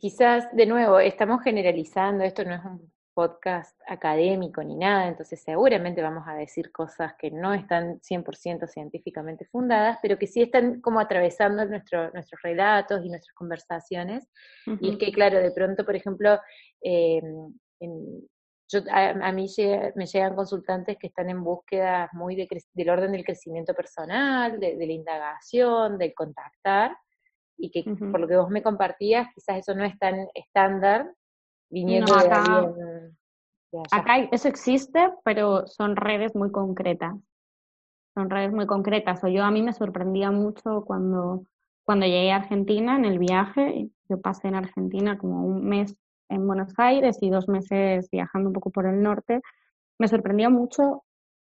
quizás, 0.00 0.48
de 0.52 0.66
nuevo, 0.66 0.98
estamos 0.98 1.40
generalizando, 1.42 2.24
esto 2.24 2.44
no 2.44 2.54
es 2.54 2.64
un 2.64 2.92
podcast 3.14 3.80
académico 3.86 4.62
ni 4.62 4.76
nada, 4.76 5.08
entonces 5.08 5.40
seguramente 5.40 6.02
vamos 6.02 6.24
a 6.26 6.34
decir 6.34 6.70
cosas 6.70 7.14
que 7.18 7.30
no 7.30 7.54
están 7.54 7.98
100% 8.00 8.66
científicamente 8.66 9.46
fundadas, 9.46 9.98
pero 10.02 10.18
que 10.18 10.26
sí 10.26 10.42
están 10.42 10.82
como 10.82 11.00
atravesando 11.00 11.64
nuestro, 11.64 12.10
nuestros 12.10 12.42
relatos 12.42 13.02
y 13.04 13.08
nuestras 13.08 13.34
conversaciones. 13.34 14.28
Y 14.80 14.90
es 14.90 14.98
que, 14.98 15.12
claro, 15.12 15.38
de 15.38 15.50
pronto, 15.52 15.86
por 15.86 15.96
ejemplo, 15.96 16.38
eh, 16.82 17.22
en, 17.80 18.28
yo, 18.68 18.80
a, 18.90 19.32
mí 19.32 19.46
me 19.94 20.06
llegan 20.06 20.34
consultantes 20.34 20.96
que 20.98 21.06
están 21.06 21.30
en 21.30 21.42
búsqueda 21.42 22.10
muy 22.12 22.34
del 22.36 22.90
orden 22.90 23.12
del 23.12 23.24
crecimiento 23.24 23.74
personal, 23.74 24.58
de, 24.58 24.76
la 24.76 24.92
indagación, 24.92 25.98
del 25.98 26.14
contactar, 26.14 26.96
y 27.56 27.70
que 27.70 27.84
por 27.84 28.20
lo 28.20 28.28
que 28.28 28.36
vos 28.36 28.50
me 28.50 28.62
compartías, 28.62 29.28
quizás 29.34 29.58
eso 29.58 29.74
no 29.74 29.84
es 29.84 29.98
tan 29.98 30.28
estándar, 30.34 31.10
viniendo 31.70 32.14
de 32.14 32.26
acá, 32.26 32.72
Acá 33.90 34.18
eso 34.32 34.48
existe, 34.48 35.12
pero 35.24 35.66
son 35.66 35.96
redes 35.96 36.34
muy 36.34 36.50
concretas. 36.50 37.14
Son 38.14 38.30
redes 38.30 38.52
muy 38.52 38.66
concretas. 38.66 39.22
O 39.22 39.28
yo 39.28 39.44
a 39.44 39.50
mí 39.50 39.62
me 39.62 39.74
sorprendía 39.74 40.30
mucho 40.30 40.84
cuando, 40.86 41.44
cuando 41.84 42.06
llegué 42.06 42.32
a 42.32 42.36
Argentina 42.36 42.96
en 42.96 43.04
el 43.04 43.18
viaje. 43.18 43.90
Yo 44.08 44.20
pasé 44.20 44.48
en 44.48 44.54
Argentina 44.54 45.18
como 45.18 45.44
un 45.44 45.66
mes 45.66 45.94
en 46.28 46.46
Buenos 46.46 46.72
Aires 46.76 47.18
y 47.20 47.30
dos 47.30 47.48
meses 47.48 48.08
viajando 48.10 48.48
un 48.48 48.52
poco 48.52 48.70
por 48.70 48.86
el 48.86 49.02
norte, 49.02 49.40
me 49.98 50.08
sorprendía 50.08 50.50
mucho 50.50 51.04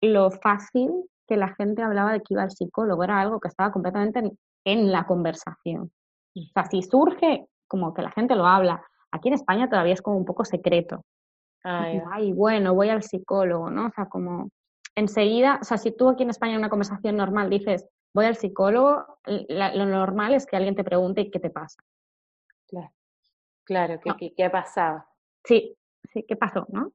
lo 0.02 0.32
fácil 0.32 0.92
que 1.28 1.38
la 1.38 1.54
gente 1.56 1.82
hablaba 1.82 2.12
de 2.12 2.20
que 2.20 2.34
iba 2.34 2.44
al 2.44 2.52
psicólogo. 2.52 3.04
Era 3.04 3.22
algo 3.22 3.40
que 3.40 3.48
estaba 3.48 3.72
completamente 3.72 4.22
en, 4.66 4.92
la 4.92 5.06
conversación. 5.06 5.92
O 6.36 6.42
sea, 6.54 6.66
si 6.66 6.82
surge, 6.82 7.48
como 7.68 7.94
que 7.94 8.02
la 8.02 8.12
gente 8.12 8.36
lo 8.36 8.46
habla. 8.46 8.84
Aquí 9.12 9.30
en 9.30 9.36
España 9.36 9.70
todavía 9.70 9.94
es 9.94 10.02
como 10.02 10.18
un 10.18 10.26
poco 10.26 10.44
secreto. 10.44 11.06
Ay, 11.64 12.34
bueno, 12.34 12.74
voy 12.74 12.90
al 12.90 13.04
psicólogo, 13.04 13.70
¿no? 13.70 13.88
O 13.88 13.92
sea, 13.92 14.08
como 14.08 14.50
enseguida, 14.96 15.60
o 15.62 15.64
sea, 15.64 15.78
si 15.78 15.92
tú 15.92 16.10
aquí 16.10 16.24
en 16.24 16.30
España 16.30 16.54
en 16.54 16.60
una 16.60 16.70
conversación 16.70 17.16
normal 17.16 17.50
dices, 17.50 17.88
voy 18.14 18.26
al 18.26 18.36
psicólogo, 18.36 19.06
lo 19.26 19.86
normal 19.86 20.34
es 20.34 20.46
que 20.46 20.58
alguien 20.58 20.76
te 20.76 20.84
pregunte 20.84 21.32
qué 21.32 21.40
te 21.40 21.50
pasa. 21.50 21.82
Claro. 23.64 24.00
Claro, 24.00 24.18
¿qué, 24.20 24.34
qué, 24.36 24.44
ha 24.44 24.52
pasado? 24.52 25.06
Sí, 25.44 25.76
sí, 26.12 26.24
¿qué 26.28 26.36
pasó, 26.36 26.66
no? 26.70 26.92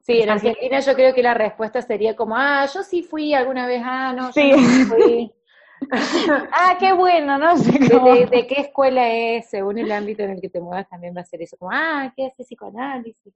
Sí, 0.00 0.20
en 0.22 0.30
Argentina 0.30 0.80
yo 0.80 0.94
creo 0.94 1.14
que 1.14 1.22
la 1.22 1.34
respuesta 1.34 1.82
sería 1.82 2.16
como, 2.16 2.36
ah, 2.36 2.66
yo 2.72 2.82
sí 2.82 3.02
fui 3.02 3.34
alguna 3.34 3.66
vez, 3.66 3.82
ah, 3.84 4.14
no, 4.14 4.28
yo 4.28 4.32
sí. 4.32 4.84
fui. 4.86 5.32
ah, 6.52 6.76
qué 6.78 6.92
bueno, 6.92 7.38
¿no? 7.38 7.56
sé 7.56 7.72
de, 7.78 8.26
de, 8.26 8.46
qué 8.46 8.62
escuela 8.62 9.08
es? 9.12 9.50
Según 9.50 9.78
el 9.78 9.92
ámbito 9.92 10.22
en 10.22 10.30
el 10.30 10.40
que 10.40 10.48
te 10.48 10.60
muevas 10.60 10.88
también 10.88 11.14
va 11.14 11.20
a 11.20 11.24
ser 11.24 11.42
eso, 11.42 11.56
como, 11.56 11.72
ah, 11.72 12.12
¿qué 12.16 12.26
hace 12.26 12.42
psicoanálisis? 12.42 13.34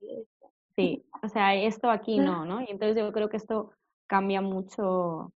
Sí, 0.75 1.05
o 1.21 1.27
sea, 1.29 1.53
esto 1.53 1.91
aquí 1.91 2.17
no, 2.17 2.45
¿no? 2.45 2.61
Y 2.61 2.67
entonces 2.69 2.97
yo 2.97 3.11
creo 3.11 3.29
que 3.29 3.37
esto 3.37 3.71
cambia 4.07 4.41
mucho, 4.41 5.31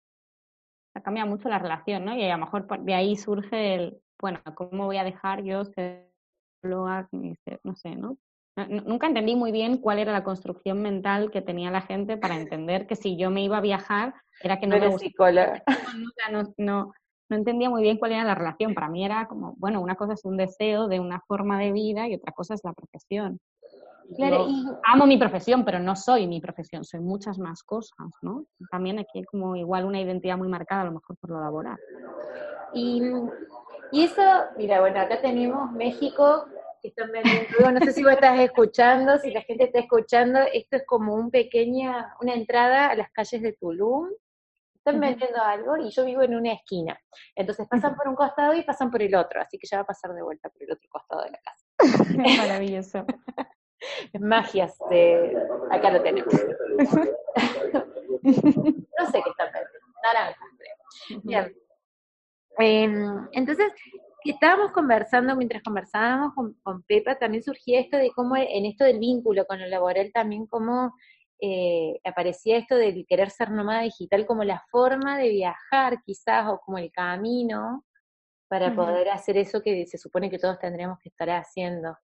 cambia 1.02 1.24
mucho 1.24 1.48
la 1.48 1.58
relación, 1.58 2.04
¿no? 2.04 2.14
Y 2.14 2.24
a 2.24 2.36
lo 2.36 2.44
mejor 2.44 2.66
de 2.80 2.94
ahí 2.94 3.16
surge 3.16 3.74
el, 3.74 3.98
bueno, 4.20 4.40
¿cómo 4.54 4.86
voy 4.86 4.98
a 4.98 5.04
dejar 5.04 5.42
yo 5.42 5.64
ser 5.64 6.13
no 6.70 7.74
sé, 7.76 7.96
¿no? 7.96 8.16
Nunca 8.56 9.08
entendí 9.08 9.34
muy 9.34 9.50
bien 9.50 9.78
cuál 9.78 9.98
era 9.98 10.12
la 10.12 10.22
construcción 10.22 10.80
mental 10.80 11.32
que 11.32 11.42
tenía 11.42 11.72
la 11.72 11.80
gente 11.80 12.16
para 12.16 12.36
entender 12.36 12.86
que 12.86 12.94
si 12.94 13.16
yo 13.16 13.30
me 13.30 13.42
iba 13.42 13.58
a 13.58 13.62
viajar 13.62 14.14
era 14.40 14.60
que 14.60 14.66
no 14.68 14.78
me 14.78 14.88
gustaba. 14.88 15.62
No, 16.30 16.42
no, 16.56 16.92
no, 17.28 17.36
entendía 17.36 17.70
muy 17.70 17.82
bien 17.82 17.98
cuál 17.98 18.12
era 18.12 18.24
la 18.24 18.34
relación. 18.34 18.74
Para 18.74 18.88
mí 18.88 19.04
era 19.04 19.26
como, 19.26 19.54
bueno, 19.56 19.80
una 19.80 19.96
cosa 19.96 20.14
es 20.14 20.24
un 20.24 20.36
deseo 20.36 20.86
de 20.88 21.00
una 21.00 21.20
forma 21.26 21.58
de 21.58 21.72
vida 21.72 22.08
y 22.08 22.14
otra 22.14 22.32
cosa 22.32 22.54
es 22.54 22.60
la 22.64 22.72
profesión. 22.72 23.40
Claro, 24.16 24.46
y... 24.48 24.66
Amo 24.84 25.06
mi 25.06 25.16
profesión, 25.16 25.64
pero 25.64 25.78
no 25.80 25.96
soy 25.96 26.26
mi 26.26 26.40
profesión, 26.40 26.84
soy 26.84 27.00
muchas 27.00 27.38
más 27.38 27.62
cosas, 27.62 28.08
¿no? 28.22 28.44
También 28.70 28.98
aquí 28.98 29.18
hay 29.18 29.24
como 29.24 29.56
igual 29.56 29.84
una 29.84 30.00
identidad 30.00 30.36
muy 30.36 30.48
marcada, 30.48 30.82
a 30.82 30.86
lo 30.86 30.92
mejor 30.92 31.16
por 31.16 31.30
lo 31.30 31.40
laboral. 31.40 31.78
Y, 32.74 33.02
y 33.92 34.04
eso, 34.04 34.22
mira, 34.56 34.80
bueno, 34.80 35.00
acá 35.00 35.20
tenemos 35.20 35.72
México 35.72 36.46
no 37.72 37.80
sé 37.80 37.92
si 37.92 38.02
vos 38.02 38.12
estás 38.12 38.38
escuchando, 38.40 39.18
si 39.18 39.30
la 39.30 39.40
gente 39.42 39.64
está 39.64 39.78
escuchando, 39.80 40.40
esto 40.52 40.76
es 40.76 40.84
como 40.86 41.14
un 41.14 41.30
pequeña, 41.30 42.14
una 42.20 42.34
entrada 42.34 42.88
a 42.88 42.94
las 42.94 43.10
calles 43.10 43.42
de 43.42 43.52
Tulum. 43.54 44.10
Están 44.74 45.00
vendiendo 45.00 45.42
algo 45.42 45.78
y 45.78 45.90
yo 45.90 46.04
vivo 46.04 46.20
en 46.22 46.34
una 46.34 46.52
esquina. 46.52 47.00
Entonces 47.34 47.66
pasan 47.66 47.96
por 47.96 48.06
un 48.06 48.14
costado 48.14 48.52
y 48.52 48.62
pasan 48.64 48.90
por 48.90 49.00
el 49.00 49.14
otro, 49.14 49.40
así 49.40 49.56
que 49.58 49.66
ya 49.66 49.78
va 49.78 49.84
a 49.84 49.86
pasar 49.86 50.12
de 50.12 50.22
vuelta 50.22 50.50
por 50.50 50.62
el 50.62 50.72
otro 50.72 50.86
costado 50.90 51.22
de 51.22 51.30
la 51.30 51.38
casa. 51.38 51.64
Maravilloso. 52.42 53.06
Magias 54.20 54.76
de... 54.90 55.34
Acá 55.70 55.90
lo 55.90 56.02
tenemos. 56.02 56.34
no 58.22 59.06
sé 59.10 59.22
qué 59.22 59.30
están 59.30 59.50
vendiendo. 59.52 59.84
Naranjas, 60.02 60.38
Bien. 61.22 61.54
Em, 62.58 63.28
entonces, 63.32 63.72
que 64.24 64.30
estábamos 64.30 64.72
conversando, 64.72 65.36
mientras 65.36 65.62
conversábamos 65.62 66.32
con, 66.34 66.82
Pepa, 66.84 67.16
también 67.16 67.42
surgía 67.42 67.78
esto 67.78 67.98
de 67.98 68.10
cómo 68.10 68.36
en 68.36 68.64
esto 68.64 68.84
del 68.84 68.98
vínculo 68.98 69.44
con 69.46 69.60
lo 69.60 69.66
laboral 69.66 70.10
también 70.12 70.46
cómo 70.46 70.94
eh, 71.40 72.00
aparecía 72.04 72.56
esto 72.56 72.74
del 72.74 73.04
querer 73.06 73.28
ser 73.28 73.50
nómada 73.50 73.82
digital 73.82 74.24
como 74.24 74.42
la 74.42 74.64
forma 74.70 75.18
de 75.18 75.28
viajar 75.28 76.02
quizás 76.04 76.48
o 76.48 76.58
como 76.64 76.78
el 76.78 76.90
camino 76.90 77.84
para 78.48 78.74
poder 78.74 79.10
hacer 79.10 79.36
eso 79.36 79.60
que 79.60 79.86
se 79.86 79.98
supone 79.98 80.30
que 80.30 80.38
todos 80.38 80.58
tendríamos 80.58 80.98
que 81.00 81.08
estar 81.10 81.28
haciendo. 81.28 81.96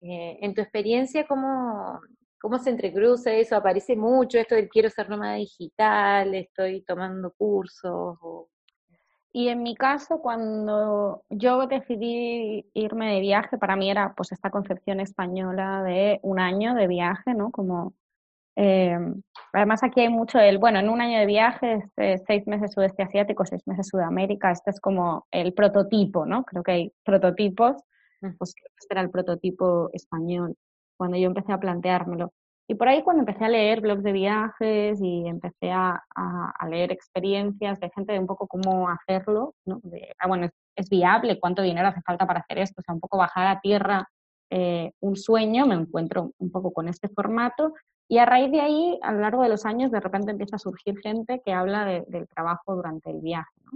Eh, 0.00 0.38
en 0.40 0.54
tu 0.54 0.60
experiencia, 0.60 1.26
¿cómo, 1.26 2.00
¿cómo 2.40 2.58
se 2.58 2.70
entrecruza 2.70 3.32
eso? 3.32 3.54
¿Aparece 3.54 3.94
mucho 3.94 4.38
esto 4.38 4.54
del 4.54 4.68
quiero 4.68 4.88
ser 4.90 5.08
nómada 5.08 5.34
digital? 5.34 6.34
¿Estoy 6.34 6.82
tomando 6.82 7.32
cursos? 7.32 8.16
O, 8.22 8.48
y 9.36 9.48
en 9.48 9.64
mi 9.64 9.74
caso, 9.74 10.20
cuando 10.20 11.24
yo 11.28 11.66
decidí 11.66 12.70
irme 12.72 13.14
de 13.14 13.20
viaje, 13.20 13.58
para 13.58 13.74
mí 13.74 13.90
era 13.90 14.14
pues 14.14 14.30
esta 14.30 14.48
concepción 14.50 15.00
española 15.00 15.82
de 15.82 16.20
un 16.22 16.38
año 16.38 16.74
de 16.76 16.86
viaje, 16.86 17.34
¿no? 17.34 17.50
Como, 17.50 17.94
eh, 18.54 18.96
además 19.52 19.82
aquí 19.82 20.02
hay 20.02 20.08
mucho 20.08 20.38
el, 20.38 20.58
bueno, 20.58 20.78
en 20.78 20.88
un 20.88 21.00
año 21.00 21.18
de 21.18 21.26
viaje, 21.26 21.82
este, 21.84 22.18
seis 22.28 22.46
meses 22.46 22.72
sudeste 22.72 23.02
asiático, 23.02 23.44
seis 23.44 23.66
meses 23.66 23.88
Sudamérica, 23.88 24.52
este 24.52 24.70
es 24.70 24.80
como 24.80 25.26
el 25.32 25.52
prototipo, 25.52 26.24
¿no? 26.26 26.44
Creo 26.44 26.62
que 26.62 26.72
hay 26.72 26.92
prototipos, 27.04 27.74
pues 28.38 28.54
este 28.78 28.94
era 28.94 29.00
el 29.00 29.10
prototipo 29.10 29.90
español, 29.92 30.54
cuando 30.96 31.16
yo 31.16 31.26
empecé 31.26 31.52
a 31.52 31.58
planteármelo. 31.58 32.32
Y 32.66 32.76
por 32.76 32.88
ahí 32.88 33.02
cuando 33.02 33.20
empecé 33.20 33.44
a 33.44 33.48
leer 33.48 33.80
blogs 33.82 34.02
de 34.02 34.12
viajes 34.12 34.98
y 35.02 35.26
empecé 35.26 35.70
a, 35.70 36.02
a, 36.14 36.68
leer 36.68 36.92
experiencias 36.92 37.78
de 37.78 37.90
gente 37.90 38.14
de 38.14 38.18
un 38.18 38.26
poco 38.26 38.46
cómo 38.46 38.88
hacerlo, 38.88 39.54
¿no? 39.66 39.80
De, 39.82 40.14
ah, 40.18 40.28
bueno, 40.28 40.48
es, 40.74 40.88
viable, 40.88 41.38
cuánto 41.38 41.60
dinero 41.60 41.88
hace 41.88 42.00
falta 42.00 42.26
para 42.26 42.40
hacer 42.40 42.58
esto, 42.58 42.80
o 42.80 42.82
sea, 42.82 42.94
un 42.94 43.00
poco 43.00 43.18
bajar 43.18 43.46
a 43.48 43.60
tierra 43.60 44.08
eh, 44.50 44.92
un 45.00 45.16
sueño, 45.16 45.66
me 45.66 45.74
encuentro 45.74 46.32
un 46.38 46.50
poco 46.50 46.72
con 46.72 46.88
este 46.88 47.08
formato 47.08 47.74
y 48.08 48.18
a 48.18 48.26
raíz 48.26 48.50
de 48.50 48.60
ahí, 48.60 48.98
a 49.02 49.12
lo 49.12 49.20
largo 49.20 49.42
de 49.42 49.48
los 49.48 49.64
años, 49.64 49.90
de 49.90 50.00
repente 50.00 50.30
empieza 50.30 50.56
a 50.56 50.58
surgir 50.58 50.98
gente 51.00 51.40
que 51.44 51.52
habla 51.52 51.84
del 51.84 52.28
trabajo 52.28 52.74
durante 52.74 53.10
el 53.10 53.20
viaje, 53.20 53.50
¿no? 53.64 53.72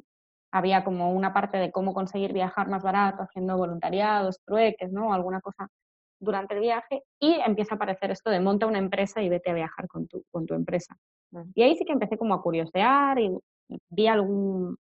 Había 0.51 0.85
como 0.85 1.13
una 1.13 1.35
parte 1.35 1.59
de 1.59 1.71
cómo 1.71 1.93
conseguir 1.95 2.33
viajar 2.33 2.69
más 2.69 2.83
barato, 2.83 3.23
haciendo 3.23 3.57
voluntariados, 3.57 4.41
trueques, 4.45 4.93
¿no? 4.93 5.13
Alguna 5.13 5.41
cosa 5.41 5.69
durante 6.21 6.55
el 6.55 6.61
viaje 6.61 7.03
y 7.21 7.35
empieza 7.45 7.75
a 7.75 7.77
aparecer 7.77 8.11
esto 8.11 8.31
de 8.31 8.41
monta 8.41 8.67
una 8.67 8.79
empresa 8.79 9.23
y 9.23 9.29
vete 9.29 9.51
a 9.51 9.55
viajar 9.55 9.89
con 9.89 10.07
tu, 10.07 10.25
con 10.31 10.47
tu 10.47 10.55
empresa. 10.55 10.97
Y 11.55 11.63
ahí 11.63 11.77
sí 11.77 11.85
que 11.85 11.93
empecé 11.93 12.17
como 12.17 12.35
a 12.35 12.43
curiosear 12.43 13.19
y 13.19 13.37
vi 13.91 14.07
algún, 14.07 14.77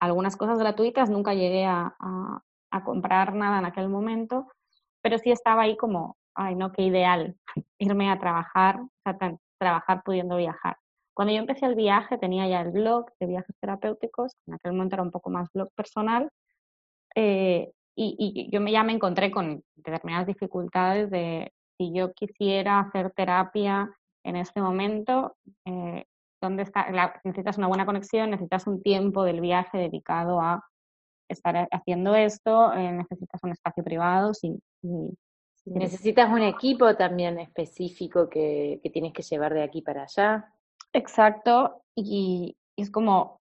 algunas 0.00 0.36
cosas 0.36 0.58
gratuitas, 0.58 1.10
nunca 1.10 1.34
llegué 1.34 1.66
a, 1.66 1.94
a, 1.98 2.84
comprar 2.84 3.34
nada 3.34 3.58
en 3.58 3.66
aquel 3.66 3.88
momento, 3.88 4.46
pero 5.02 5.18
sí 5.18 5.30
estaba 5.30 5.62
ahí 5.62 5.76
como, 5.76 6.16
ay 6.34 6.54
no, 6.54 6.72
qué 6.72 6.82
ideal 6.82 7.36
irme 7.78 8.10
a 8.10 8.18
trabajar, 8.18 8.80
o 8.80 8.90
sea, 9.04 9.36
trabajar 9.58 10.02
pudiendo 10.04 10.36
viajar. 10.36 10.78
Cuando 11.14 11.34
yo 11.34 11.40
empecé 11.40 11.66
el 11.66 11.74
viaje 11.74 12.16
tenía 12.16 12.46
ya 12.46 12.60
el 12.60 12.70
blog 12.70 13.06
de 13.18 13.26
viajes 13.26 13.56
terapéuticos, 13.60 14.36
en 14.46 14.54
aquel 14.54 14.72
momento 14.72 14.94
era 14.94 15.02
un 15.02 15.10
poco 15.10 15.30
más 15.30 15.50
blog 15.52 15.70
personal, 15.74 16.30
eh, 17.14 17.72
y, 18.00 18.48
yo 18.52 18.60
me, 18.60 18.70
ya 18.70 18.84
me 18.84 18.92
encontré 18.92 19.30
con 19.30 19.62
determinadas 19.74 20.26
dificultades 20.26 21.10
de 21.10 21.52
si 21.76 21.92
yo 21.92 22.12
quisiera 22.12 22.80
hacer 22.80 23.10
terapia 23.10 23.90
en 24.24 24.36
este 24.36 24.60
momento, 24.60 25.36
eh, 25.64 26.04
¿dónde 26.40 26.62
está? 26.62 26.86
necesitas 27.24 27.58
una 27.58 27.66
buena 27.66 27.86
conexión, 27.86 28.30
necesitas 28.30 28.66
un 28.66 28.82
tiempo 28.82 29.24
del 29.24 29.40
viaje 29.40 29.78
dedicado 29.78 30.40
a 30.40 30.64
estar 31.28 31.68
haciendo 31.72 32.14
esto, 32.14 32.72
eh, 32.72 32.92
necesitas 32.92 33.42
un 33.42 33.50
espacio 33.50 33.82
privado, 33.82 34.32
sí, 34.34 34.56
Necesitas 35.66 36.30
un 36.30 36.40
equipo 36.40 36.96
también 36.96 37.38
específico 37.38 38.30
que, 38.30 38.80
que, 38.82 38.88
tienes 38.88 39.12
que 39.12 39.20
llevar 39.20 39.52
de 39.52 39.62
aquí 39.62 39.82
para 39.82 40.04
allá. 40.04 40.50
Exacto, 40.94 41.82
y, 41.94 42.56
es 42.74 42.90
como, 42.90 43.40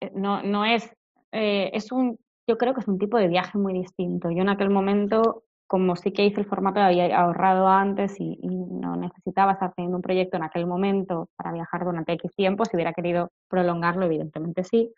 eh, 0.00 0.10
no, 0.14 0.42
no 0.42 0.64
es, 0.64 0.90
es 1.32 1.92
un 1.92 2.18
yo 2.50 2.58
creo 2.58 2.74
que 2.74 2.80
es 2.80 2.88
un 2.88 2.98
tipo 2.98 3.16
de 3.16 3.28
viaje 3.28 3.56
muy 3.58 3.72
distinto. 3.72 4.28
Yo 4.30 4.42
en 4.42 4.48
aquel 4.48 4.70
momento, 4.70 5.44
como 5.68 5.94
sí 5.94 6.12
que 6.12 6.24
hice 6.24 6.40
el 6.40 6.46
formato, 6.46 6.80
había 6.80 7.16
ahorrado 7.16 7.68
antes 7.68 8.18
y, 8.18 8.36
no 8.42 8.96
necesitaba 8.96 9.52
estar 9.52 9.72
un 9.76 10.02
proyecto 10.02 10.36
en 10.36 10.42
aquel 10.42 10.66
momento 10.66 11.28
para 11.36 11.52
viajar 11.52 11.84
durante 11.84 12.12
X 12.14 12.34
tiempo. 12.34 12.64
Si 12.64 12.74
hubiera 12.76 12.92
querido 12.92 13.30
prolongarlo, 13.48 14.06
evidentemente 14.06 14.64
sí. 14.64 14.92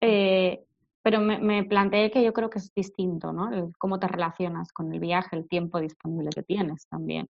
Eh, 0.00 0.64
pero 1.02 1.20
me, 1.20 1.62
planteé 1.62 2.10
que 2.10 2.24
yo 2.24 2.32
creo 2.32 2.50
que 2.50 2.58
es 2.58 2.74
distinto, 2.74 3.32
¿no? 3.32 3.70
cómo 3.78 4.00
te 4.00 4.08
relacionas 4.08 4.72
con 4.72 4.92
el 4.92 4.98
viaje, 4.98 5.36
el 5.36 5.46
tiempo 5.46 5.78
disponible 5.78 6.30
que 6.34 6.42
tienes 6.42 6.88
también. 6.88 7.28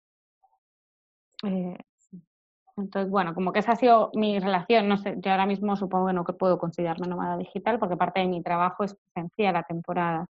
Eh, 1.44 1.78
entonces, 2.76 3.10
bueno, 3.10 3.34
como 3.34 3.52
que 3.52 3.60
esa 3.60 3.72
ha 3.72 3.76
sido 3.76 4.10
mi 4.14 4.38
relación. 4.38 4.88
No 4.88 4.96
sé, 4.98 5.16
yo 5.18 5.30
ahora 5.30 5.46
mismo 5.46 5.76
supongo 5.76 6.08
que 6.08 6.12
no 6.12 6.24
que 6.24 6.32
puedo 6.32 6.58
considerarme 6.58 7.06
nómada 7.08 7.36
digital 7.36 7.78
porque 7.78 7.96
parte 7.96 8.20
de 8.20 8.26
mi 8.28 8.42
trabajo 8.42 8.84
es 8.84 8.94
presencial 8.94 9.56
a 9.56 9.62
temporada. 9.64 10.26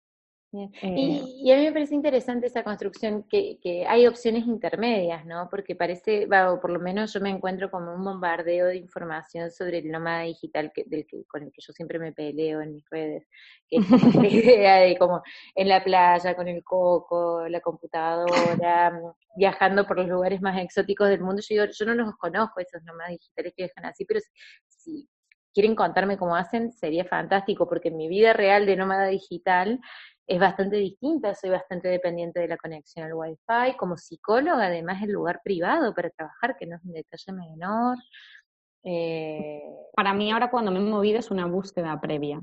Bien. 0.55 0.71
Eh, 0.81 0.95
Y, 0.97 1.49
y 1.49 1.51
a 1.51 1.57
mí 1.57 1.65
me 1.65 1.73
parece 1.73 1.95
interesante 1.95 2.47
esa 2.47 2.63
construcción 2.63 3.23
que, 3.23 3.59
que 3.61 3.85
hay 3.85 4.07
opciones 4.07 4.45
intermedias, 4.45 5.25
¿no? 5.25 5.49
Porque 5.49 5.75
parece, 5.75 6.27
o 6.47 6.59
por 6.61 6.69
lo 6.69 6.79
menos 6.79 7.11
yo 7.13 7.19
me 7.19 7.29
encuentro 7.29 7.69
como 7.69 7.93
un 7.93 8.03
bombardeo 8.03 8.67
de 8.67 8.77
información 8.77 9.51
sobre 9.51 9.79
el 9.79 9.91
nómada 9.91 10.21
digital 10.21 10.71
que, 10.73 10.85
del 10.85 11.05
que, 11.05 11.25
con 11.25 11.43
el 11.43 11.51
que 11.51 11.61
yo 11.61 11.73
siempre 11.73 11.99
me 11.99 12.13
peleo 12.13 12.61
en 12.61 12.73
mis 12.73 12.85
redes, 12.89 13.27
que 13.67 13.77
es 13.77 14.15
la 14.15 14.27
idea 14.27 14.75
de 14.77 14.97
como 14.97 15.21
en 15.55 15.67
la 15.67 15.83
playa, 15.83 16.35
con 16.35 16.47
el 16.47 16.63
coco, 16.63 17.47
la 17.49 17.59
computadora, 17.59 18.91
mm, 18.91 19.37
viajando 19.37 19.85
por 19.85 19.97
los 19.97 20.07
lugares 20.07 20.41
más 20.41 20.57
exóticos 20.61 21.09
del 21.09 21.21
mundo. 21.21 21.41
Yo 21.41 21.63
digo, 21.63 21.73
yo 21.73 21.85
no 21.85 21.95
los 21.95 22.15
conozco, 22.15 22.61
esos 22.61 22.81
nómadas 22.83 23.11
digitales 23.11 23.53
que 23.57 23.63
viajan 23.63 23.85
así, 23.91 24.05
pero 24.05 24.21
si, 24.69 25.09
quieren 25.55 25.73
contarme 25.73 26.17
cómo 26.17 26.35
hacen, 26.35 26.73
sería 26.73 27.05
fantástico, 27.05 27.67
porque 27.67 27.89
mi 27.89 28.09
vida 28.09 28.33
real 28.33 28.65
de 28.65 28.75
nómada 28.75 29.07
digital 29.07 29.79
es 30.27 30.39
bastante 30.39 30.77
distinta, 30.77 31.35
soy 31.35 31.51
bastante 31.51 31.87
dependiente 31.87 32.39
de 32.39 32.47
la 32.47 32.57
conexión 32.57 33.05
al 33.05 33.13
Wi-Fi, 33.13 33.77
como 33.77 33.97
psicóloga 33.97 34.65
además 34.65 35.01
el 35.03 35.11
lugar 35.11 35.41
privado 35.43 35.93
para 35.93 36.09
trabajar, 36.09 36.57
que 36.57 36.65
no 36.65 36.77
es 36.77 36.83
un 36.83 36.93
detalle 36.93 37.31
menor. 37.31 37.97
Eh, 38.83 39.61
para 39.95 40.13
mí 40.13 40.31
ahora 40.31 40.49
cuando 40.49 40.71
me 40.71 40.79
he 40.79 40.83
movido 40.83 41.19
es 41.19 41.31
una 41.31 41.45
búsqueda 41.45 41.99
previa. 42.01 42.41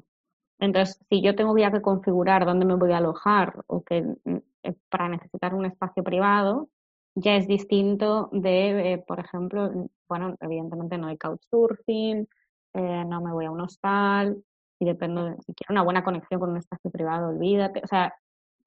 Entonces, 0.61 1.01
si 1.11 1.23
yo 1.23 1.35
tengo 1.35 1.55
que 1.55 1.83
configurar 1.83 2.47
dónde 2.47 2.65
me 2.67 2.77
voy 2.77 2.93
a 2.93 2.99
alojar 2.99 3.63
o 3.67 3.83
que 3.83 4.03
mm, 4.03 4.37
eh, 4.65 4.75
para 4.89 5.09
necesitar 5.09 5.55
un 5.55 5.67
espacio 5.67 6.05
privado, 6.05 6.69
ya 7.17 7.37
es 7.37 7.49
distinto 7.49 8.29
de, 8.33 8.93
eh, 8.93 8.99
por 8.99 9.19
ejemplo, 9.21 9.71
mm, 9.71 9.87
bueno, 10.09 10.37
evidentemente 10.41 10.99
no 10.99 11.09
hay 11.09 11.19
couchsurfing, 11.19 12.29
no 12.75 13.21
me 13.21 13.33
voy 13.33 13.45
a 13.45 13.51
un 13.51 13.61
hostal, 13.61 14.43
y 14.83 14.85
dependo 14.85 15.25
de, 15.25 15.37
si 15.47 15.55
quiero 15.55 15.73
una 15.73 15.83
buena 15.83 16.03
conexión 16.03 16.41
con 16.41 16.51
un 16.51 16.57
espacio 16.57 16.91
privado, 16.91 17.29
olvídate. 17.29 17.81
O 17.85 17.87
sea, 17.87 18.13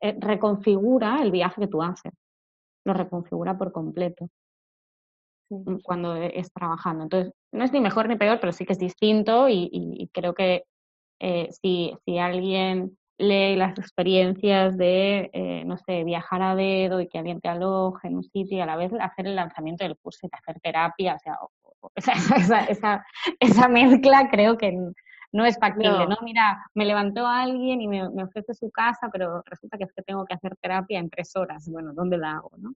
eh, 0.02 0.16
reconfigura 0.20 1.22
el 1.22 1.32
viaje 1.32 1.60
que 1.62 1.68
tú 1.68 1.82
haces, 1.84 2.14
lo 2.86 2.94
reconfigura 2.94 3.58
por 3.58 3.72
completo 3.74 4.30
mm, 5.50 5.78
cuando 5.84 6.16
e- 6.16 6.40
es 6.40 6.52
trabajando. 6.54 7.04
Entonces, 7.04 7.34
no 7.52 7.64
es 7.64 7.72
ni 7.74 7.80
mejor 7.82 8.08
ni 8.08 8.16
peor, 8.18 8.40
pero 8.40 8.54
sí 8.54 8.66
que 8.66 8.74
es 8.74 8.80
distinto 8.80 9.50
y, 9.50 9.70
y- 9.72 10.04
y 10.04 10.08
creo 10.10 10.34
que 10.34 10.64
eh, 11.20 11.50
si, 11.62 11.94
si 12.06 12.18
alguien 12.20 12.98
lee 13.18 13.56
las 13.58 13.78
experiencias 13.80 14.78
de, 14.78 15.30
eh, 15.34 15.64
no 15.66 15.78
sé, 15.78 16.04
viajar 16.04 16.42
a 16.42 16.56
dedo 16.56 17.02
y 17.02 17.08
que 17.08 17.18
alguien 17.20 17.42
te 17.42 17.50
aloje 17.50 18.08
en 18.10 18.18
un 18.18 18.24
sitio 18.24 18.58
y 18.58 18.62
a 18.62 18.66
la 18.68 18.76
vez 18.78 18.92
hacer 19.00 19.28
el 19.28 19.36
lanzamiento 19.38 19.84
del 19.86 19.98
curso 19.98 20.28
y 20.28 20.32
hacer 20.34 20.60
terapia, 20.62 21.16
o 21.16 21.20
sea, 21.20 21.36
o- 21.42 21.52
o- 21.82 21.92
esa, 21.96 22.14
esa, 22.38 22.66
esa, 22.66 23.06
esa 23.40 23.68
mezcla 23.70 24.30
creo 24.32 24.58
que 24.58 24.78
no 25.36 25.46
es 25.46 25.60
factible, 25.60 25.90
No. 25.90 26.08
¿no? 26.08 26.18
Mira, 26.22 26.66
me 26.74 26.86
levantó 26.86 27.28
alguien 27.28 27.82
y 27.82 27.90
me, 27.90 28.10
me 28.10 28.24
ofrece 28.24 28.54
su 28.54 28.72
casa, 28.72 29.10
pero 29.12 29.44
resulta 29.46 29.78
que 29.78 29.84
es 29.84 29.92
que 29.92 30.02
tengo 30.02 30.26
que 30.26 30.34
hacer 30.34 30.56
terapia 30.56 30.98
en 30.98 31.10
tres 31.10 31.36
horas. 31.36 31.68
Bueno, 31.68 31.92
¿dónde 31.94 32.18
la 32.18 32.38
hago, 32.38 32.52
no? 32.58 32.74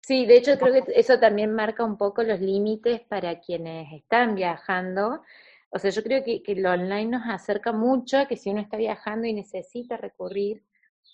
Sí, 0.00 0.26
de 0.26 0.36
hecho 0.36 0.58
creo 0.58 0.84
que 0.84 0.92
eso 0.96 1.20
también 1.20 1.54
marca 1.54 1.84
un 1.84 1.96
poco 1.96 2.24
los 2.24 2.40
límites 2.40 3.02
para 3.02 3.38
quienes 3.38 3.92
están 3.92 4.34
viajando. 4.34 5.22
O 5.70 5.78
sea, 5.78 5.92
yo 5.92 6.02
creo 6.02 6.24
que, 6.24 6.42
que 6.42 6.56
lo 6.56 6.72
online 6.72 7.06
nos 7.06 7.22
acerca 7.28 7.70
mucho 7.70 8.18
a 8.18 8.26
que 8.26 8.36
si 8.36 8.50
uno 8.50 8.60
está 8.60 8.76
viajando 8.76 9.28
y 9.28 9.32
necesita 9.32 9.96
recurrir 9.96 10.64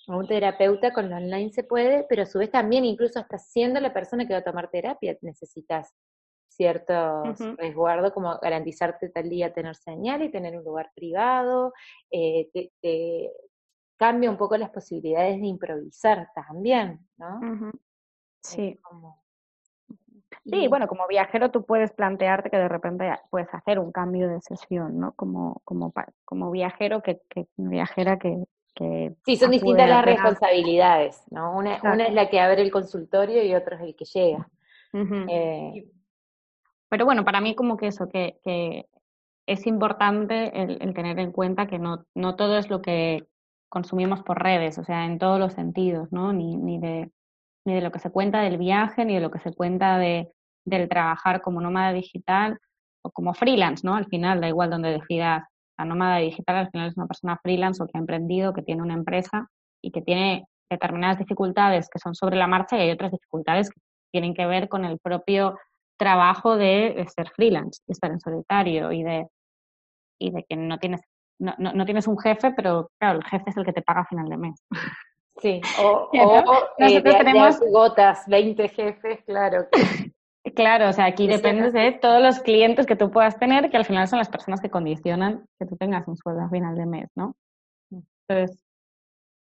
a 0.08 0.16
un 0.16 0.26
terapeuta, 0.26 0.90
con 0.94 1.10
lo 1.10 1.16
online 1.16 1.50
se 1.50 1.64
puede, 1.64 2.06
pero 2.08 2.22
a 2.22 2.26
su 2.26 2.38
vez 2.38 2.50
también, 2.50 2.86
incluso 2.86 3.20
hasta 3.20 3.36
siendo 3.36 3.78
la 3.78 3.92
persona 3.92 4.26
que 4.26 4.32
va 4.32 4.38
a 4.38 4.44
tomar 4.44 4.70
terapia, 4.70 5.18
necesitas 5.20 5.92
ciertos 6.54 7.40
Ujú. 7.40 7.56
resguardos, 7.56 8.12
como 8.12 8.38
garantizarte 8.38 9.08
tal 9.10 9.28
día 9.28 9.52
tener 9.52 9.76
señal 9.76 10.22
y 10.22 10.30
tener 10.30 10.56
un 10.56 10.64
lugar 10.64 10.90
privado, 10.94 11.72
eh, 12.10 12.48
te, 12.52 12.72
te 12.80 13.30
cambia 13.96 14.30
un 14.30 14.36
poco 14.36 14.56
las 14.56 14.70
posibilidades 14.70 15.40
de 15.40 15.46
improvisar 15.46 16.28
también, 16.34 17.06
¿no? 17.16 17.40
Sí. 18.42 18.78
como- 18.82 19.22
Sí, 20.44 20.64
y- 20.64 20.68
bueno, 20.68 20.88
como 20.88 21.06
viajero 21.06 21.50
tú 21.50 21.64
puedes 21.64 21.92
plantearte 21.92 22.50
que 22.50 22.56
de 22.56 22.68
repente 22.68 23.08
puedes 23.30 23.52
hacer 23.54 23.78
un 23.78 23.92
cambio 23.92 24.28
de 24.28 24.40
sesión, 24.40 24.98
¿no? 24.98 25.12
Como, 25.12 25.60
como, 25.64 25.92
como 26.24 26.50
viajero 26.50 27.02
que, 27.02 27.20
que 27.28 27.46
viajera 27.56 28.18
que, 28.18 28.42
que 28.74 29.14
Sí, 29.24 29.36
son 29.36 29.52
distintas 29.52 29.88
las 29.88 30.04
responsabilidades, 30.04 31.22
¿no? 31.30 31.56
Una, 31.56 31.80
una 31.82 32.06
es 32.06 32.14
la 32.14 32.28
que 32.28 32.40
abre 32.40 32.62
el 32.62 32.72
consultorio 32.72 33.44
y 33.44 33.54
otra 33.54 33.76
es 33.76 33.82
el 33.82 33.94
que 33.94 34.04
llega. 34.04 34.48
Eh, 35.28 35.86
Pero 36.92 37.06
bueno, 37.06 37.24
para 37.24 37.40
mí 37.40 37.54
como 37.54 37.78
que 37.78 37.86
eso, 37.86 38.06
que, 38.10 38.38
que 38.44 38.84
es 39.46 39.66
importante 39.66 40.52
el, 40.62 40.76
el 40.82 40.92
tener 40.92 41.18
en 41.20 41.32
cuenta 41.32 41.66
que 41.66 41.78
no, 41.78 42.04
no 42.14 42.36
todo 42.36 42.58
es 42.58 42.68
lo 42.68 42.82
que 42.82 43.26
consumimos 43.70 44.22
por 44.22 44.42
redes, 44.42 44.76
o 44.76 44.84
sea, 44.84 45.06
en 45.06 45.18
todos 45.18 45.40
los 45.40 45.54
sentidos, 45.54 46.12
¿no? 46.12 46.34
Ni, 46.34 46.54
ni 46.58 46.78
de, 46.78 47.10
ni 47.64 47.72
de 47.72 47.80
lo 47.80 47.92
que 47.92 47.98
se 47.98 48.10
cuenta 48.10 48.42
del 48.42 48.58
viaje, 48.58 49.06
ni 49.06 49.14
de 49.14 49.20
lo 49.22 49.30
que 49.30 49.38
se 49.38 49.54
cuenta 49.54 49.96
de, 49.96 50.32
del 50.66 50.86
trabajar 50.90 51.40
como 51.40 51.62
nómada 51.62 51.94
digital 51.94 52.58
o 53.00 53.10
como 53.10 53.32
freelance, 53.32 53.86
¿no? 53.86 53.94
Al 53.94 54.08
final, 54.08 54.42
da 54.42 54.48
igual 54.48 54.68
donde 54.68 54.90
decidas, 54.90 55.44
la 55.78 55.86
nómada 55.86 56.18
digital 56.18 56.56
al 56.56 56.70
final 56.70 56.88
es 56.88 56.96
una 56.98 57.06
persona 57.06 57.38
freelance 57.42 57.82
o 57.82 57.86
que 57.86 57.96
ha 57.96 58.00
emprendido, 58.00 58.52
que 58.52 58.60
tiene 58.60 58.82
una 58.82 58.92
empresa 58.92 59.48
y 59.80 59.92
que 59.92 60.02
tiene 60.02 60.44
determinadas 60.70 61.18
dificultades 61.18 61.88
que 61.88 61.98
son 61.98 62.14
sobre 62.14 62.36
la 62.36 62.48
marcha 62.48 62.76
y 62.76 62.80
hay 62.82 62.90
otras 62.90 63.12
dificultades 63.12 63.70
que 63.70 63.80
tienen 64.10 64.34
que 64.34 64.44
ver 64.44 64.68
con 64.68 64.84
el 64.84 64.98
propio 64.98 65.56
trabajo 66.02 66.56
de, 66.56 67.06
ser 67.14 67.28
freelance, 67.30 67.80
de 67.86 67.92
estar 67.92 68.10
en 68.10 68.18
solitario 68.20 68.90
y 68.90 69.02
de, 69.04 69.28
y 70.20 70.30
de 70.32 70.44
que 70.48 70.56
no 70.56 70.78
tienes, 70.78 71.00
no, 71.38 71.54
no, 71.58 71.72
no 71.72 71.84
tienes 71.84 72.08
un 72.08 72.18
jefe, 72.18 72.50
pero 72.52 72.90
claro, 72.98 73.18
el 73.20 73.24
jefe 73.24 73.50
es 73.50 73.56
el 73.56 73.64
que 73.64 73.72
te 73.72 73.82
paga 73.82 74.00
a 74.00 74.06
final 74.06 74.28
de 74.28 74.36
mes. 74.36 74.60
sí, 75.40 75.60
o, 75.80 76.08
eh, 76.12 76.42
Nosotros 76.78 77.16
tenemos- 77.18 77.60
gotas, 77.70 78.26
20 78.26 78.68
jefes, 78.68 79.20
claro. 79.24 79.68
que- 79.70 80.12
Claro, 80.56 80.88
o 80.88 80.92
sea, 80.92 81.04
aquí 81.04 81.28
Eso 81.28 81.36
dependes 81.36 81.72
de 81.72 81.92
todos 81.92 82.20
los 82.20 82.40
clientes 82.40 82.84
que 82.84 82.96
tú 82.96 83.12
puedas 83.12 83.38
tener, 83.38 83.70
que 83.70 83.76
al 83.76 83.84
final 83.84 84.08
son 84.08 84.18
las 84.18 84.28
personas 84.28 84.60
que 84.60 84.70
condicionan 84.70 85.46
que 85.58 85.66
tú 85.66 85.76
tengas 85.76 86.06
un 86.08 86.16
sueldo 86.16 86.42
a 86.42 86.50
final 86.50 86.74
de 86.76 86.84
mes, 86.84 87.08
¿no? 87.14 87.36
Entonces, 88.28 88.60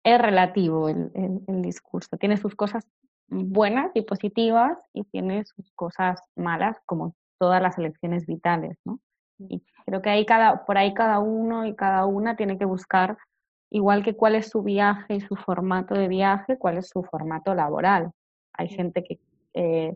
es 0.05 0.19
relativo 0.21 0.89
el, 0.89 1.11
el, 1.15 1.41
el 1.49 1.61
discurso. 1.63 2.17
Tiene 2.17 2.37
sus 2.37 2.55
cosas 2.55 2.87
buenas 3.29 3.91
y 3.95 4.03
positivas 4.03 4.79
y 4.93 5.05
tiene 5.05 5.45
sus 5.45 5.71
cosas 5.73 6.21
malas, 6.37 6.79
como 6.87 7.15
todas 7.39 7.61
las 7.63 7.79
elecciones 7.79 8.27
vitales, 8.27 8.79
¿no? 8.85 9.01
Y 9.39 9.63
creo 9.85 10.03
que 10.03 10.11
ahí 10.11 10.25
cada, 10.25 10.65
por 10.65 10.79
ahí 10.79 10.95
cada 10.95 11.19
uno 11.19 11.67
y 11.67 11.75
cada 11.75 12.07
una 12.07 12.37
tiene 12.37 12.59
que 12.59 12.65
buscar, 12.65 13.19
igual 13.71 14.03
que 14.03 14.17
cuál 14.17 14.35
es 14.35 14.49
su 14.49 14.63
viaje 14.63 15.17
y 15.17 15.21
su 15.21 15.37
formato 15.37 15.95
de 15.95 16.09
viaje, 16.09 16.59
cuál 16.59 16.79
es 16.79 16.89
su 16.89 17.03
formato 17.03 17.55
laboral. 17.55 18.11
Hay 18.55 18.69
gente 18.69 19.05
que, 19.05 19.19
eh, 19.55 19.95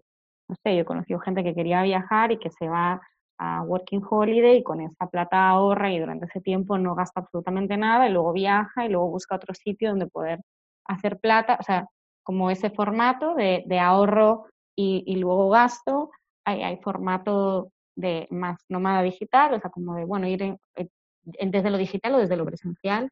no 0.49 0.57
sé, 0.63 0.75
yo 0.75 0.83
he 0.83 0.85
conocido 0.85 1.21
gente 1.21 1.43
que 1.45 1.55
quería 1.55 1.83
viajar 1.83 2.33
y 2.33 2.39
que 2.39 2.51
se 2.51 2.69
va 2.69 3.01
a 3.39 3.63
Working 3.63 4.03
Holiday 4.09 4.59
y 4.59 4.63
con 4.63 4.83
esa 4.83 5.07
plata 5.07 5.49
ahorra 5.49 5.91
y 5.91 5.99
durante 5.99 6.27
ese 6.27 6.43
tiempo 6.43 6.77
no 6.77 6.95
gasta 6.95 7.21
absolutamente 7.21 7.77
nada 7.79 8.07
y 8.07 8.13
luego 8.13 8.33
viaja 8.35 8.85
y 8.85 8.91
luego 8.91 9.09
busca 9.09 9.37
otro 9.37 9.55
sitio 9.55 9.91
donde 9.91 10.07
poder 10.09 10.41
hacer 10.85 11.19
plata, 11.19 11.57
o 11.59 11.63
sea, 11.63 11.89
como 12.23 12.51
ese 12.51 12.71
formato 12.71 13.35
de, 13.35 13.65
ahorro 13.79 14.47
y, 14.77 15.03
y 15.07 15.17
luego 15.17 15.51
gasto, 15.51 16.11
hay, 16.45 16.79
formato 16.79 17.71
de 17.97 18.27
más 18.31 18.65
nómada 18.69 19.03
digital, 19.03 19.55
o 19.55 19.61
sea, 19.61 19.71
como 19.71 19.95
de, 19.95 20.05
bueno, 20.05 20.27
ir 20.27 20.43
en- 20.43 20.59
en- 20.77 21.51
desde 21.51 21.71
lo 21.71 21.79
digital 21.79 22.15
o 22.15 22.19
desde 22.19 22.37
lo 22.37 22.47
presencial 22.47 23.11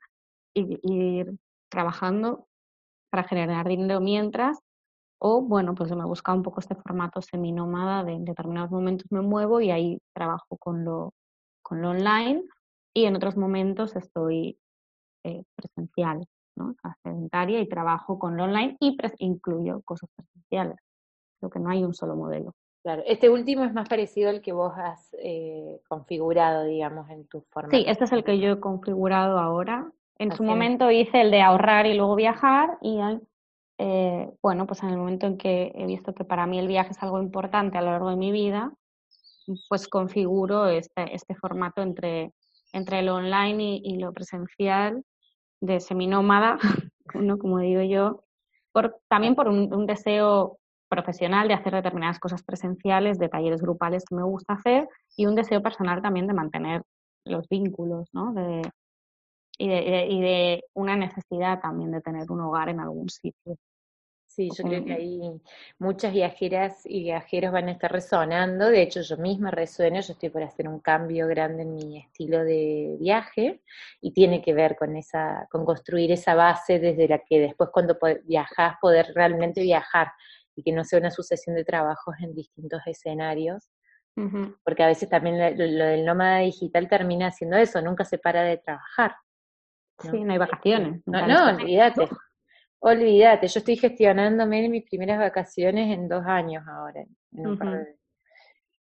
y 0.54 0.78
ir 0.82 1.32
trabajando 1.70 2.46
para 3.10 3.24
generar 3.24 3.68
dinero 3.68 4.00
mientras, 4.00 4.58
o 5.20 5.42
bueno, 5.42 5.74
pues 5.74 5.90
me 5.94 6.02
he 6.02 6.06
buscado 6.06 6.36
un 6.38 6.44
poco 6.44 6.60
este 6.60 6.74
formato 6.76 7.22
seminómada 7.22 8.04
de 8.04 8.12
en 8.14 8.24
determinados 8.24 8.70
momentos 8.70 9.06
me 9.10 9.22
muevo 9.22 9.60
y 9.60 9.70
ahí 9.70 9.98
trabajo 10.14 10.56
con 10.58 10.84
lo, 10.84 11.14
con 11.62 11.82
lo 11.82 11.90
online 11.90 12.44
y 12.94 13.04
en 13.06 13.16
otros 13.16 13.36
momentos 13.36 13.96
estoy 13.96 14.58
eh, 15.24 15.44
presencial, 15.56 16.26
¿no? 16.58 16.74
Sedentaria 17.02 17.60
y 17.60 17.68
trabajo 17.68 18.18
con 18.18 18.36
lo 18.36 18.44
online 18.44 18.76
y 18.80 18.96
incluyo 19.18 19.80
cosas 19.82 20.10
presenciales. 20.14 20.78
Creo 21.38 21.50
que 21.50 21.60
no 21.60 21.70
hay 21.70 21.84
un 21.84 21.94
solo 21.94 22.16
modelo. 22.16 22.54
Claro, 22.82 23.02
este 23.06 23.28
último 23.28 23.64
es 23.64 23.72
más 23.72 23.88
parecido 23.88 24.30
al 24.30 24.40
que 24.40 24.52
vos 24.52 24.72
has 24.76 25.14
eh, 25.22 25.80
configurado, 25.88 26.64
digamos, 26.64 27.08
en 27.10 27.26
tu 27.26 27.42
formato. 27.50 27.76
Sí, 27.76 27.84
este 27.86 28.04
es 28.04 28.12
el 28.12 28.24
que 28.24 28.38
yo 28.38 28.52
he 28.52 28.60
configurado 28.60 29.38
ahora. 29.38 29.90
En 30.18 30.30
su 30.30 30.42
Así 30.42 30.44
es. 30.44 30.48
momento 30.48 30.90
hice 30.90 31.20
el 31.20 31.30
de 31.30 31.42
ahorrar 31.42 31.86
y 31.86 31.94
luego 31.94 32.16
viajar 32.16 32.78
y 32.80 32.98
eh, 33.78 34.30
bueno, 34.42 34.66
pues 34.66 34.82
en 34.82 34.88
el 34.90 34.96
momento 34.96 35.26
en 35.26 35.38
que 35.38 35.72
he 35.74 35.86
visto 35.86 36.12
que 36.12 36.24
para 36.24 36.46
mí 36.46 36.58
el 36.58 36.66
viaje 36.66 36.90
es 36.90 37.02
algo 37.02 37.20
importante 37.22 37.78
a 37.78 37.82
lo 37.82 37.92
largo 37.92 38.10
de 38.10 38.16
mi 38.16 38.32
vida, 38.32 38.72
pues 39.68 39.86
configuro 39.86 40.66
este, 40.66 41.14
este 41.14 41.34
formato 41.36 41.82
entre, 41.82 42.32
entre 42.72 43.02
lo 43.02 43.14
online 43.14 43.62
y, 43.62 43.82
y 43.84 43.98
lo 43.98 44.12
presencial 44.12 45.04
de 45.60 45.80
seminómada, 45.80 46.58
¿no? 47.14 47.38
como 47.38 47.58
digo 47.58 47.82
yo, 47.82 48.24
por, 48.72 49.00
también 49.08 49.34
por 49.34 49.48
un, 49.48 49.72
un 49.72 49.86
deseo 49.86 50.58
profesional 50.88 51.48
de 51.48 51.54
hacer 51.54 51.74
determinadas 51.74 52.18
cosas 52.18 52.42
presenciales, 52.42 53.18
de 53.18 53.28
talleres 53.28 53.60
grupales 53.60 54.04
que 54.08 54.14
me 54.14 54.22
gusta 54.22 54.54
hacer 54.54 54.88
y 55.16 55.26
un 55.26 55.34
deseo 55.34 55.62
personal 55.62 56.00
también 56.02 56.26
de 56.26 56.34
mantener 56.34 56.82
los 57.24 57.48
vínculos, 57.48 58.08
¿no? 58.12 58.32
De, 58.32 58.62
y, 59.58 59.68
de, 59.68 60.06
y 60.06 60.20
de 60.20 60.64
una 60.74 60.96
necesidad 60.96 61.60
también 61.60 61.90
de 61.90 62.00
tener 62.00 62.30
un 62.30 62.40
hogar 62.40 62.68
en 62.68 62.80
algún 62.80 63.08
sitio. 63.08 63.56
Sí, 64.38 64.50
yo 64.56 64.62
creo 64.62 64.84
que 64.84 64.92
ahí 64.92 65.20
muchas 65.80 66.12
viajeras 66.12 66.86
y 66.86 67.02
viajeros 67.02 67.50
van 67.50 67.66
a 67.66 67.72
estar 67.72 67.90
resonando. 67.90 68.70
De 68.70 68.82
hecho, 68.82 69.00
yo 69.00 69.16
misma 69.16 69.50
resueno, 69.50 70.00
yo 70.00 70.12
estoy 70.12 70.28
por 70.28 70.44
hacer 70.44 70.68
un 70.68 70.78
cambio 70.78 71.26
grande 71.26 71.64
en 71.64 71.74
mi 71.74 71.98
estilo 71.98 72.44
de 72.44 72.96
viaje 73.00 73.60
y 74.00 74.12
tiene 74.12 74.40
que 74.40 74.54
ver 74.54 74.76
con 74.76 74.94
esa, 74.94 75.48
con 75.50 75.64
construir 75.64 76.12
esa 76.12 76.36
base 76.36 76.78
desde 76.78 77.08
la 77.08 77.18
que 77.18 77.40
después 77.40 77.70
cuando 77.72 77.98
viajas 78.26 78.76
poder 78.80 79.10
realmente 79.12 79.60
viajar 79.60 80.12
y 80.54 80.62
que 80.62 80.70
no 80.70 80.84
sea 80.84 81.00
una 81.00 81.10
sucesión 81.10 81.56
de 81.56 81.64
trabajos 81.64 82.14
en 82.20 82.32
distintos 82.32 82.80
escenarios. 82.86 83.68
Porque 84.64 84.84
a 84.84 84.86
veces 84.86 85.08
también 85.08 85.36
lo, 85.58 85.84
del 85.84 86.04
nómada 86.04 86.38
digital 86.38 86.88
termina 86.88 87.26
haciendo 87.26 87.56
eso, 87.56 87.82
nunca 87.82 88.04
se 88.04 88.18
para 88.18 88.44
de 88.44 88.58
trabajar. 88.58 89.16
Sí, 89.98 90.22
no 90.22 90.32
hay 90.32 90.38
vacaciones. 90.38 91.02
No, 91.06 91.26
no, 91.26 91.56
olvídate. 91.56 92.08
Olvídate, 92.80 93.48
yo 93.48 93.58
estoy 93.58 93.76
gestionándome 93.76 94.64
en 94.64 94.70
mis 94.70 94.84
primeras 94.84 95.18
vacaciones 95.18 95.92
en 95.92 96.08
dos 96.08 96.24
años 96.24 96.64
ahora. 96.68 97.04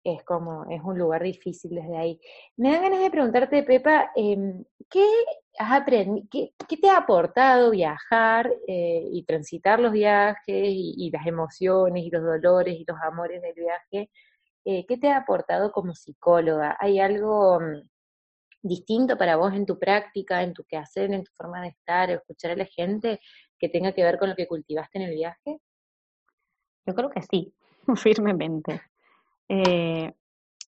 Es 0.04 0.24
como, 0.24 0.66
es 0.70 0.82
un 0.84 0.98
lugar 0.98 1.24
difícil 1.24 1.76
desde 1.76 1.98
ahí. 1.98 2.20
Me 2.58 2.72
da 2.72 2.82
ganas 2.82 3.00
de 3.00 3.12
preguntarte, 3.12 3.64
Pepa, 3.64 4.12
em, 4.16 4.64
¿qué 4.90 5.04
has 5.58 5.82
aprendido, 5.82 6.28
qué, 6.32 6.78
te 6.78 6.90
ha 6.90 6.98
aportado 6.98 7.72
viajar 7.72 8.52
eh, 8.68 9.08
y 9.12 9.24
transitar 9.24 9.80
los 9.80 9.92
viajes 9.92 10.44
y, 10.48 11.10
las 11.12 11.26
emociones 11.26 12.04
y 12.04 12.10
los 12.12 12.24
dolores 12.24 12.76
y 12.80 12.86
los 12.88 12.98
amores 13.02 13.42
del 13.42 13.54
viaje? 13.54 14.10
Eh, 14.66 14.86
¿Qué 14.88 14.98
te 14.98 15.10
ha 15.10 15.18
aportado 15.18 15.72
como 15.72 15.96
psicóloga? 15.96 16.78
¿Hay 16.80 17.00
algo 17.00 17.60
mm, 17.60 17.82
distinto 18.64 19.18
para 19.18 19.38
vos 19.38 19.54
en 19.54 19.66
tu 19.66 19.80
práctica, 19.80 20.44
en 20.44 20.54
tu 20.54 20.64
quehacer, 20.66 21.12
en 21.14 21.24
tu 21.24 21.32
forma 21.34 21.62
de 21.62 21.70
estar, 21.70 22.10
escuchar 22.12 22.52
a 22.52 22.56
la 22.56 22.66
gente 22.66 23.20
que 23.62 23.70
tenga 23.70 23.94
que 23.94 24.04
ver 24.04 24.18
con 24.18 24.30
lo 24.30 24.36
que 24.36 24.48
cultivaste 24.48 24.98
en 24.98 25.04
el 25.06 25.16
viaje? 25.16 25.60
Yo 26.86 26.96
creo 26.96 27.12
que 27.12 27.22
sí, 27.22 27.54
firmemente. 27.96 28.82
Eh, 29.48 30.12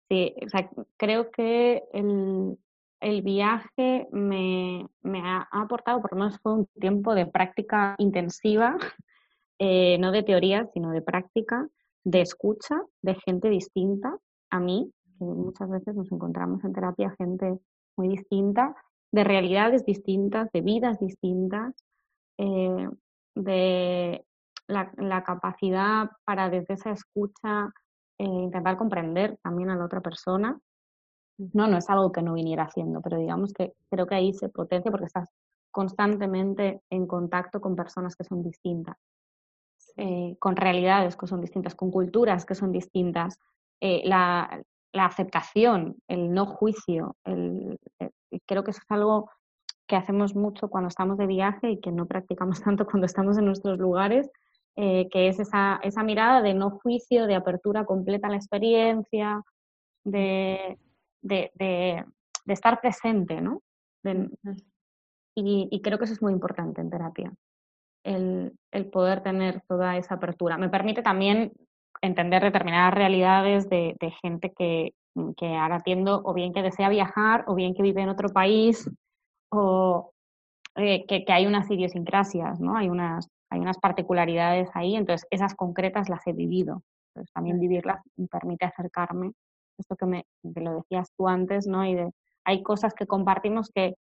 sí, 0.09 0.35
o 0.45 0.49
sea, 0.51 0.69
creo 0.99 1.31
que 1.31 1.83
el, 1.93 3.23
viaje 3.23 4.07
me, 4.13 4.87
me, 5.03 5.21
ha 5.21 5.49
aportado, 5.51 6.01
por 6.03 6.13
lo 6.13 6.19
menos 6.19 6.39
fue 6.41 6.53
un 6.53 6.67
tiempo 6.79 7.15
de 7.15 7.27
práctica 7.27 7.95
intensiva, 7.99 8.77
eh, 9.59 9.97
no 9.99 10.13
de 10.13 10.23
teoría, 10.23 10.69
sino 10.75 10.91
de 10.91 11.01
práctica, 11.01 11.67
de 12.05 12.21
escucha 12.21 12.83
de 13.01 13.15
gente 13.15 13.49
distinta 13.49 14.19
a 14.51 14.61
mí, 14.61 14.93
que 15.19 15.25
muchas 15.25 15.71
veces 15.71 15.95
nos 15.95 16.13
encontramos 16.13 16.63
en 16.65 16.75
terapia 16.75 17.15
gente 17.17 17.59
muy 17.97 18.09
distinta, 18.09 18.75
de 19.11 19.25
realidades 19.25 19.87
distintas, 19.87 20.51
de 20.53 20.61
vidas 20.61 20.99
distintas, 20.99 21.73
eh, 22.39 22.89
de 23.35 24.25
la, 24.67 25.25
capacidad 25.25 26.11
para 26.25 26.51
desde 26.51 26.75
esa 26.75 26.91
escucha 26.91 27.73
eh, 28.19 28.25
intentar 28.25 28.77
comprender 28.77 29.39
también 29.43 29.71
a 29.71 29.77
la 29.77 29.85
otra 29.85 30.01
persona. 30.01 30.59
No, 31.37 31.67
no 31.67 31.77
es 31.77 31.91
algo 31.91 32.13
que 32.13 32.23
no 32.23 32.35
viniera 32.35 32.65
haciendo, 32.65 33.01
pero 33.01 33.19
digamos 33.19 33.53
que 33.53 33.75
creo 33.91 34.07
que 34.07 34.15
ahí 34.15 34.33
se 34.33 34.49
potencia 34.49 34.91
porque 34.91 35.07
estás 35.07 35.29
constantemente 35.73 36.81
en 36.91 37.07
contacto 37.07 37.61
con 37.61 37.75
personas 37.75 38.15
que 38.15 38.23
son 38.23 38.43
distintas, 38.45 38.97
eh, 39.97 40.37
con 40.39 40.55
realidades 40.55 41.17
que 41.17 41.27
son 41.27 41.41
distintas, 41.41 41.75
con 41.75 41.91
culturas 41.91 42.47
que 42.47 42.55
son 42.55 42.71
distintas. 42.71 43.39
la, 43.81 44.63
la, 44.93 45.05
aceptación, 45.07 45.97
el 46.09 46.33
no 46.33 46.47
juicio, 46.47 47.17
el, 47.25 47.79
creo 48.47 48.63
que 48.63 48.71
eso 48.71 48.81
es 48.81 48.91
algo 48.91 49.29
que 49.87 49.97
hacemos 49.97 50.35
mucho 50.35 50.69
cuando 50.69 50.89
estamos 50.89 51.19
de 51.19 51.27
viaje 51.27 51.71
y 51.71 51.81
que 51.81 51.93
no 51.93 52.07
practicamos 52.07 52.61
tanto 52.65 52.87
cuando 52.87 53.07
estamos 53.07 53.39
en 53.39 53.47
nuestros 53.47 53.79
lugares, 53.79 54.31
eh, 54.77 55.09
que 55.11 55.29
es 55.29 55.39
esa, 55.39 55.79
esa 55.83 56.03
mirada 56.03 56.43
de 56.43 56.55
no 56.55 56.71
juicio, 56.71 57.27
de 57.27 57.35
apertura 57.37 57.85
completa 57.85 58.27
a 58.27 58.31
la 58.31 58.37
experiencia, 58.37 59.43
de, 60.05 60.79
de, 61.23 61.51
de, 61.55 62.05
estar 62.47 62.81
presente, 62.81 63.41
¿no? 63.41 63.63
y, 65.35 65.69
y, 65.71 65.81
creo 65.81 65.99
que 65.99 66.05
eso 66.05 66.13
es 66.13 66.21
muy 66.21 66.33
importante 66.33 66.81
en 66.81 66.91
terapia, 66.91 67.33
el, 68.05 68.53
el 68.71 68.87
poder 68.91 69.23
tener 69.23 69.63
toda 69.67 69.97
esa 69.97 70.17
apertura. 70.17 70.59
Me 70.59 70.69
permite 70.69 71.03
también 71.03 71.53
entender 72.03 72.43
determinadas 72.43 72.93
realidades 72.93 73.71
de, 73.71 73.97
de 73.99 74.11
gente 74.23 74.53
que, 74.53 74.93
que 75.37 75.57
ahora 75.57 75.77
atiendo 75.77 76.21
o 76.25 76.35
bien 76.35 76.53
que 76.53 76.63
desea 76.63 76.89
viajar 76.91 77.45
o 77.47 77.55
bien 77.55 77.75
que 77.75 77.83
vive 77.83 78.03
en 78.03 78.11
otro 78.11 78.29
país 78.29 78.91
o 79.55 80.13
eh, 80.77 81.07
que, 81.07 81.25
hay 81.29 81.47
unas 81.47 81.71
idiosincrasias, 81.71 82.61
¿no? 82.61 82.77
Hay 82.77 82.89
unas, 82.89 83.29
hay 83.51 83.61
unas 83.61 83.79
particularidades 83.79 84.69
ahí, 84.75 84.97
entonces 84.97 85.27
esas 85.31 85.55
concretas 85.55 86.09
las 86.09 86.27
he 86.27 86.33
vivido. 86.33 86.83
Entonces 87.15 87.33
también 87.33 87.61
vivirlas 87.61 88.03
me 88.17 88.27
permite 88.27 88.65
acercarme, 88.67 89.33
esto 89.79 89.97
que, 89.97 90.07
me, 90.07 90.27
lo 90.43 90.77
decías 90.77 91.11
tú 91.17 91.29
antes, 91.29 91.67
¿no? 91.67 91.85
Y 91.85 91.95
de, 91.95 92.11
hay 92.45 92.63
cosas 92.63 92.95
que 92.95 93.07
compartimos 93.07 93.71
que 93.71 93.95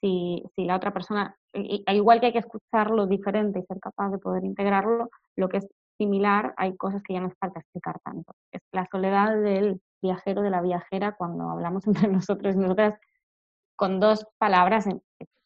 si, 0.00 0.42
si 0.54 0.64
la 0.64 0.76
otra 0.76 0.92
persona, 0.92 1.34
igual 1.54 2.20
que 2.20 2.26
hay 2.26 2.32
que 2.32 2.38
escucharlo 2.38 3.06
diferente 3.06 3.58
y 3.58 3.62
ser 3.64 3.80
capaz 3.80 4.10
de 4.10 4.18
poder 4.18 4.44
integrarlo, 4.44 5.10
lo 5.36 5.48
que 5.48 5.58
es 5.58 5.68
similar, 5.98 6.54
hay 6.56 6.76
cosas 6.76 7.02
que 7.02 7.14
ya 7.14 7.20
no 7.20 7.30
falta 7.40 7.60
explicar 7.60 7.98
tanto. 8.04 8.32
Es 8.52 8.62
la 8.72 8.86
soledad 8.90 9.34
del 9.36 9.80
viajero, 10.00 10.42
de 10.42 10.50
la 10.50 10.62
viajera, 10.62 11.16
cuando 11.16 11.50
hablamos 11.50 11.86
entre 11.86 12.08
nosotros 12.08 12.54
y 12.54 12.58
nosotras, 12.58 12.94
con 13.78 14.00
dos 14.00 14.26
palabras 14.38 14.86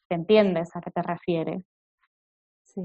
te 0.08 0.14
entiendes 0.14 0.74
a 0.74 0.80
qué 0.80 0.90
te 0.90 1.02
refieres. 1.02 1.62
Sí, 2.64 2.80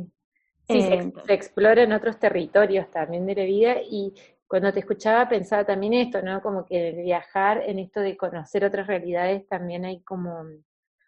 sí 0.68 0.82
se, 0.82 0.94
eh, 0.94 1.14
explora 1.30 1.84
en 1.84 1.94
otros 1.94 2.20
territorios 2.20 2.92
también 2.92 3.26
de 3.26 3.36
la 3.36 3.44
vida 3.46 3.76
y 3.82 4.14
cuando 4.46 4.74
te 4.74 4.82
escuchaba 4.82 5.30
pensaba 5.30 5.66
también 5.66 5.94
esto, 5.94 6.22
¿no? 6.22 6.42
Como 6.42 6.66
que 6.66 6.92
viajar 6.92 7.64
en 7.66 7.80
esto 7.80 8.02
de 8.02 8.18
conocer 8.18 8.66
otras 8.66 8.88
realidades 8.88 9.48
también 9.48 9.86
hay 9.86 10.02
como 10.02 10.44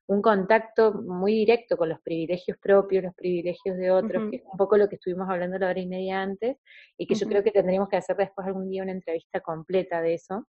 un 0.08 0.22
contacto 0.22 0.94
muy 0.94 1.34
directo 1.34 1.76
con 1.76 1.90
los 1.90 2.00
privilegios 2.00 2.58
propios, 2.58 3.04
los 3.04 3.16
privilegios 3.16 3.78
de 3.78 3.92
otros, 3.92 4.32
que 4.32 4.38
es 4.38 4.44
un 4.50 4.58
poco 4.58 4.78
lo 4.78 4.88
que 4.88 4.96
estuvimos 4.96 5.30
hablando 5.30 5.60
la 5.60 5.70
hora 5.70 5.80
y 5.80 5.86
media 5.86 6.22
antes, 6.22 6.58
y 6.98 7.06
que 7.06 7.14
yo 7.14 7.28
creo 7.28 7.44
que 7.44 7.52
tendríamos 7.52 7.90
que 7.90 7.98
hacer 7.98 8.16
después 8.16 8.48
algún 8.48 8.70
día 8.70 8.84
una 8.84 8.94
entrevista 8.94 9.42
completa 9.42 10.02
de 10.02 10.14
eso, 10.14 10.48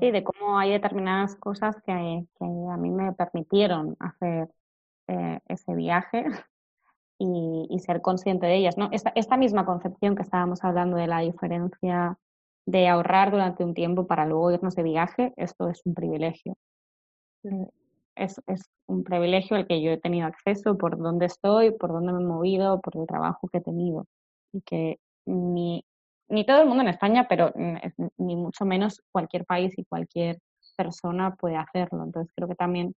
Sí, 0.00 0.10
de 0.10 0.24
cómo 0.24 0.58
hay 0.58 0.72
determinadas 0.72 1.36
cosas 1.36 1.76
que, 1.82 1.92
a 1.92 2.76
mí 2.76 2.90
me 2.90 3.12
permitieron 3.12 3.96
hacer 4.00 4.48
eh, 5.08 5.38
ese 5.46 5.74
viaje 5.74 6.24
y, 7.18 7.78
ser 7.78 8.00
consciente 8.00 8.46
de 8.46 8.56
ellas. 8.56 8.76
¿no? 8.76 8.88
Esta, 8.92 9.12
esta 9.14 9.36
misma 9.36 9.64
concepción 9.64 10.16
que 10.16 10.22
estábamos 10.22 10.64
hablando 10.64 10.96
de 10.96 11.06
la 11.06 11.20
diferencia 11.20 12.18
de 12.66 12.88
ahorrar 12.88 13.30
durante 13.30 13.64
un 13.64 13.74
tiempo 13.74 14.06
para 14.06 14.26
luego 14.26 14.50
irnos 14.50 14.74
de 14.74 14.82
viaje, 14.82 15.32
esto 15.36 15.68
es 15.68 15.82
un 15.86 15.94
privilegio. 15.94 16.56
Es, 18.16 18.42
es, 18.48 18.68
un 18.88 19.04
privilegio 19.04 19.56
al 19.56 19.66
que 19.66 19.82
yo 19.82 19.92
he 19.92 19.98
tenido 19.98 20.26
acceso 20.26 20.76
por 20.76 20.98
dónde 20.98 21.26
estoy, 21.26 21.70
por 21.70 21.92
dónde 21.92 22.12
me 22.12 22.22
he 22.22 22.26
movido, 22.26 22.80
por 22.80 22.96
el 22.96 23.06
trabajo 23.06 23.48
que 23.48 23.58
he 23.58 23.60
tenido. 23.60 24.06
Y 24.52 24.62
que 24.62 24.98
mi, 25.26 25.84
ni 26.28 26.44
todo 26.44 26.60
el 26.60 26.68
mundo 26.68 26.82
en 26.82 26.88
España, 26.88 27.26
pero 27.28 27.52
ni 28.18 28.36
mucho 28.36 28.64
menos 28.64 29.02
cualquier 29.12 29.44
país 29.44 29.72
y 29.76 29.84
cualquier 29.84 30.38
persona 30.76 31.34
puede 31.34 31.56
hacerlo. 31.56 32.04
Entonces 32.04 32.32
creo 32.34 32.48
que 32.48 32.54
también 32.54 32.94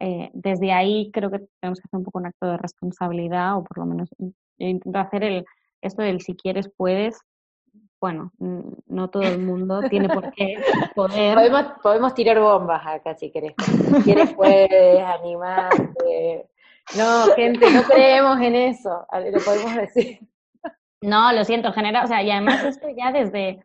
eh, 0.00 0.30
desde 0.34 0.72
ahí 0.72 1.10
creo 1.12 1.30
que 1.30 1.40
tenemos 1.60 1.80
que 1.80 1.86
hacer 1.86 1.98
un 1.98 2.04
poco 2.04 2.18
un 2.18 2.26
acto 2.26 2.46
de 2.46 2.56
responsabilidad 2.58 3.56
o 3.56 3.64
por 3.64 3.78
lo 3.78 3.86
menos 3.86 4.10
yo 4.18 4.28
intento 4.58 4.98
hacer 4.98 5.24
el, 5.24 5.44
esto 5.80 6.02
del 6.02 6.20
si 6.20 6.34
quieres 6.34 6.70
puedes. 6.76 7.18
Bueno, 8.00 8.32
no 8.38 9.08
todo 9.08 9.22
el 9.22 9.38
mundo 9.38 9.80
tiene 9.90 10.08
por 10.08 10.30
qué 10.32 10.56
poder. 10.94 11.34
Podemos, 11.34 11.64
podemos 11.82 12.14
tirar 12.14 12.38
bombas 12.38 12.82
acá 12.86 13.14
si 13.14 13.30
querés. 13.30 13.54
Si 13.58 14.02
quieres 14.02 14.34
puedes, 14.34 15.02
animarte. 15.02 16.48
No, 16.98 17.34
gente, 17.34 17.70
no 17.70 17.82
creemos 17.84 18.40
en 18.40 18.54
eso, 18.56 19.06
lo 19.10 19.40
podemos 19.40 19.74
decir. 19.74 20.20
No, 21.04 21.32
lo 21.32 21.44
siento, 21.44 21.72
genera, 21.72 22.02
o 22.04 22.06
sea, 22.06 22.22
y 22.22 22.30
además 22.30 22.64
esto 22.64 22.88
ya 22.96 23.12
desde, 23.12 23.62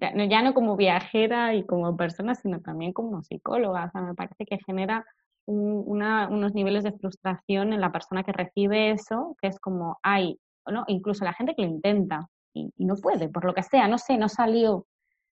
ya 0.00 0.42
no 0.42 0.52
como 0.52 0.76
viajera 0.76 1.54
y 1.54 1.64
como 1.64 1.96
persona, 1.96 2.34
sino 2.34 2.60
también 2.60 2.92
como 2.92 3.22
psicóloga, 3.22 3.84
o 3.84 3.90
sea, 3.90 4.00
me 4.02 4.14
parece 4.14 4.44
que 4.46 4.58
genera 4.66 5.04
una, 5.46 6.28
unos 6.28 6.54
niveles 6.54 6.82
de 6.82 6.90
frustración 6.90 7.72
en 7.72 7.80
la 7.80 7.92
persona 7.92 8.24
que 8.24 8.32
recibe 8.32 8.90
eso, 8.90 9.36
que 9.40 9.46
es 9.46 9.60
como, 9.60 9.98
hay, 10.02 10.40
¿no? 10.66 10.84
incluso 10.88 11.24
la 11.24 11.34
gente 11.34 11.54
que 11.54 11.62
lo 11.62 11.68
intenta 11.68 12.28
y, 12.52 12.72
no 12.78 12.96
puede, 12.96 13.28
por 13.28 13.44
lo 13.44 13.54
que 13.54 13.62
sea, 13.62 13.86
no 13.86 13.98
sé, 13.98 14.18
no 14.18 14.28
salió. 14.28 14.86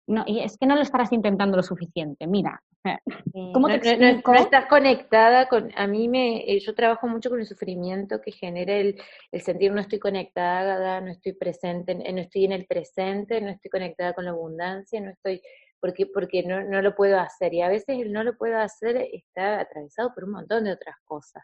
No, 0.07 0.25
y 0.27 0.41
es 0.41 0.57
que 0.57 0.67
no 0.67 0.77
lo 0.77 0.83
estarás 0.83 1.13
intentando 1.13 1.57
lo 1.57 1.63
suficiente, 1.63 2.27
mira. 2.27 2.63
¿Cómo 3.53 3.69
no, 3.69 3.81
te 3.81 3.97
no- 3.97 4.23
no- 4.27 4.35
estás 4.35 4.67
conectada 4.67 5.49
con, 5.49 5.71
a 5.77 5.87
mí 5.87 6.09
me, 6.09 6.51
eh, 6.51 6.61
yo 6.61 6.75
trabajo 6.75 7.09
mucho 7.09 7.31
con 7.31 7.41
el 7.41 7.47
sufrimiento 7.47 8.21
que 8.21 8.31
genera 8.33 8.75
el, 8.75 9.01
el 9.33 9.41
sentir 9.41 9.73
no 9.73 9.81
estoy 9.81 9.99
conectada, 9.99 11.01
no 11.01 11.11
estoy 11.11 11.33
presente, 11.33 11.93
eh, 11.93 12.13
no 12.13 12.21
estoy 12.21 12.45
en 12.45 12.53
el 12.53 12.67
presente, 12.67 13.41
no 13.41 13.49
estoy 13.51 13.71
conectada 13.71 14.13
con 14.15 14.25
la 14.25 14.31
abundancia, 14.31 15.01
no 15.01 15.11
estoy, 15.11 15.43
porque, 15.81 16.07
porque 16.07 16.43
no, 16.45 16.63
no 16.63 16.81
lo 16.83 16.95
puedo 16.95 17.19
hacer. 17.19 17.53
Y 17.55 17.63
a 17.63 17.69
veces 17.69 17.99
el 18.01 18.13
no 18.13 18.23
lo 18.23 18.37
puedo 18.37 18.59
hacer 18.59 18.97
está 19.13 19.61
atravesado 19.61 20.13
por 20.15 20.25
un 20.25 20.31
montón 20.33 20.65
de 20.65 20.73
otras 20.73 20.97
cosas. 21.05 21.43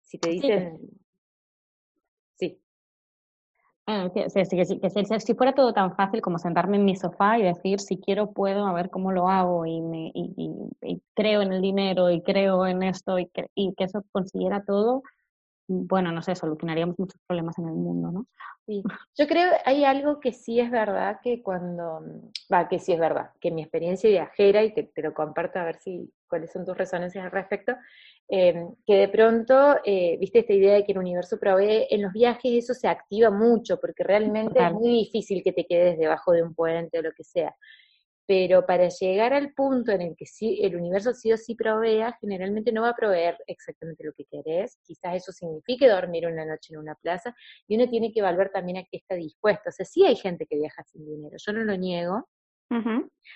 Si 0.00 0.18
te 0.18 0.30
dicen, 0.30 0.78
sí, 0.80 0.88
Ah, 3.88 4.10
que, 4.12 4.24
que 4.26 4.44
sí, 4.44 4.56
que 4.80 5.20
si, 5.20 5.34
fuera 5.34 5.52
todo 5.54 5.72
tan 5.72 5.94
fácil 5.94 6.20
como 6.20 6.38
sentarme 6.40 6.76
en 6.76 6.84
mi 6.84 6.96
sofá 6.96 7.38
y 7.38 7.42
decir 7.44 7.78
si 7.80 7.98
quiero 8.00 8.32
puedo, 8.32 8.66
a 8.66 8.72
ver 8.72 8.90
cómo 8.90 9.12
lo 9.12 9.28
hago 9.28 9.64
y, 9.64 9.80
me, 9.80 10.10
y, 10.12 10.34
y- 10.36 10.92
y 10.94 11.02
creo 11.14 11.40
en 11.42 11.52
el 11.52 11.62
dinero 11.62 12.10
y 12.10 12.20
creo 12.22 12.66
en 12.66 12.82
esto 12.82 13.16
y, 13.20 13.26
que- 13.28 13.46
y 13.54 13.74
que 13.76 13.84
eso 13.84 14.02
consiguiera 14.10 14.64
todo, 14.64 15.02
bueno, 15.68 16.12
no 16.12 16.22
sé, 16.22 16.34
solucionaríamos 16.36 16.98
muchos 16.98 17.20
problemas 17.26 17.58
en 17.58 17.66
el 17.68 17.74
mundo, 17.74 18.12
¿no? 18.12 18.26
Sí, 18.66 18.82
yo 19.18 19.26
creo 19.28 19.52
hay 19.66 19.84
algo 19.84 20.20
que 20.20 20.32
sí 20.32 20.60
es 20.60 20.70
verdad 20.70 21.20
que 21.22 21.42
cuando, 21.42 22.00
va, 22.52 22.68
que 22.68 22.78
sí 22.80 22.92
es 22.92 23.00
verdad, 23.00 23.30
que 23.40 23.50
mi 23.52 23.62
experiencia 23.62 24.10
viajera, 24.10 24.64
y 24.64 24.74
te, 24.74 24.84
te 24.84 25.02
lo 25.02 25.14
comparto 25.14 25.58
a 25.60 25.64
ver 25.64 25.76
si 25.80 26.12
cuáles 26.28 26.52
son 26.52 26.64
tus 26.66 26.76
resonancias 26.76 27.24
al 27.24 27.30
respecto, 27.32 27.74
eh, 28.28 28.66
que 28.86 28.94
de 28.94 29.08
pronto, 29.08 29.76
eh, 29.84 30.16
viste 30.18 30.40
esta 30.40 30.52
idea 30.52 30.74
de 30.74 30.84
que 30.84 30.92
el 30.92 30.98
universo 30.98 31.38
provee, 31.38 31.86
en 31.90 32.02
los 32.02 32.12
viajes 32.12 32.64
eso 32.64 32.74
se 32.74 32.88
activa 32.88 33.30
mucho, 33.30 33.78
porque 33.80 34.02
realmente 34.02 34.54
Total. 34.54 34.72
es 34.72 34.78
muy 34.78 34.90
difícil 34.90 35.42
que 35.44 35.52
te 35.52 35.66
quedes 35.66 35.98
debajo 35.98 36.32
de 36.32 36.42
un 36.42 36.54
puente 36.54 36.98
o 36.98 37.02
lo 37.02 37.12
que 37.12 37.24
sea. 37.24 37.54
Pero 38.28 38.66
para 38.66 38.88
llegar 38.88 39.32
al 39.32 39.52
punto 39.54 39.92
en 39.92 40.02
el 40.02 40.16
que 40.16 40.26
sí, 40.26 40.58
el 40.60 40.74
universo 40.74 41.12
sí 41.14 41.32
o 41.32 41.36
sí 41.36 41.54
provea, 41.54 42.18
generalmente 42.20 42.72
no 42.72 42.82
va 42.82 42.88
a 42.88 42.96
proveer 42.96 43.36
exactamente 43.46 44.02
lo 44.02 44.12
que 44.12 44.24
querés. 44.24 44.78
Quizás 44.82 45.14
eso 45.14 45.30
signifique 45.30 45.88
dormir 45.88 46.26
una 46.26 46.44
noche 46.44 46.74
en 46.74 46.80
una 46.80 46.96
plaza, 46.96 47.36
y 47.68 47.76
uno 47.76 47.88
tiene 47.88 48.12
que 48.12 48.18
evaluar 48.18 48.50
también 48.50 48.78
a 48.78 48.82
qué 48.90 48.96
está 48.96 49.14
dispuesto. 49.14 49.68
O 49.68 49.72
sea, 49.72 49.86
sí 49.86 50.04
hay 50.04 50.16
gente 50.16 50.46
que 50.46 50.56
viaja 50.56 50.82
sin 50.82 51.06
dinero, 51.06 51.36
yo 51.38 51.52
no 51.52 51.62
lo 51.62 51.76
niego, 51.76 52.28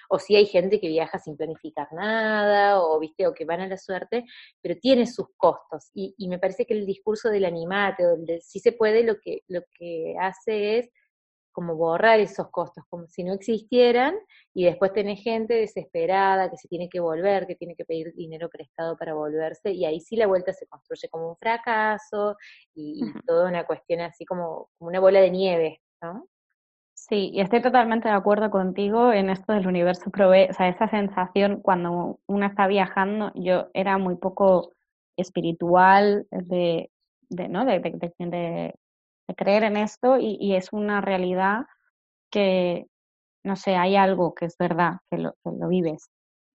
O 0.08 0.18
sí 0.18 0.36
hay 0.36 0.46
gente 0.46 0.80
que 0.80 0.88
viaja 0.88 1.18
sin 1.18 1.36
planificar 1.36 1.88
nada, 1.92 2.82
o 2.82 2.98
viste, 2.98 3.26
o 3.26 3.34
que 3.34 3.44
van 3.44 3.60
a 3.60 3.68
la 3.68 3.76
suerte, 3.76 4.24
pero 4.60 4.76
tiene 4.80 5.06
sus 5.06 5.26
costos. 5.36 5.90
Y, 5.94 6.14
y 6.18 6.28
me 6.28 6.38
parece 6.38 6.66
que 6.66 6.74
el 6.74 6.86
discurso 6.86 7.28
del 7.30 7.44
animate 7.44 8.06
o 8.06 8.16
del 8.16 8.42
sí 8.42 8.58
se 8.60 8.72
puede, 8.72 9.04
lo 9.04 9.20
que, 9.20 9.42
lo 9.48 9.62
que 9.78 10.16
hace 10.18 10.78
es 10.78 10.90
como 11.52 11.76
borrar 11.76 12.20
esos 12.20 12.48
costos, 12.50 12.84
como 12.88 13.06
si 13.08 13.24
no 13.24 13.34
existieran, 13.34 14.14
y 14.54 14.64
después 14.64 14.92
tenés 14.92 15.22
gente 15.22 15.54
desesperada 15.54 16.50
que 16.50 16.56
se 16.56 16.68
tiene 16.68 16.88
que 16.88 17.00
volver, 17.00 17.46
que 17.46 17.56
tiene 17.56 17.74
que 17.76 17.84
pedir 17.84 18.14
dinero 18.14 18.48
prestado 18.48 18.96
para 18.96 19.14
volverse, 19.14 19.72
y 19.72 19.84
ahí 19.84 20.00
sí 20.00 20.16
la 20.16 20.26
vuelta 20.26 20.52
se 20.52 20.66
construye 20.66 21.08
como 21.08 21.30
un 21.30 21.36
fracaso, 21.36 22.36
y, 22.74 23.00
toda 23.26 23.48
una 23.48 23.66
cuestión 23.66 24.00
así 24.00 24.24
como, 24.24 24.70
como 24.78 24.88
una 24.88 25.00
bola 25.00 25.20
de 25.20 25.30
nieve, 25.30 25.80
¿no? 26.02 26.26
Sí, 27.08 27.30
y 27.32 27.40
estoy 27.40 27.62
totalmente 27.62 28.08
de 28.08 28.14
acuerdo 28.14 28.50
contigo 28.50 29.12
en 29.12 29.30
esto 29.30 29.52
del 29.52 29.66
universo 29.66 30.10
provee, 30.10 30.48
o 30.50 30.52
sea, 30.54 30.68
esa 30.68 30.86
sensación 30.88 31.60
cuando 31.62 32.20
una 32.26 32.46
está 32.48 32.66
viajando, 32.66 33.32
yo 33.34 33.68
era 33.74 33.96
muy 33.98 34.16
poco 34.16 34.72
espiritual 35.16 36.26
de, 36.30 36.90
de 37.30 37.48
¿no? 37.48 37.64
De 37.64 37.80
creer 39.36 39.64
en 39.64 39.76
esto 39.76 40.18
y, 40.18 40.36
y 40.40 40.54
es 40.56 40.72
una 40.72 41.00
realidad 41.00 41.66
que, 42.30 42.86
no 43.44 43.56
sé, 43.56 43.76
hay 43.76 43.96
algo 43.96 44.34
que 44.34 44.46
es 44.46 44.56
verdad, 44.58 44.98
que 45.10 45.18
lo, 45.18 45.32
que 45.44 45.52
lo 45.52 45.68
vives, 45.68 46.10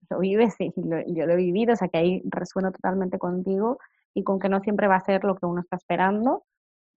lo 0.09 0.19
vives 0.19 0.55
y 0.59 0.73
lo- 0.77 1.01
yo 1.07 1.25
lo 1.27 1.33
he 1.33 1.37
vivido, 1.37 1.73
o 1.73 1.77
sea, 1.77 1.89
que 1.89 1.99
ahí 1.99 2.23
resueno 2.25 2.71
totalmente 2.71 3.19
contigo 3.19 3.79
y 4.15 4.23
con 4.23 4.39
que 4.39 4.49
no 4.49 4.61
siempre 4.61 4.87
va 4.87 4.97
a 4.97 5.05
ser 5.05 5.23
lo 5.25 5.35
que 5.35 5.45
uno 5.47 5.61
está 5.61 5.77
esperando, 5.77 6.45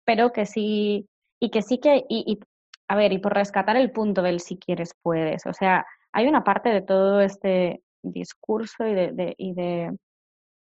pero 0.04 0.32
que 0.32 0.46
sí, 0.46 1.08
y 1.40 1.50
que 1.50 1.62
sí 1.62 1.78
que, 1.80 2.04
y, 2.08 2.24
y, 2.26 2.40
a 2.88 2.96
ver, 2.96 3.12
y 3.12 3.18
por 3.18 3.34
rescatar 3.34 3.76
el 3.76 3.92
punto 3.92 4.22
del 4.22 4.40
si 4.40 4.58
quieres 4.58 4.94
puedes, 5.02 5.46
o 5.46 5.52
sea, 5.52 5.86
hay 6.12 6.26
una 6.28 6.44
parte 6.44 6.70
de 6.70 6.82
todo 6.82 7.20
este 7.20 7.82
discurso 8.02 8.86
y 8.86 8.94
de, 8.94 9.12
de- 9.12 9.34
y 9.38 9.54
de, 9.54 9.96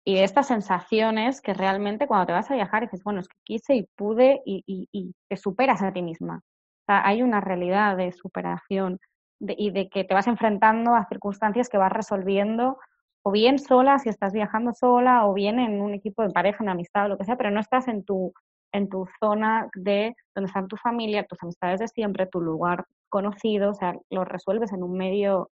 y 0.06 0.16
de 0.16 0.24
estas 0.24 0.48
sensaciones 0.48 1.42
que 1.42 1.54
realmente 1.54 2.08
cuando 2.08 2.26
te 2.28 2.34
vas 2.34 2.50
a 2.52 2.56
viajar 2.56 2.84
dices, 2.84 3.04
bueno, 3.04 3.20
es 3.22 3.28
que 3.28 3.38
quise 3.44 3.76
y 3.76 3.88
pude 3.96 4.42
y, 4.46 4.64
y, 4.68 4.88
y 4.92 5.14
te 5.30 5.38
superas 5.38 5.82
a 5.82 5.94
ti 5.94 6.02
misma. 6.02 6.38
O 6.38 6.86
sea, 6.88 7.08
hay 7.08 7.22
una 7.24 7.42
realidad 7.42 7.98
de 7.98 8.12
superación 8.12 9.00
de- 9.40 9.56
y 9.58 9.72
de 9.72 9.90
que 9.90 10.04
te 10.04 10.14
vas 10.14 10.28
enfrentando 10.28 10.96
a 10.96 11.06
circunstancias 11.08 11.70
que 11.70 11.78
vas 11.78 11.92
resolviendo 11.92 12.78
o 13.24 13.32
bien 13.32 13.60
sola 13.60 14.00
si 14.00 14.10
estás 14.10 14.34
viajando 14.34 14.74
sola 14.74 15.26
o 15.28 15.34
bien 15.34 15.60
en 15.60 15.82
un 15.82 15.94
equipo 15.94 16.24
de 16.24 16.32
pareja, 16.32 16.64
en 16.64 16.70
amistad 16.70 17.06
o 17.06 17.10
lo 17.10 17.18
que 17.18 17.26
sea, 17.26 17.38
pero 17.38 17.52
no 17.52 17.60
estás 17.60 17.88
en 17.88 18.04
tu 18.04 18.34
en 18.74 18.90
tu 18.90 19.06
zona 19.20 19.70
de 19.76 20.16
donde 20.36 20.48
está 20.48 20.66
tu 20.68 20.78
familia, 20.78 21.26
tus 21.26 21.42
amistades 21.44 21.80
de 21.80 21.88
siempre, 21.88 22.26
tu 22.28 22.40
lugar 22.42 22.86
conocido, 23.10 23.72
o 23.72 23.74
sea, 23.74 23.96
lo 24.10 24.24
resuelves 24.26 24.72
en 24.74 24.84
un 24.84 24.98
medio 24.98 25.50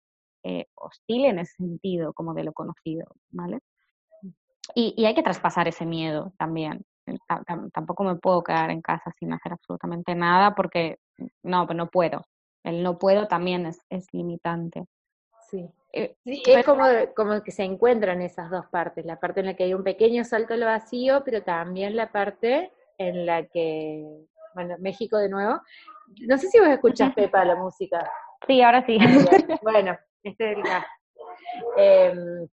eh, 0.44 0.66
hostil 0.76 1.26
en 1.26 1.40
ese 1.40 1.54
sentido, 1.58 2.12
como 2.14 2.34
de 2.34 2.44
lo 2.44 2.54
conocido, 2.54 3.06
¿vale? 3.32 3.60
Y, 4.76 4.94
y 4.98 5.06
hay 5.06 5.14
que 5.14 5.24
traspasar 5.24 5.68
ese 5.68 5.86
miedo 5.86 6.34
también. 6.38 6.84
Eh, 7.06 7.18
ta- 7.28 7.44
tam- 7.46 7.70
Tampoco 7.72 8.04
me 8.04 8.16
puedo 8.16 8.44
quedar 8.44 8.72
en 8.72 8.82
casa 8.82 9.12
sin 9.20 9.34
hacer 9.34 9.54
absolutamente 9.54 10.16
nada 10.16 10.56
porque 10.56 10.98
no, 11.44 11.66
pues 11.66 11.78
no 11.78 11.88
puedo. 11.88 12.26
El 12.64 12.82
no 12.82 12.98
puedo 12.98 13.28
también 13.28 13.66
es, 13.66 13.80
es 13.90 14.08
limitante. 14.14 14.86
Sí. 15.50 15.70
Eh, 15.92 16.16
Sí, 16.24 16.42
pero- 16.46 16.60
es 16.60 16.66
como, 16.66 16.84
como 17.16 17.44
que 17.44 17.52
se 17.52 17.64
encuentran 17.64 18.22
esas 18.22 18.50
dos 18.50 18.66
partes, 18.68 19.06
la 19.06 19.20
parte 19.20 19.42
en 19.42 19.48
la 19.48 19.54
que 19.56 19.66
hay 19.66 19.74
un 19.74 19.84
pequeño 19.84 20.24
salto 20.24 20.54
al 20.56 20.64
vacío, 20.64 21.22
pero 21.24 21.44
también 21.44 21.96
la 21.96 22.12
parte 22.12 22.72
en 22.98 23.26
la 23.26 23.46
que, 23.46 24.06
bueno, 24.56 24.76
México 24.80 25.18
de 25.18 25.30
nuevo. 25.30 25.62
No 26.28 26.38
sé 26.38 26.48
si 26.50 26.60
vos 26.60 26.70
escuchás. 26.70 27.14
Pepa, 27.14 27.44
la 27.46 27.56
música. 27.56 28.10
Sí, 28.48 28.62
ahora 28.62 28.86
sí. 28.86 28.98
Bueno, 29.62 29.98
este 30.24 30.52
es 30.52 30.58
el. 30.58 30.64
Em, 31.78 32.48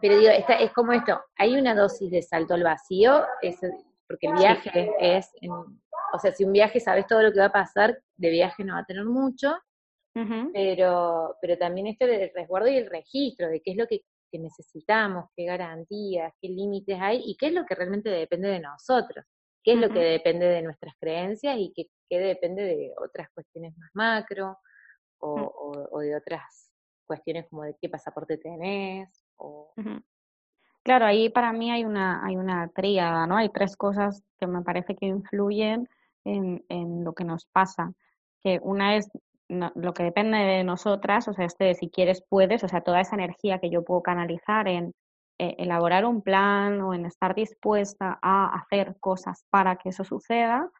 pero 0.00 0.18
digo, 0.18 0.30
esta, 0.30 0.54
es 0.54 0.72
como 0.72 0.92
esto, 0.92 1.20
hay 1.36 1.56
una 1.56 1.74
dosis 1.74 2.10
de 2.10 2.22
salto 2.22 2.54
al 2.54 2.62
vacío, 2.64 3.24
es- 3.42 3.60
porque 4.06 4.26
el 4.26 4.34
viaje 4.34 4.90
es, 5.00 5.30
en- 5.40 5.50
o 5.52 6.18
sea, 6.20 6.32
si 6.32 6.44
un 6.44 6.52
viaje 6.52 6.80
sabes 6.80 7.06
todo 7.06 7.22
lo 7.22 7.32
que 7.32 7.40
va 7.40 7.46
a 7.46 7.52
pasar, 7.52 7.98
de 8.16 8.30
viaje 8.30 8.64
no 8.64 8.74
va 8.74 8.80
a 8.80 8.84
tener 8.86 9.04
mucho, 9.04 9.54
pero, 10.52 11.36
pero 11.40 11.56
también 11.58 11.86
esto 11.86 12.06
del 12.06 12.30
resguardo 12.34 12.68
y 12.68 12.76
el 12.76 12.90
registro, 12.90 13.48
de 13.48 13.60
qué 13.60 13.72
es 13.72 13.76
lo 13.76 13.86
que, 13.86 14.00
que 14.30 14.38
necesitamos, 14.38 15.26
qué 15.36 15.44
garantías, 15.44 16.32
qué 16.40 16.48
límites 16.48 16.98
hay 17.00 17.22
y 17.24 17.36
qué 17.36 17.46
es 17.48 17.52
lo 17.52 17.64
que 17.64 17.74
realmente 17.74 18.08
depende 18.10 18.48
de 18.48 18.60
nosotros, 18.60 19.24
qué 19.68 19.74
es 19.74 19.80
lo 19.80 19.90
que 19.90 19.98
depende 20.00 20.46
de 20.46 20.62
nuestras 20.62 20.94
creencias 20.98 21.56
y 21.58 21.72
qué, 21.76 21.90
qué 22.08 22.18
depende 22.20 22.62
de 22.62 22.92
otras 22.96 23.28
cuestiones 23.34 23.76
más 23.76 23.90
macro 23.92 24.56
o, 25.18 25.36
Mm. 25.36 25.42
o- 25.42 25.88
o 25.92 25.98
de 26.00 26.16
otras 26.16 26.70
cuestiones 27.06 27.46
como 27.50 27.64
de 27.64 27.76
qué 27.80 27.90
pasaporte 27.90 28.38
tenés. 28.38 29.08
O. 29.36 29.72
Claro, 30.82 31.04
ahí 31.04 31.28
para 31.28 31.52
mí 31.52 31.70
hay 31.70 31.84
una, 31.84 32.24
hay 32.24 32.36
una 32.36 32.68
tríada, 32.68 33.26
¿no? 33.26 33.36
Hay 33.36 33.50
tres 33.50 33.76
cosas 33.76 34.22
que 34.40 34.46
me 34.46 34.62
parece 34.62 34.96
que 34.96 35.04
influyen 35.06 35.86
en, 36.24 36.64
en 36.70 37.04
lo 37.04 37.12
que 37.12 37.24
nos 37.24 37.44
pasa. 37.46 37.92
Que 38.42 38.58
una 38.62 38.96
es 38.96 39.10
no- 39.50 39.72
lo 39.74 39.92
que 39.92 40.02
depende 40.02 40.38
de 40.38 40.64
nosotras, 40.64 41.28
o 41.28 41.34
sea, 41.34 41.44
este 41.44 41.64
de 41.64 41.74
si 41.74 41.90
quieres 41.90 42.22
puedes, 42.26 42.64
o 42.64 42.68
sea, 42.68 42.80
toda 42.80 43.00
esa 43.02 43.16
energía 43.16 43.58
que 43.58 43.68
yo 43.70 43.84
puedo 43.84 44.02
canalizar 44.02 44.66
en 44.66 44.94
eh, 45.38 45.54
elaborar 45.58 46.04
un 46.06 46.22
plan 46.22 46.80
o 46.82 46.94
en 46.94 47.06
estar 47.06 47.34
dispuesta 47.34 48.18
a 48.22 48.54
hacer 48.58 48.96
cosas 49.00 49.44
para 49.50 49.76
que 49.76 49.90
eso 49.90 50.04
suceda. 50.04 50.70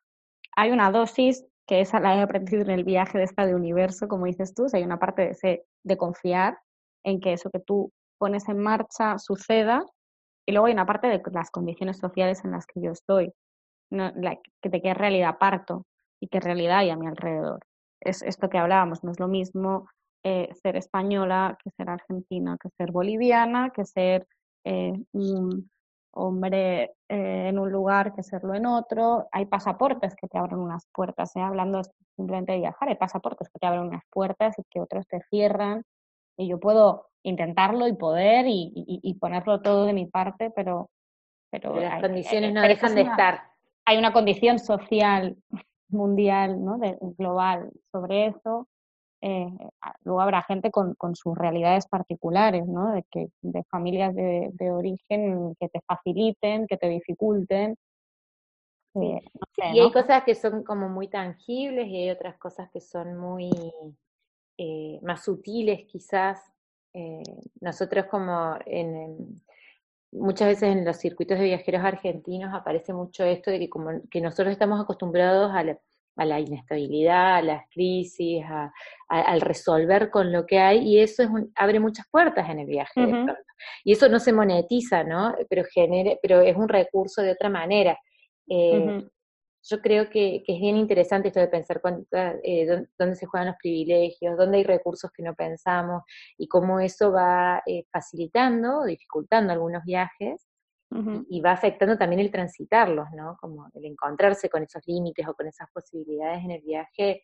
Hay 0.56 0.70
una 0.70 0.90
dosis 0.90 1.44
que 1.66 1.80
esa 1.80 2.00
la 2.00 2.16
he 2.16 2.22
aprendido 2.22 2.62
en 2.62 2.70
el 2.70 2.84
viaje 2.84 3.18
de 3.18 3.24
esta 3.24 3.46
de 3.46 3.54
universo, 3.54 4.08
como 4.08 4.26
dices 4.26 4.54
tú, 4.54 4.66
hay 4.72 4.82
una 4.84 4.98
parte 4.98 5.34
de, 5.42 5.64
de 5.84 5.96
confiar 5.96 6.58
en 7.04 7.20
que 7.20 7.32
eso 7.34 7.50
que 7.50 7.60
tú 7.60 7.92
pones 8.18 8.48
en 8.48 8.58
marcha 8.58 9.18
suceda 9.18 9.84
y 10.46 10.52
luego 10.52 10.66
hay 10.66 10.72
una 10.72 10.86
parte 10.86 11.08
de 11.08 11.22
las 11.32 11.50
condiciones 11.50 11.98
sociales 11.98 12.44
en 12.44 12.52
las 12.52 12.66
que 12.66 12.80
yo 12.80 12.92
estoy, 12.92 13.32
no, 13.90 14.12
la- 14.16 14.38
que 14.62 14.68
de 14.70 14.82
qué 14.82 14.94
realidad 14.94 15.38
parto 15.38 15.86
y 16.20 16.28
qué 16.28 16.40
realidad 16.40 16.78
hay 16.78 16.90
a 16.90 16.96
mi 16.96 17.06
alrededor. 17.06 17.60
Es 18.00 18.22
esto 18.22 18.48
que 18.48 18.58
hablábamos, 18.58 19.04
no 19.04 19.12
es 19.12 19.20
lo 19.20 19.28
mismo 19.28 19.88
eh, 20.24 20.50
ser 20.62 20.76
española 20.76 21.58
que 21.62 21.70
ser 21.72 21.90
argentina, 21.90 22.56
que 22.60 22.70
ser 22.78 22.92
boliviana, 22.92 23.70
que 23.70 23.84
ser 23.84 24.26
eh, 24.68 24.92
un 25.12 25.70
hombre 26.12 26.94
eh, 27.08 27.48
en 27.48 27.58
un 27.58 27.70
lugar 27.70 28.12
que 28.14 28.22
serlo 28.22 28.54
en 28.54 28.66
otro. 28.66 29.28
Hay 29.32 29.46
pasaportes 29.46 30.14
que 30.16 30.28
te 30.28 30.36
abren 30.38 30.58
unas 30.58 30.86
puertas, 30.92 31.34
¿eh? 31.36 31.40
hablando 31.40 31.80
simplemente 32.16 32.52
de 32.52 32.58
viajar, 32.58 32.88
hay 32.88 32.96
pasaportes 32.96 33.48
que 33.48 33.58
te 33.58 33.66
abren 33.66 33.82
unas 33.84 34.02
puertas 34.10 34.58
y 34.58 34.62
que 34.70 34.80
otros 34.80 35.06
te 35.06 35.20
cierran. 35.30 35.84
Y 36.36 36.48
yo 36.48 36.58
puedo 36.60 37.06
intentarlo 37.22 37.86
y 37.88 37.94
poder 37.94 38.46
y, 38.46 38.72
y- 38.74 39.00
y 39.02 39.14
ponerlo 39.14 39.60
todo 39.60 39.84
de 39.86 39.92
mi 39.92 40.06
parte, 40.06 40.50
pero... 40.50 40.90
Pero, 41.50 41.74
las 41.80 41.94
hay- 41.94 42.00
condiciones 42.02 42.48
hay- 42.48 42.54
no 42.54 42.62
dejan 42.62 42.94
de 42.94 43.02
una- 43.02 43.10
estar. 43.12 43.40
hay 43.86 43.96
una 43.98 44.12
condición 44.12 44.58
social 44.58 45.36
mundial, 45.88 46.62
¿no? 46.64 46.76
De, 46.78 46.98
global 47.16 47.70
sobre 47.90 48.26
eso. 48.26 48.68
Eh, 49.20 49.48
luego 50.04 50.20
habrá 50.20 50.42
gente 50.42 50.70
con, 50.70 50.94
con, 50.94 51.16
sus 51.16 51.36
realidades 51.36 51.86
particulares, 51.88 52.66
¿no? 52.66 52.92
De, 52.92 53.04
que, 53.10 53.28
de 53.42 53.64
familias 53.64 54.14
de, 54.14 54.50
de 54.52 54.70
origen 54.70 55.56
que 55.58 55.68
te 55.68 55.80
faciliten, 55.86 56.66
que 56.66 56.76
te 56.76 56.88
dificulten. 56.88 57.76
Eh, 58.94 59.20
no 59.34 59.46
sé, 59.54 59.70
y 59.74 59.80
hay 59.80 59.92
cosas 59.92 60.22
que 60.24 60.34
son 60.34 60.62
como 60.62 60.88
muy 60.88 61.08
tangibles 61.08 61.88
y 61.88 61.96
hay 61.96 62.10
otras 62.10 62.36
cosas 62.38 62.70
que 62.70 62.80
son 62.80 63.16
muy 63.16 63.50
eh, 64.56 64.98
más 65.02 65.24
sutiles 65.24 65.84
quizás. 65.86 66.40
Eh, 66.94 67.22
nosotros 67.60 68.06
como 68.06 68.56
en, 68.66 68.96
en, 68.96 69.42
muchas 70.12 70.48
veces 70.48 70.70
en 70.70 70.84
los 70.84 70.96
circuitos 70.96 71.38
de 71.38 71.44
viajeros 71.44 71.84
argentinos 71.84 72.54
aparece 72.54 72.92
mucho 72.92 73.24
esto 73.24 73.50
de 73.50 73.58
que 73.58 73.68
como 73.68 73.90
que 74.10 74.20
nosotros 74.20 74.52
estamos 74.52 74.80
acostumbrados 74.80 75.52
a 75.52 75.64
la, 75.64 75.78
a 76.18 76.24
la 76.24 76.40
inestabilidad, 76.40 77.36
a 77.36 77.42
las 77.42 77.62
crisis, 77.70 78.44
a, 78.44 78.72
a, 79.08 79.20
al 79.20 79.40
resolver 79.40 80.10
con 80.10 80.32
lo 80.32 80.44
que 80.44 80.58
hay, 80.58 80.80
y 80.80 80.98
eso 81.00 81.22
es 81.22 81.30
un, 81.30 81.52
abre 81.54 81.80
muchas 81.80 82.06
puertas 82.10 82.48
en 82.50 82.58
el 82.58 82.66
viaje. 82.66 83.00
Uh 83.00 83.10
-huh. 83.10 83.36
Y 83.84 83.92
eso 83.92 84.08
no 84.08 84.18
se 84.18 84.32
monetiza, 84.32 85.04
¿no? 85.04 85.34
Pero, 85.48 85.64
genere, 85.64 86.18
pero 86.20 86.40
es 86.40 86.56
un 86.56 86.68
recurso 86.68 87.22
de 87.22 87.32
otra 87.32 87.48
manera. 87.48 87.98
Eh, 88.48 88.78
uh 88.78 88.86
-huh. 88.86 89.10
Yo 89.70 89.80
creo 89.80 90.08
que, 90.08 90.42
que, 90.46 90.54
es 90.54 90.60
bien 90.60 90.76
interesante 90.76 91.28
esto 91.28 91.40
de 91.40 91.48
pensar 91.48 91.80
cuánta, 91.80 92.36
eh, 92.42 92.64
dónde, 92.64 92.88
dónde, 92.98 93.16
se 93.16 93.26
juegan 93.26 93.48
los 93.48 93.56
privilegios, 93.56 94.36
dónde 94.38 94.58
hay 94.58 94.64
recursos 94.64 95.10
que 95.12 95.22
no 95.22 95.34
pensamos 95.34 96.04
y 96.38 96.48
cómo 96.48 96.80
eso 96.80 97.12
va 97.12 97.62
eh, 97.66 97.84
facilitando 97.92 98.78
o 98.78 98.84
dificultando 98.86 99.52
algunos 99.52 99.84
viajes 99.84 100.47
Uh 100.90 100.96
-huh. 100.96 101.26
y 101.28 101.40
va 101.42 101.52
afectando 101.52 101.98
también 101.98 102.20
el 102.20 102.30
transitarlos, 102.30 103.10
¿no? 103.14 103.36
Como 103.40 103.68
el 103.74 103.84
encontrarse 103.84 104.48
con 104.48 104.62
esos 104.62 104.82
límites 104.86 105.28
o 105.28 105.34
con 105.34 105.46
esas 105.46 105.70
posibilidades 105.70 106.42
en 106.42 106.50
el 106.50 106.62
viaje, 106.62 107.22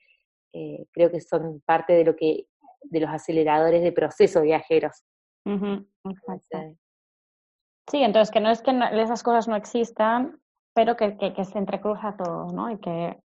eh, 0.52 0.86
creo 0.92 1.10
que 1.10 1.20
son 1.20 1.62
parte 1.64 1.94
de 1.94 2.04
lo 2.04 2.14
que, 2.14 2.46
de 2.82 3.00
los 3.00 3.10
aceleradores 3.10 3.82
de 3.82 3.92
proceso 3.92 4.42
viajeros. 4.42 5.02
Uh 5.46 5.52
-huh. 5.52 6.78
Sí, 7.90 8.02
entonces 8.02 8.30
que 8.30 8.40
no 8.40 8.50
es 8.50 8.60
que 8.60 8.72
no, 8.72 8.86
esas 8.86 9.22
cosas 9.22 9.48
no 9.48 9.56
existan, 9.56 10.38
pero 10.74 10.96
que, 10.96 11.16
que, 11.16 11.32
que, 11.32 11.44
se 11.44 11.58
entrecruza 11.58 12.16
todo, 12.16 12.52
¿no? 12.52 12.70
Y 12.70 12.78
que, 12.78 13.18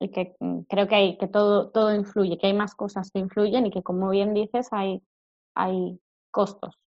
y 0.00 0.10
que 0.10 0.36
mm, 0.40 0.60
creo 0.68 0.88
que 0.88 0.94
hay, 0.94 1.18
que 1.18 1.28
todo, 1.28 1.70
todo 1.70 1.94
influye, 1.94 2.38
que 2.38 2.46
hay 2.46 2.54
más 2.54 2.74
cosas 2.74 3.10
que 3.10 3.18
influyen 3.18 3.66
y 3.66 3.70
que 3.70 3.82
como 3.82 4.08
bien 4.08 4.32
dices, 4.32 4.68
hay, 4.72 5.02
hay 5.54 6.00
costos 6.30 6.78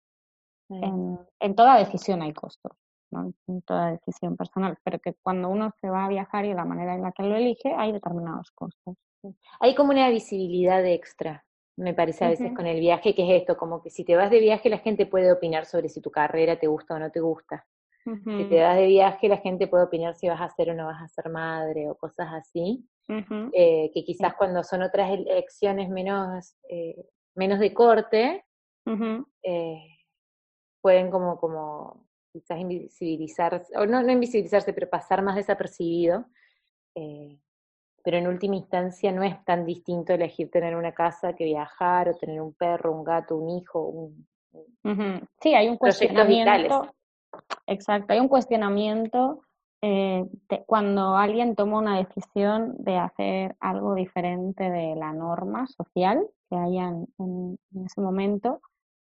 en, 0.69 1.19
en, 1.41 1.55
toda 1.55 1.79
decisión 1.79 2.23
hay 2.23 2.33
costos, 2.33 2.73
¿no? 3.11 3.33
en 3.47 3.63
toda 3.63 3.93
decisión 3.93 4.37
personal, 4.37 4.77
pero 4.85 4.99
que 4.99 5.15
cuando 5.23 5.49
uno 5.49 5.73
se 5.81 5.89
va 5.89 6.05
a 6.05 6.09
viajar 6.09 6.45
y 6.45 6.49
de 6.49 6.55
la 6.55 6.65
manera 6.65 6.95
en 6.95 7.03
la 7.03 7.13
que 7.13 7.23
lo 7.23 7.37
elige, 7.37 7.75
hay 7.75 7.93
determinados 7.93 8.51
costos. 8.53 8.97
Hay 9.61 9.75
como 9.75 9.91
una 9.91 10.09
visibilidad 10.11 10.85
extra, 10.85 11.45
me 11.79 11.95
parece 11.95 12.25
a 12.25 12.29
veces 12.29 12.51
uh 12.51 12.53
-huh. 12.53 12.57
con 12.57 12.67
el 12.67 12.81
viaje, 12.81 13.15
que 13.15 13.23
es 13.23 13.41
esto, 13.43 13.57
como 13.57 13.81
que 13.83 13.91
si 13.91 14.05
te 14.05 14.17
vas 14.17 14.31
de 14.31 14.41
viaje 14.41 14.69
la 14.69 14.79
gente 14.79 15.07
puede 15.07 15.33
opinar 15.33 15.65
sobre 15.65 15.89
si 15.89 16.01
tu 16.01 16.11
carrera 16.11 16.59
te 16.59 16.67
gusta 16.67 16.95
o 16.95 16.99
no 16.99 17.11
te 17.11 17.21
gusta. 17.21 17.65
Uh 18.05 18.13
-huh. 18.13 18.39
Si 18.39 18.49
te 18.49 18.63
vas 18.63 18.77
de 18.77 18.87
viaje 18.87 19.29
la 19.29 19.39
gente 19.39 19.69
puede 19.69 19.85
opinar 19.85 20.15
si 20.15 20.29
vas 20.29 20.41
a 20.41 20.49
ser 20.51 20.71
o 20.71 20.75
no 20.75 20.87
vas 20.87 21.03
a 21.03 21.09
ser 21.09 21.31
madre 21.31 21.89
o 21.89 21.95
cosas 21.95 22.29
así, 22.33 22.85
uh 23.09 23.15
-huh. 23.15 23.51
eh, 23.53 23.91
que 23.95 24.05
quizás 24.05 24.35
cuando 24.35 24.63
son 24.65 24.83
otras 24.83 25.11
elecciones 25.11 25.89
menos, 25.89 26.57
eh, 26.69 27.05
menos 27.37 27.61
de 27.61 27.73
corte, 27.73 28.45
eh, 29.43 29.98
pueden 30.81 31.11
como, 31.11 31.39
como 31.39 32.05
quizás 32.33 32.59
invisibilizarse, 32.59 33.77
o 33.77 33.87
no, 33.87 34.03
no 34.03 34.13
invisibilizarse, 34.13 34.73
pero 34.73 34.89
pasar 34.89 35.23
más 35.23 35.37
desapercibido. 35.37 36.27
Eh, 36.95 37.39
pero 38.03 38.17
en 38.17 38.29
última 38.29 38.57
instancia 38.57 39.13
no 39.13 39.23
es 39.23 39.45
tan 39.45 39.67
distinto 39.67 40.15
elegir 40.15 40.51
tener 40.51 40.75
una 40.77 40.93
casa 40.93 41.35
que 41.35 41.45
viajar, 41.45 42.09
o 42.09 42.17
tener 42.17 42.41
un 42.41 42.55
perro, 42.55 42.93
un 42.93 43.05
gato, 43.05 43.37
un 43.37 43.51
hijo, 43.51 43.81
un, 43.81 44.27
uh 44.53 44.89
-huh. 44.89 45.29
Sí, 45.41 45.55
hay 45.55 45.69
un 45.69 45.77
cuestionamiento. 45.77 46.91
Exacto, 47.67 48.13
hay 48.13 48.21
un 48.21 48.29
cuestionamiento 48.29 49.43
eh, 49.83 50.25
cuando 50.67 51.17
alguien 51.17 51.55
toma 51.55 51.79
una 51.79 51.99
decisión 51.99 52.75
de 52.79 52.97
hacer 52.97 53.57
algo 53.61 53.95
diferente 53.95 54.71
de 54.71 54.97
la 54.97 55.13
norma 55.13 55.67
social 55.67 56.27
que 56.49 56.57
haya 56.57 56.89
en, 56.89 57.07
en 57.19 57.85
ese 57.85 58.01
momento 58.01 58.61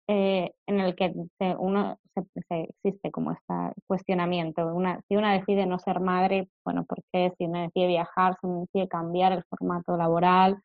eh, 0.06 0.52
en 0.66 0.80
el 0.80 0.94
que 0.94 1.14
se, 1.38 1.56
uno 1.56 1.98
se, 2.14 2.22
se, 2.48 2.60
existe 2.62 3.10
como 3.10 3.32
este 3.32 3.54
cuestionamiento. 3.86 4.66
Una, 4.74 5.00
si 5.08 5.16
una 5.16 5.32
decide 5.32 5.66
no 5.66 5.78
ser 5.78 6.00
madre, 6.00 6.48
bueno, 6.64 6.84
¿por 6.84 7.02
qué? 7.12 7.32
Si 7.38 7.44
una 7.44 7.62
decide 7.62 7.86
viajar, 7.86 8.36
si 8.40 8.46
una 8.46 8.60
decide 8.60 8.88
cambiar 8.88 9.32
el 9.32 9.44
formato 9.44 9.96
laboral, 9.96 10.60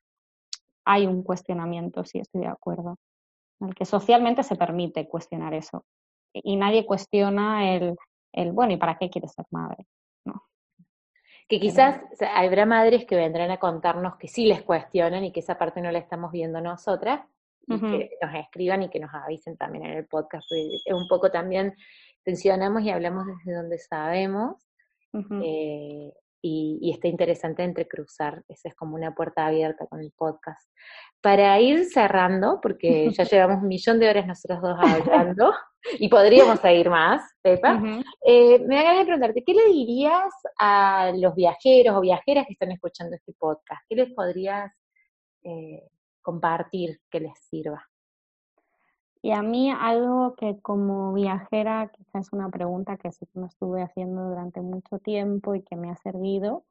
hay 0.84 1.06
un 1.06 1.24
cuestionamiento, 1.24 2.04
sí, 2.04 2.20
estoy 2.20 2.42
de 2.42 2.48
acuerdo. 2.48 2.98
En 3.62 3.70
el 3.70 3.76
que 3.76 3.86
socialmente 3.86 4.44
se 4.44 4.56
permite 4.56 5.08
cuestionar 5.08 5.54
eso. 5.54 5.86
Y 6.34 6.56
nadie 6.56 6.86
cuestiona 6.86 7.74
el, 7.74 7.96
el 8.34 8.52
bueno, 8.52 8.74
¿y 8.74 8.78
para 8.78 8.98
qué 8.98 9.10
quieres 9.10 9.34
ser 9.34 9.46
madre? 9.52 9.86
No. 10.26 10.44
Que 11.48 11.60
quizás 11.60 12.02
habrá 12.36 12.66
madres 12.66 13.06
que 13.06 13.16
vendrán 13.16 13.52
a 13.52 13.58
contarnos 13.58 14.18
que 14.18 14.28
sí 14.28 14.46
les 14.46 14.64
cuestionan 14.64 15.24
y 15.24 15.32
que 15.32 15.40
esa 15.40 15.58
parte 15.58 15.82
no 15.82 15.92
la 15.92 16.00
estamos 16.00 16.32
viendo 16.32 16.60
nosotras, 16.62 17.22
y 17.68 17.74
uh 17.74 17.78
-huh. 17.78 17.98
que 17.98 18.18
nos 18.22 18.36
escriban 18.36 18.84
y 18.84 18.90
que 18.90 19.00
nos 19.00 19.14
avisen 19.14 19.58
también 19.58 19.86
en 19.86 19.98
el 19.98 20.08
podcast. 20.08 20.46
Es 20.52 20.94
un 20.94 21.08
poco 21.08 21.30
también 21.32 21.74
tensionamos 22.24 22.82
y 22.84 22.90
hablamos 22.90 23.26
desde 23.28 23.58
donde 23.58 23.78
sabemos. 23.78 24.56
Uh 25.14 25.20
-huh. 25.20 25.42
eh, 25.44 26.14
y, 26.42 26.80
y, 26.82 26.92
está 26.92 27.10
interesante 27.10 27.64
entrecruzar, 27.64 28.44
esa 28.48 28.70
es 28.70 28.76
como 28.76 28.96
una 28.96 29.14
puerta 29.14 29.46
abierta 29.46 29.88
con 29.88 30.00
el 30.00 30.12
podcast. 30.12 30.70
Para 31.22 31.60
ir 31.60 31.84
cerrando, 31.86 32.60
porque 32.62 33.10
ya 33.12 33.24
llevamos 33.30 33.62
un 33.62 33.68
millón 33.68 34.00
de 34.00 34.10
horas 34.10 34.26
nosotros 34.26 34.62
dos 34.62 34.78
hablando, 34.80 35.54
y 36.00 36.08
podríamos 36.10 36.60
seguir 36.60 36.90
más, 36.90 37.22
Pepa, 37.42 37.76
uh 37.76 37.80
-huh. 37.80 38.04
eh, 38.26 38.60
me 38.66 38.76
da 38.76 38.84
ganas 38.84 39.00
de 39.00 39.06
preguntarte, 39.06 39.44
¿qué 39.46 39.54
le 39.54 39.66
dirías 39.68 40.34
a 40.60 41.12
los 41.16 41.36
viajeros 41.36 41.96
o 41.96 42.02
viajeras 42.02 42.46
que 42.48 42.54
están 42.54 42.72
escuchando 42.72 43.16
este 43.16 43.34
podcast? 43.34 43.82
¿Qué 43.90 43.96
les 43.96 44.14
podrías 44.14 44.72
eh, 45.44 45.84
compartir 46.22 47.02
que 47.10 47.20
les 47.20 47.38
sirva. 47.40 47.90
Y 49.22 49.32
a 49.32 49.42
mí 49.42 49.70
algo 49.70 50.36
que 50.36 50.60
como 50.62 51.14
viajera, 51.14 51.92
quizás 51.94 52.28
es 52.28 52.34
una 52.34 52.50
pregunta 52.50 52.98
que 52.98 53.12
sí 53.12 53.26
que 53.26 53.40
me 53.40 53.48
estuve 53.48 53.82
haciendo 53.82 54.30
durante 54.30 54.62
mucho 54.62 55.00
tiempo 55.00 55.56
y 55.56 55.62
que 55.62 55.76
me 55.76 55.90
ha 55.92 55.96
servido, 55.98 56.64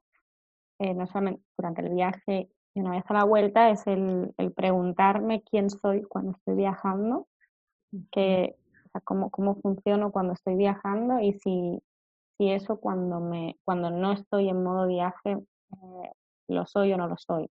eh, 0.79 0.95
no 0.95 1.07
solamente 1.07 1.43
durante 1.59 1.83
el 1.83 1.95
viaje 1.95 2.51
y 2.75 2.81
una 2.81 2.93
vez 2.93 3.05
a 3.09 3.15
la 3.15 3.25
vuelta, 3.25 3.71
es 3.71 3.87
el, 3.87 4.33
el 4.39 4.53
preguntarme 4.53 5.43
quién 5.43 5.69
soy 5.69 6.03
cuando 6.05 6.33
estoy 6.33 6.55
viajando, 6.57 7.27
que, 8.13 8.57
o 8.87 8.89
sea, 8.93 9.01
cómo, 9.03 9.31
cómo 9.31 9.57
funciono 9.57 10.11
cuando 10.11 10.33
estoy 10.33 10.57
viajando 10.57 11.21
y 11.21 11.35
si, 11.35 11.83
si 12.39 12.51
eso 12.51 12.81
cuando, 12.81 13.21
me, 13.21 13.59
cuando 13.65 13.91
no 13.91 14.13
estoy 14.13 14.49
en 14.49 14.63
modo 14.63 14.87
viaje 14.87 15.33
eh, 15.33 16.13
lo 16.49 16.65
soy 16.67 16.93
o 16.95 16.97
no 16.97 17.09
lo 17.09 17.17
soy 17.19 17.51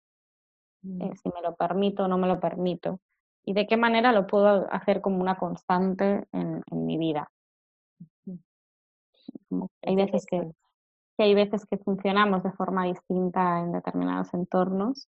eh, 0.84 1.12
si 1.22 1.30
me 1.30 1.42
lo 1.42 1.56
permito 1.56 2.04
o 2.04 2.08
no 2.08 2.18
me 2.18 2.28
lo 2.28 2.40
permito, 2.40 3.00
y 3.44 3.54
de 3.54 3.68
qué 3.68 3.78
manera 3.78 4.12
lo 4.12 4.28
puedo 4.28 4.68
hacer 4.72 5.02
como 5.02 5.20
una 5.20 5.38
constante 5.38 6.26
en, 6.32 6.62
en 6.72 6.86
mi 6.86 6.98
vida. 6.98 7.32
Como 9.50 9.70
hay 9.82 9.96
veces 9.96 10.26
que, 10.26 10.52
que, 11.18 11.24
hay 11.24 11.34
veces 11.34 11.66
que 11.66 11.78
funcionamos 11.78 12.44
de 12.44 12.52
forma 12.52 12.86
distinta 12.86 13.60
en 13.60 13.72
determinados 13.72 14.34
entornos, 14.34 15.08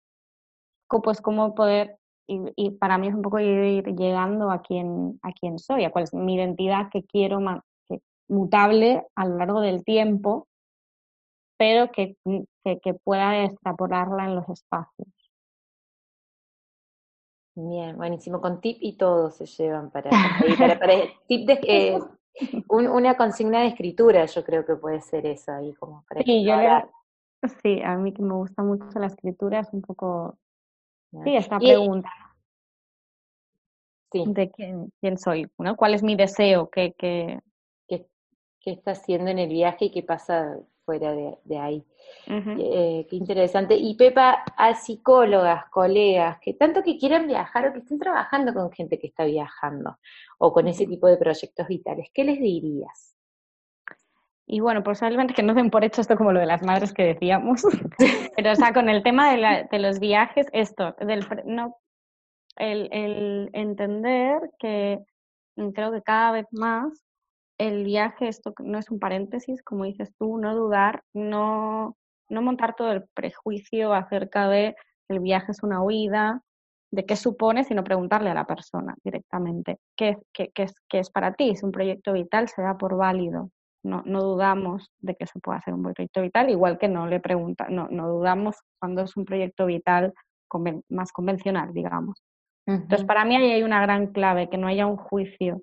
pues 0.99 1.21
cómo 1.21 1.55
poder, 1.55 1.97
y, 2.27 2.41
y 2.55 2.71
para 2.71 2.97
mí 2.97 3.07
es 3.07 3.13
un 3.13 3.21
poco 3.21 3.39
ir 3.39 3.85
llegando 3.95 4.51
a 4.51 4.61
quién, 4.61 5.19
a 5.21 5.31
quién 5.31 5.59
soy, 5.59 5.85
a 5.85 5.91
cuál 5.91 6.03
es 6.03 6.13
mi 6.13 6.35
identidad 6.35 6.89
que 6.91 7.03
quiero 7.03 7.39
que, 7.87 8.01
mutable 8.27 9.05
a 9.15 9.25
lo 9.25 9.37
largo 9.37 9.61
del 9.61 9.83
tiempo, 9.85 10.47
pero 11.57 11.91
que, 11.91 12.17
que, 12.63 12.79
que 12.79 12.93
pueda 12.95 13.43
extrapolarla 13.43 14.25
en 14.25 14.35
los 14.35 14.49
espacios. 14.49 15.07
Bien, 17.69 17.95
buenísimo. 17.95 18.41
Con 18.41 18.59
tip 18.59 18.77
y 18.81 18.93
todo 18.93 19.29
se 19.29 19.45
llevan 19.45 19.91
para, 19.91 20.09
para, 20.57 20.79
para 20.79 20.93
tip 21.27 21.47
de, 21.47 21.59
eh, 21.63 21.99
un, 22.69 22.87
una 22.87 23.15
consigna 23.15 23.61
de 23.61 23.67
escritura, 23.67 24.25
yo 24.25 24.43
creo 24.43 24.65
que 24.65 24.75
puede 24.75 25.01
ser 25.01 25.25
eso 25.25 25.51
ahí 25.51 25.73
como 25.73 26.03
para 26.07 26.23
sí, 26.23 26.43
yo 26.43 26.55
le, 26.55 26.85
sí, 27.61 27.81
a 27.83 27.95
mí 27.97 28.13
que 28.13 28.21
me 28.21 28.33
gusta 28.33 28.63
mucho 28.63 28.99
la 28.99 29.07
escritura 29.07 29.59
es 29.59 29.73
un 29.73 29.81
poco 29.81 30.37
sí, 31.23 31.35
esta 31.35 31.57
y, 31.59 31.67
pregunta 31.67 32.09
sí. 34.11 34.23
de 34.27 34.51
quién, 34.51 34.91
quién 34.99 35.17
soy, 35.17 35.47
¿no? 35.57 35.75
¿Cuál 35.75 35.93
es 35.93 36.03
mi 36.03 36.15
deseo? 36.15 36.69
¿Qué, 36.69 36.93
qué... 36.97 37.39
¿Qué, 37.87 38.07
qué 38.59 38.71
está 38.71 38.91
haciendo 38.91 39.29
en 39.29 39.39
el 39.39 39.49
viaje 39.49 39.85
y 39.85 39.91
qué 39.91 40.03
pasa 40.03 40.57
fuera 40.85 41.11
de, 41.11 41.37
de 41.43 41.57
ahí? 41.57 41.85
Uh 42.27 42.31
-huh. 42.33 42.57
eh, 42.59 43.07
qué 43.09 43.15
interesante. 43.15 43.75
Y 43.75 43.95
Pepa, 43.95 44.43
a 44.57 44.73
psicólogas, 44.73 45.65
colegas, 45.69 46.39
que 46.39 46.53
tanto 46.53 46.83
que 46.83 46.97
quieran 46.97 47.27
viajar 47.27 47.67
o 47.67 47.73
que 47.73 47.79
estén 47.79 47.99
trabajando 47.99 48.53
con 48.53 48.71
gente 48.71 48.99
que 48.99 49.07
está 49.07 49.25
viajando 49.25 49.97
o 50.37 50.53
con 50.53 50.67
ese 50.67 50.85
tipo 50.85 51.07
de 51.07 51.17
proyectos 51.17 51.67
vitales, 51.67 52.09
¿qué 52.13 52.23
les 52.23 52.39
dirías? 52.39 53.15
Y 54.45 54.59
bueno, 54.59 54.83
posiblemente 54.83 55.33
que 55.33 55.43
no 55.43 55.53
den 55.53 55.69
por 55.69 55.83
hecho 55.85 56.01
esto 56.01 56.17
como 56.17 56.33
lo 56.33 56.39
de 56.39 56.45
las 56.45 56.63
madres 56.65 56.93
que 56.93 57.03
decíamos, 57.03 57.61
pero 58.35 58.51
o 58.51 58.55
sea, 58.55 58.73
con 58.73 58.89
el 58.89 59.01
tema 59.01 59.31
de, 59.31 59.37
la, 59.37 59.63
de 59.63 59.79
los 59.79 59.99
viajes, 59.99 60.47
esto, 60.51 60.93
del, 60.99 61.25
no, 61.45 61.77
el, 62.57 62.89
el 62.91 63.49
entender 63.53 64.41
que 64.59 64.99
creo 65.73 65.91
que 65.91 66.01
cada 66.01 66.33
vez 66.33 66.47
más 66.51 67.01
el 67.67 67.83
viaje, 67.83 68.27
esto 68.27 68.53
no 68.59 68.79
es 68.79 68.89
un 68.89 68.99
paréntesis, 68.99 69.61
como 69.61 69.85
dices 69.85 70.11
tú, 70.17 70.37
no 70.37 70.55
dudar, 70.55 71.03
no, 71.13 71.95
no 72.29 72.41
montar 72.41 72.75
todo 72.75 72.91
el 72.91 73.03
prejuicio 73.13 73.93
acerca 73.93 74.49
de 74.49 74.75
el 75.09 75.19
viaje 75.19 75.51
es 75.51 75.61
una 75.61 75.81
huida, 75.83 76.41
de 76.91 77.05
qué 77.05 77.15
supone, 77.15 77.63
sino 77.63 77.83
preguntarle 77.83 78.29
a 78.29 78.33
la 78.33 78.45
persona 78.45 78.95
directamente 79.03 79.79
qué, 79.95 80.17
qué, 80.33 80.51
qué, 80.53 80.63
es, 80.63 80.73
qué 80.89 80.99
es 80.99 81.09
para 81.09 81.33
ti. 81.33 81.55
Si 81.55 81.65
un 81.65 81.71
proyecto 81.71 82.13
vital 82.13 82.49
se 82.49 82.61
da 82.61 82.77
por 82.77 82.97
válido, 82.97 83.49
no, 83.83 84.01
no 84.05 84.21
dudamos 84.23 84.89
de 84.99 85.15
que 85.15 85.25
se 85.25 85.39
pueda 85.39 85.59
hacer 85.59 85.73
un 85.73 85.83
proyecto 85.83 86.21
vital, 86.21 86.49
igual 86.49 86.77
que 86.77 86.87
no 86.87 87.07
le 87.07 87.19
pregunta, 87.19 87.67
no, 87.69 87.87
no 87.89 88.09
dudamos 88.09 88.57
cuando 88.79 89.03
es 89.03 89.15
un 89.15 89.25
proyecto 89.25 89.65
vital 89.67 90.13
más 90.89 91.11
convencional, 91.11 91.73
digamos. 91.73 92.21
Entonces, 92.67 93.05
para 93.05 93.25
mí 93.25 93.35
ahí 93.35 93.51
hay 93.51 93.63
una 93.63 93.81
gran 93.81 94.07
clave, 94.07 94.49
que 94.49 94.57
no 94.57 94.67
haya 94.67 94.85
un 94.85 94.97
juicio 94.97 95.61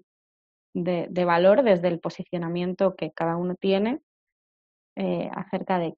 de, 0.74 1.06
de 1.10 1.24
valor 1.24 1.62
desde 1.62 1.88
el 1.88 2.00
posicionamiento 2.00 2.94
que 2.96 3.10
cada 3.12 3.36
uno 3.36 3.54
tiene 3.54 4.00
eh, 4.96 5.30
acerca 5.34 5.78
de 5.78 5.94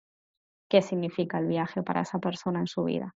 qué 0.69 0.83
significa 0.83 1.39
el 1.39 1.47
viaje 1.47 1.83
para 1.83 2.03
esa 2.03 2.19
persona 2.19 2.61
en 2.61 2.67
su 2.67 2.85
vida. 2.85 3.15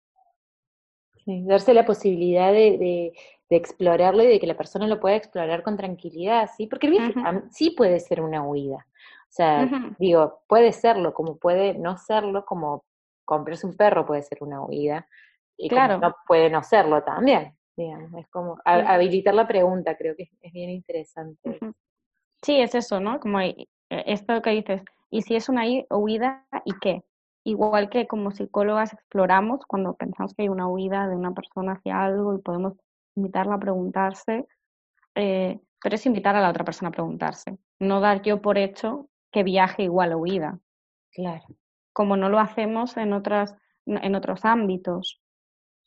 Sí, 1.26 1.44
darse 1.46 1.74
la 1.74 1.86
posibilidad 1.86 2.52
de, 2.52 2.78
de, 2.78 3.14
de, 3.50 3.56
explorarlo 3.56 4.24
y 4.24 4.28
de 4.28 4.40
que 4.40 4.48
la 4.48 4.58
persona 4.58 4.88
lo 4.88 5.00
pueda 5.00 5.16
explorar 5.16 5.64
con 5.64 5.78
tranquilidad, 5.78 6.50
¿sí? 6.58 6.68
Porque 6.68 6.88
el 6.88 6.94
viaje 6.94 7.20
uh 7.20 7.22
-huh. 7.22 7.50
sí 7.50 7.72
puede 7.72 8.00
ser 8.00 8.22
una 8.22 8.44
huida. 8.44 8.78
O 8.78 9.32
sea, 9.36 9.64
uh 9.64 9.68
-huh. 9.68 9.96
digo, 10.00 10.42
puede 10.48 10.74
serlo, 10.74 11.14
como 11.14 11.38
puede 11.38 11.76
no 11.76 11.98
serlo, 11.98 12.44
como 12.46 12.84
comprarse 13.26 13.66
un 13.66 13.78
perro 13.78 14.06
puede 14.06 14.24
ser 14.24 14.40
una 14.42 14.62
huida. 14.64 15.08
Y 15.58 15.70
claro. 15.70 15.98
no 16.00 16.16
puede 16.28 16.50
no 16.50 16.62
serlo 16.64 17.04
también. 17.04 17.56
Digamos, 17.76 18.14
es 18.20 18.28
como 18.30 18.58
habilitar 18.66 19.34
la 19.34 19.48
pregunta, 19.48 19.98
creo 19.98 20.16
que 20.16 20.24
es, 20.24 20.30
es 20.42 20.54
bien 20.54 20.70
interesante. 20.70 21.50
Uh 21.50 21.66
-huh. 21.66 21.74
Sí, 22.44 22.60
es 22.60 22.76
eso, 22.76 23.00
¿no? 23.00 23.20
Como 23.20 23.40
eh, 23.40 23.68
esto 23.90 24.42
que 24.42 24.50
dices, 24.52 24.84
¿y 25.10 25.22
si 25.22 25.36
es 25.36 25.48
una 25.50 25.64
huida 25.90 26.46
y 26.66 26.74
qué? 26.80 27.04
Igual 27.46 27.90
que 27.90 28.06
como 28.06 28.32
psicólogas 28.32 28.94
exploramos 28.94 29.66
cuando 29.66 29.96
pensamos 29.96 30.34
que 30.34 30.44
hay 30.44 30.50
una 30.50 30.68
huida 30.68 31.08
de 31.08 31.16
una 31.16 31.34
persona 31.34 31.74
hacia 31.74 32.04
algo 32.04 32.36
y 32.36 32.42
podemos 32.42 32.74
invitarla 33.16 33.56
a 33.56 33.60
preguntarse, 33.60 34.46
eh, 35.16 35.60
pero 35.82 35.96
es 35.96 36.06
invitar 36.06 36.36
a 36.36 36.42
la 36.42 36.50
otra 36.50 36.66
persona 36.66 36.90
a 36.90 36.92
preguntarse, 36.92 37.58
no 37.80 38.02
dar 38.02 38.22
yo 38.22 38.42
por 38.42 38.58
hecho 38.58 39.10
que 39.32 39.44
viaje 39.44 39.84
igual 39.84 40.12
a 40.12 40.18
huida. 40.18 40.60
Claro. 41.12 41.46
Como 41.94 42.18
no 42.18 42.30
lo 42.30 42.40
hacemos 42.40 42.98
en, 42.98 43.14
otras, 43.14 43.56
en 43.86 44.16
otros 44.16 44.46
ámbitos. 44.46 45.22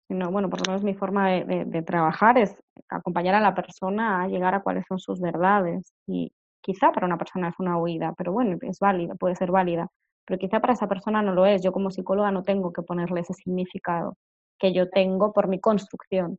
Sino, 0.09 0.31
bueno, 0.31 0.49
por 0.49 0.65
lo 0.65 0.73
menos 0.73 0.85
mi 0.85 0.95
forma 0.95 1.31
de, 1.31 1.65
de, 1.65 1.83
trabajar 1.83 2.39
es 2.39 2.57
acompañar 2.89 3.35
a 3.35 3.41
la 3.41 3.55
persona 3.55 4.23
a 4.23 4.29
llegar 4.29 4.55
a 4.55 4.63
cuáles 4.63 4.85
son 4.89 4.99
sus 4.99 5.21
verdades. 5.21 5.93
Y 6.07 6.33
quizá 6.61 6.93
para 6.93 7.07
una 7.07 7.19
persona 7.19 7.49
es 7.49 7.57
una 7.59 7.77
huida, 7.79 8.15
pero 8.17 8.33
bueno, 8.33 8.57
es 8.63 8.79
válida, 8.79 9.15
puede 9.17 9.35
ser 9.35 9.51
válida 9.51 9.89
pero 10.27 10.39
quizá 10.39 10.61
para 10.61 10.75
esa 10.75 10.89
persona 10.89 11.23
no 11.23 11.33
lo 11.33 11.47
es. 11.47 11.63
Yo 11.63 11.73
como 11.73 11.91
psicóloga 11.91 12.31
no 12.31 12.43
tengo 12.43 12.73
que 12.73 12.83
ponerle 12.83 13.21
ese 13.21 13.33
significado 13.33 14.17
que 14.59 14.73
yo 14.73 14.91
tengo 14.91 15.33
por 15.33 15.49
mi 15.49 15.61
construcción. 15.61 16.39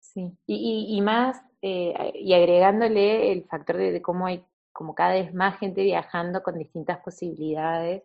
Sí, 0.00 0.32
y, 0.46 0.56
y, 0.90 0.96
y 0.96 1.00
más, 1.00 1.40
eh, 1.62 2.12
y 2.14 2.32
agregándole 2.32 3.32
el 3.32 3.44
factor 3.44 3.76
de, 3.76 3.92
de, 3.92 4.02
cómo 4.02 4.26
hay 4.26 4.44
como 4.72 4.94
cada 4.94 5.14
vez 5.14 5.34
más 5.34 5.58
gente 5.58 5.82
viajando 5.82 6.42
con 6.42 6.58
distintas 6.58 6.98
posibilidades 7.00 8.04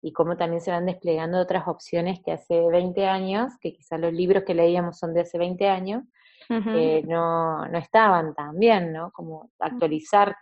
y 0.00 0.12
cómo 0.12 0.36
también 0.36 0.60
se 0.60 0.70
van 0.70 0.86
desplegando 0.86 1.38
otras 1.38 1.66
opciones 1.66 2.20
que 2.24 2.32
hace 2.32 2.68
20 2.68 3.06
años, 3.06 3.52
que 3.60 3.72
quizás 3.72 3.98
los 4.00 4.12
libros 4.12 4.44
que 4.44 4.54
leíamos 4.54 4.98
son 4.98 5.14
de 5.14 5.22
hace 5.22 5.38
20 5.38 5.68
años, 5.68 6.04
uh 6.50 6.54
-huh. 6.54 6.74
eh, 6.76 7.02
no, 7.06 7.66
no 7.66 7.78
estaban 7.78 8.34
tan 8.34 8.58
bien, 8.58 8.92
¿no? 8.92 9.10
Como 9.10 9.50
actualizar 9.58 10.36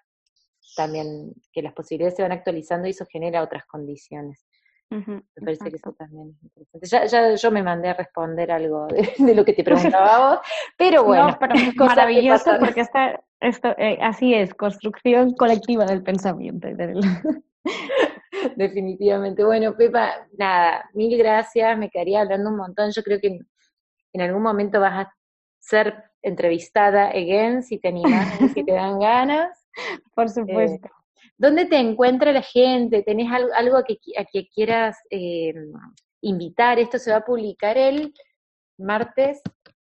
también 0.77 1.33
que 1.53 1.63
las 1.63 1.73
posibilidades 1.73 2.17
se 2.17 2.23
van 2.23 2.33
actualizando 2.33 2.87
y 2.87 2.91
eso 2.91 3.07
genera 3.11 3.43
otras 3.43 3.65
condiciones. 3.67 4.47
Uh 4.91 4.97
-huh, 4.97 5.25
me 5.37 5.43
parece 5.43 5.65
exacto. 5.65 5.71
que 5.71 5.77
eso 5.77 5.93
también 5.93 6.29
es 6.31 6.43
interesante. 6.45 6.87
Ya, 6.87 7.07
ya, 7.07 7.35
yo 7.35 7.51
me 7.51 7.63
mandé 7.63 7.89
a 7.89 7.95
responder 7.95 8.53
algo 8.53 8.87
de, 8.87 9.13
de 9.19 9.35
lo 9.35 9.45
que 9.45 9.53
te 9.53 9.65
preguntaba 9.65 10.31
vos, 10.31 10.47
pero 10.77 11.03
bueno. 11.03 11.29
No, 11.29 11.39
pero 11.41 11.55
maravilloso 11.77 12.53
porque 12.61 12.83
esta, 12.83 13.21
esto, 13.41 13.75
eh, 13.79 13.99
así 14.01 14.35
es, 14.35 14.55
construcción 14.55 15.35
colectiva 15.35 15.87
del 15.87 16.03
pensamiento. 16.03 16.69
Definitivamente. 18.57 19.45
Bueno, 19.45 19.77
Pepa, 19.77 20.27
nada, 20.37 20.89
mil 20.95 21.17
gracias, 21.19 21.79
me 21.79 21.91
quedaría 21.91 22.21
hablando 22.21 22.51
un 22.51 22.57
montón. 22.57 22.91
Yo 22.91 23.03
creo 23.03 23.21
que 23.21 23.39
en 24.13 24.21
algún 24.21 24.43
momento 24.43 24.81
vas 24.81 25.07
a 25.07 25.15
ser 25.59 26.05
entrevistada 26.23 27.09
again 27.09 27.63
si 27.63 27.79
te 27.79 27.89
animas, 27.89 28.29
si 28.55 28.65
te 28.65 28.73
dan 28.73 28.99
ganas. 28.99 29.67
Por 30.15 30.29
supuesto. 30.29 30.89
Eh, 30.89 30.91
¿Dónde 31.39 31.67
te 31.67 31.77
encuentra 31.77 32.33
la 32.33 32.43
gente? 32.43 33.03
¿Tenés 33.03 33.31
algo, 33.31 33.51
algo 33.55 33.77
a, 33.77 33.85
que, 33.85 33.99
a 34.19 34.25
que 34.25 34.49
quieras 34.49 34.97
eh, 35.11 35.53
invitar? 36.23 36.79
Esto 36.79 36.99
se 36.99 37.11
va 37.11 37.19
a 37.19 37.25
publicar 37.25 37.77
el 37.77 38.15
martes 38.79 39.43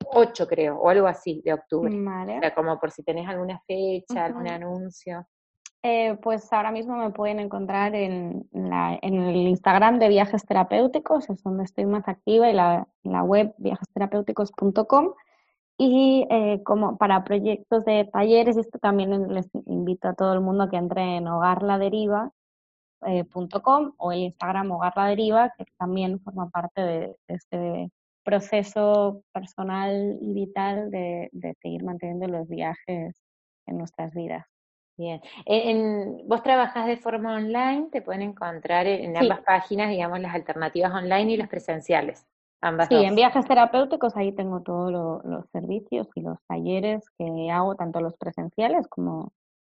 8, 0.07 0.47
creo, 0.47 0.77
o 0.79 0.89
algo 0.89 1.07
así, 1.07 1.41
de 1.45 1.53
octubre. 1.53 1.95
Vale. 1.95 2.37
O 2.37 2.39
sea, 2.39 2.55
como 2.55 2.79
por 2.79 2.91
si 2.91 3.03
tenés 3.03 3.27
alguna 3.27 3.61
fecha, 3.67 4.05
uh 4.09 4.15
-huh. 4.15 4.25
algún 4.25 4.47
anuncio. 4.47 5.27
Eh, 5.87 6.17
pues 6.23 6.51
ahora 6.51 6.71
mismo 6.71 6.97
me 6.97 7.11
pueden 7.11 7.39
encontrar 7.39 7.93
en, 7.93 8.49
la, 8.51 8.97
en, 9.03 9.21
el 9.21 9.35
Instagram 9.35 9.99
de 9.99 10.09
Viajes 10.09 10.43
Terapéuticos, 10.43 11.29
es 11.29 11.43
donde 11.43 11.63
estoy 11.63 11.85
más 11.85 12.07
activa, 12.07 12.49
y 12.49 12.53
la, 12.53 12.87
la 13.03 13.21
web 13.21 13.53
viajesterapéuticos.com. 13.59 15.13
Y 15.77 16.25
eh, 16.31 16.63
como 16.63 16.97
para 16.97 17.23
proyectos 17.23 17.85
de 17.85 18.09
talleres, 18.11 18.57
esto 18.57 18.79
también 18.79 19.31
les 19.31 19.47
invito 19.67 20.07
a 20.07 20.15
todo 20.15 20.33
el 20.33 20.41
mundo 20.41 20.63
a 20.63 20.69
que 20.71 20.77
entre 20.77 21.17
en 21.17 21.27
hogarladeriva.com 21.27 22.31
eh, 23.05 23.93
o 23.97 24.11
el 24.11 24.19
Instagram 24.21 24.71
Hogar 24.71 24.93
La 24.95 25.05
Deriva, 25.09 25.53
que 25.55 25.65
también 25.77 26.19
forma 26.19 26.49
parte 26.49 26.81
de, 26.81 27.15
de 27.27 27.35
este 27.35 27.91
proceso 28.23 29.21
personal 29.31 30.17
y 30.19 30.33
vital 30.33 30.89
de, 30.89 31.29
de, 31.31 31.53
seguir 31.61 31.83
manteniendo 31.83 32.27
los 32.27 32.47
viajes 32.49 33.21
en 33.67 33.77
nuestras 33.77 34.15
vidas. 34.15 34.54
Bien. 34.97 35.21
En, 35.45 36.27
vos 36.27 36.41
trabajas 36.41 36.85
de 36.85 36.97
forma 36.97 37.35
online, 37.35 37.89
te 37.91 38.01
pueden 38.01 38.21
encontrar 38.21 38.87
en, 38.87 39.03
en 39.03 39.17
ambas 39.17 39.39
sí. 39.39 39.43
páginas, 39.45 39.89
digamos, 39.89 40.19
las 40.19 40.33
alternativas 40.33 40.93
online 40.93 41.33
y 41.33 41.37
las 41.37 41.49
presenciales. 41.49 42.25
Ambas 42.61 42.87
sí, 42.87 42.95
dos. 42.95 43.03
en 43.03 43.15
viajes 43.15 43.45
terapéuticos 43.45 44.15
ahí 44.15 44.31
tengo 44.31 44.61
todos 44.61 44.91
lo, 44.91 45.21
los 45.23 45.47
servicios 45.51 46.07
y 46.15 46.21
los 46.21 46.37
talleres 46.47 47.03
que 47.17 47.51
hago, 47.51 47.75
tanto 47.75 47.99
los 47.99 48.15
presenciales 48.17 48.87
como 48.87 49.33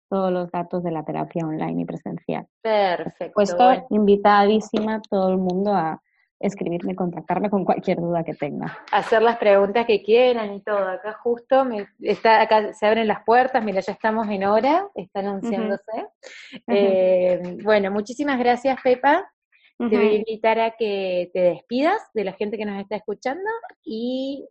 todos 0.09 0.31
los 0.31 0.51
datos 0.51 0.83
de 0.83 0.91
la 0.91 1.03
terapia 1.03 1.45
online 1.45 1.83
y 1.83 1.85
presencial. 1.85 2.47
Perfecto. 2.61 3.31
Pues 3.33 3.55
bueno. 3.55 3.85
invitadísima 3.91 5.01
todo 5.09 5.29
el 5.29 5.37
mundo 5.37 5.71
a 5.73 6.01
escribirme, 6.41 6.95
contactarme 6.95 7.49
con 7.49 7.63
cualquier 7.63 7.97
duda 7.99 8.23
que 8.23 8.33
tenga. 8.33 8.77
Hacer 8.91 9.21
las 9.21 9.37
preguntas 9.37 9.85
que 9.85 10.01
quieran 10.01 10.53
y 10.53 10.61
todo. 10.61 10.87
Acá 10.87 11.13
justo 11.13 11.63
me, 11.65 11.87
está, 11.99 12.41
acá 12.41 12.73
se 12.73 12.85
abren 12.85 13.07
las 13.07 13.23
puertas, 13.23 13.63
mira, 13.63 13.79
ya 13.81 13.93
estamos 13.93 14.27
en 14.27 14.43
hora, 14.43 14.87
está 14.95 15.19
anunciándose. 15.19 15.91
Uh 15.93 16.57
-huh. 16.57 16.61
eh, 16.67 17.57
bueno, 17.63 17.91
muchísimas 17.91 18.39
gracias, 18.39 18.79
Pepa. 18.81 19.31
Uh 19.79 19.85
-huh. 19.85 19.89
Te 19.89 19.97
voy 19.97 20.07
a 20.07 20.13
invitar 20.15 20.59
a 20.59 20.71
que 20.71 21.29
te 21.33 21.39
despidas 21.39 22.01
de 22.13 22.23
la 22.23 22.33
gente 22.33 22.57
que 22.57 22.65
nos 22.65 22.81
está 22.81 22.95
escuchando 22.95 23.49
y 23.83 24.47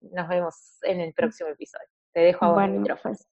nos 0.00 0.28
vemos 0.28 0.78
en 0.82 1.00
el 1.00 1.12
próximo 1.12 1.50
episodio. 1.50 1.86
Te 2.12 2.20
dejo 2.20 2.44
a 2.44 2.52
bueno, 2.52 2.84
Pues, 3.02 3.28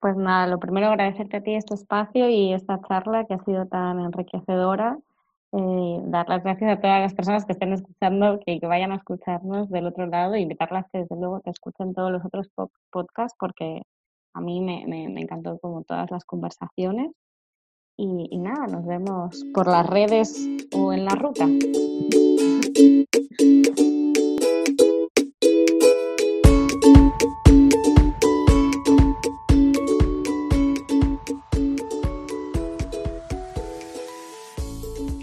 pues 0.00 0.16
nada, 0.16 0.46
lo 0.46 0.58
primero 0.58 0.88
agradecerte 0.88 1.36
a 1.38 1.42
ti 1.42 1.54
este 1.54 1.74
espacio 1.74 2.28
y 2.28 2.52
esta 2.52 2.80
charla 2.88 3.24
que 3.26 3.34
ha 3.34 3.44
sido 3.44 3.66
tan 3.66 4.00
enriquecedora. 4.00 4.98
Eh, 5.54 6.00
dar 6.06 6.28
las 6.28 6.42
gracias 6.42 6.78
a 6.78 6.80
todas 6.80 7.02
las 7.02 7.14
personas 7.14 7.44
que 7.44 7.52
estén 7.52 7.72
escuchando, 7.72 8.40
que, 8.44 8.58
vayan 8.62 8.92
a 8.92 8.96
escucharnos 8.96 9.68
del 9.70 9.86
otro 9.86 10.06
lado 10.06 10.34
e 10.34 10.40
invitarlas 10.40 10.86
que 10.90 11.00
desde 11.00 11.16
luego 11.16 11.40
que 11.42 11.50
escuchen 11.50 11.94
todos 11.94 12.10
los 12.10 12.24
otros 12.24 12.48
podcasts 12.90 13.36
porque 13.38 13.82
a 14.34 14.40
mí 14.40 14.60
me 14.62 15.20
encantó 15.20 15.58
como 15.58 15.82
todas 15.84 16.10
las 16.10 16.24
conversaciones 16.24 17.12
y, 17.96 18.28
y 18.30 18.38
nada, 18.38 18.66
nos 18.66 18.86
vemos 18.86 19.44
por 19.52 19.66
las 19.66 19.86
redes 19.86 20.48
o 20.74 20.92
en 20.92 21.04
la 21.04 21.14
ruta. 21.14 21.46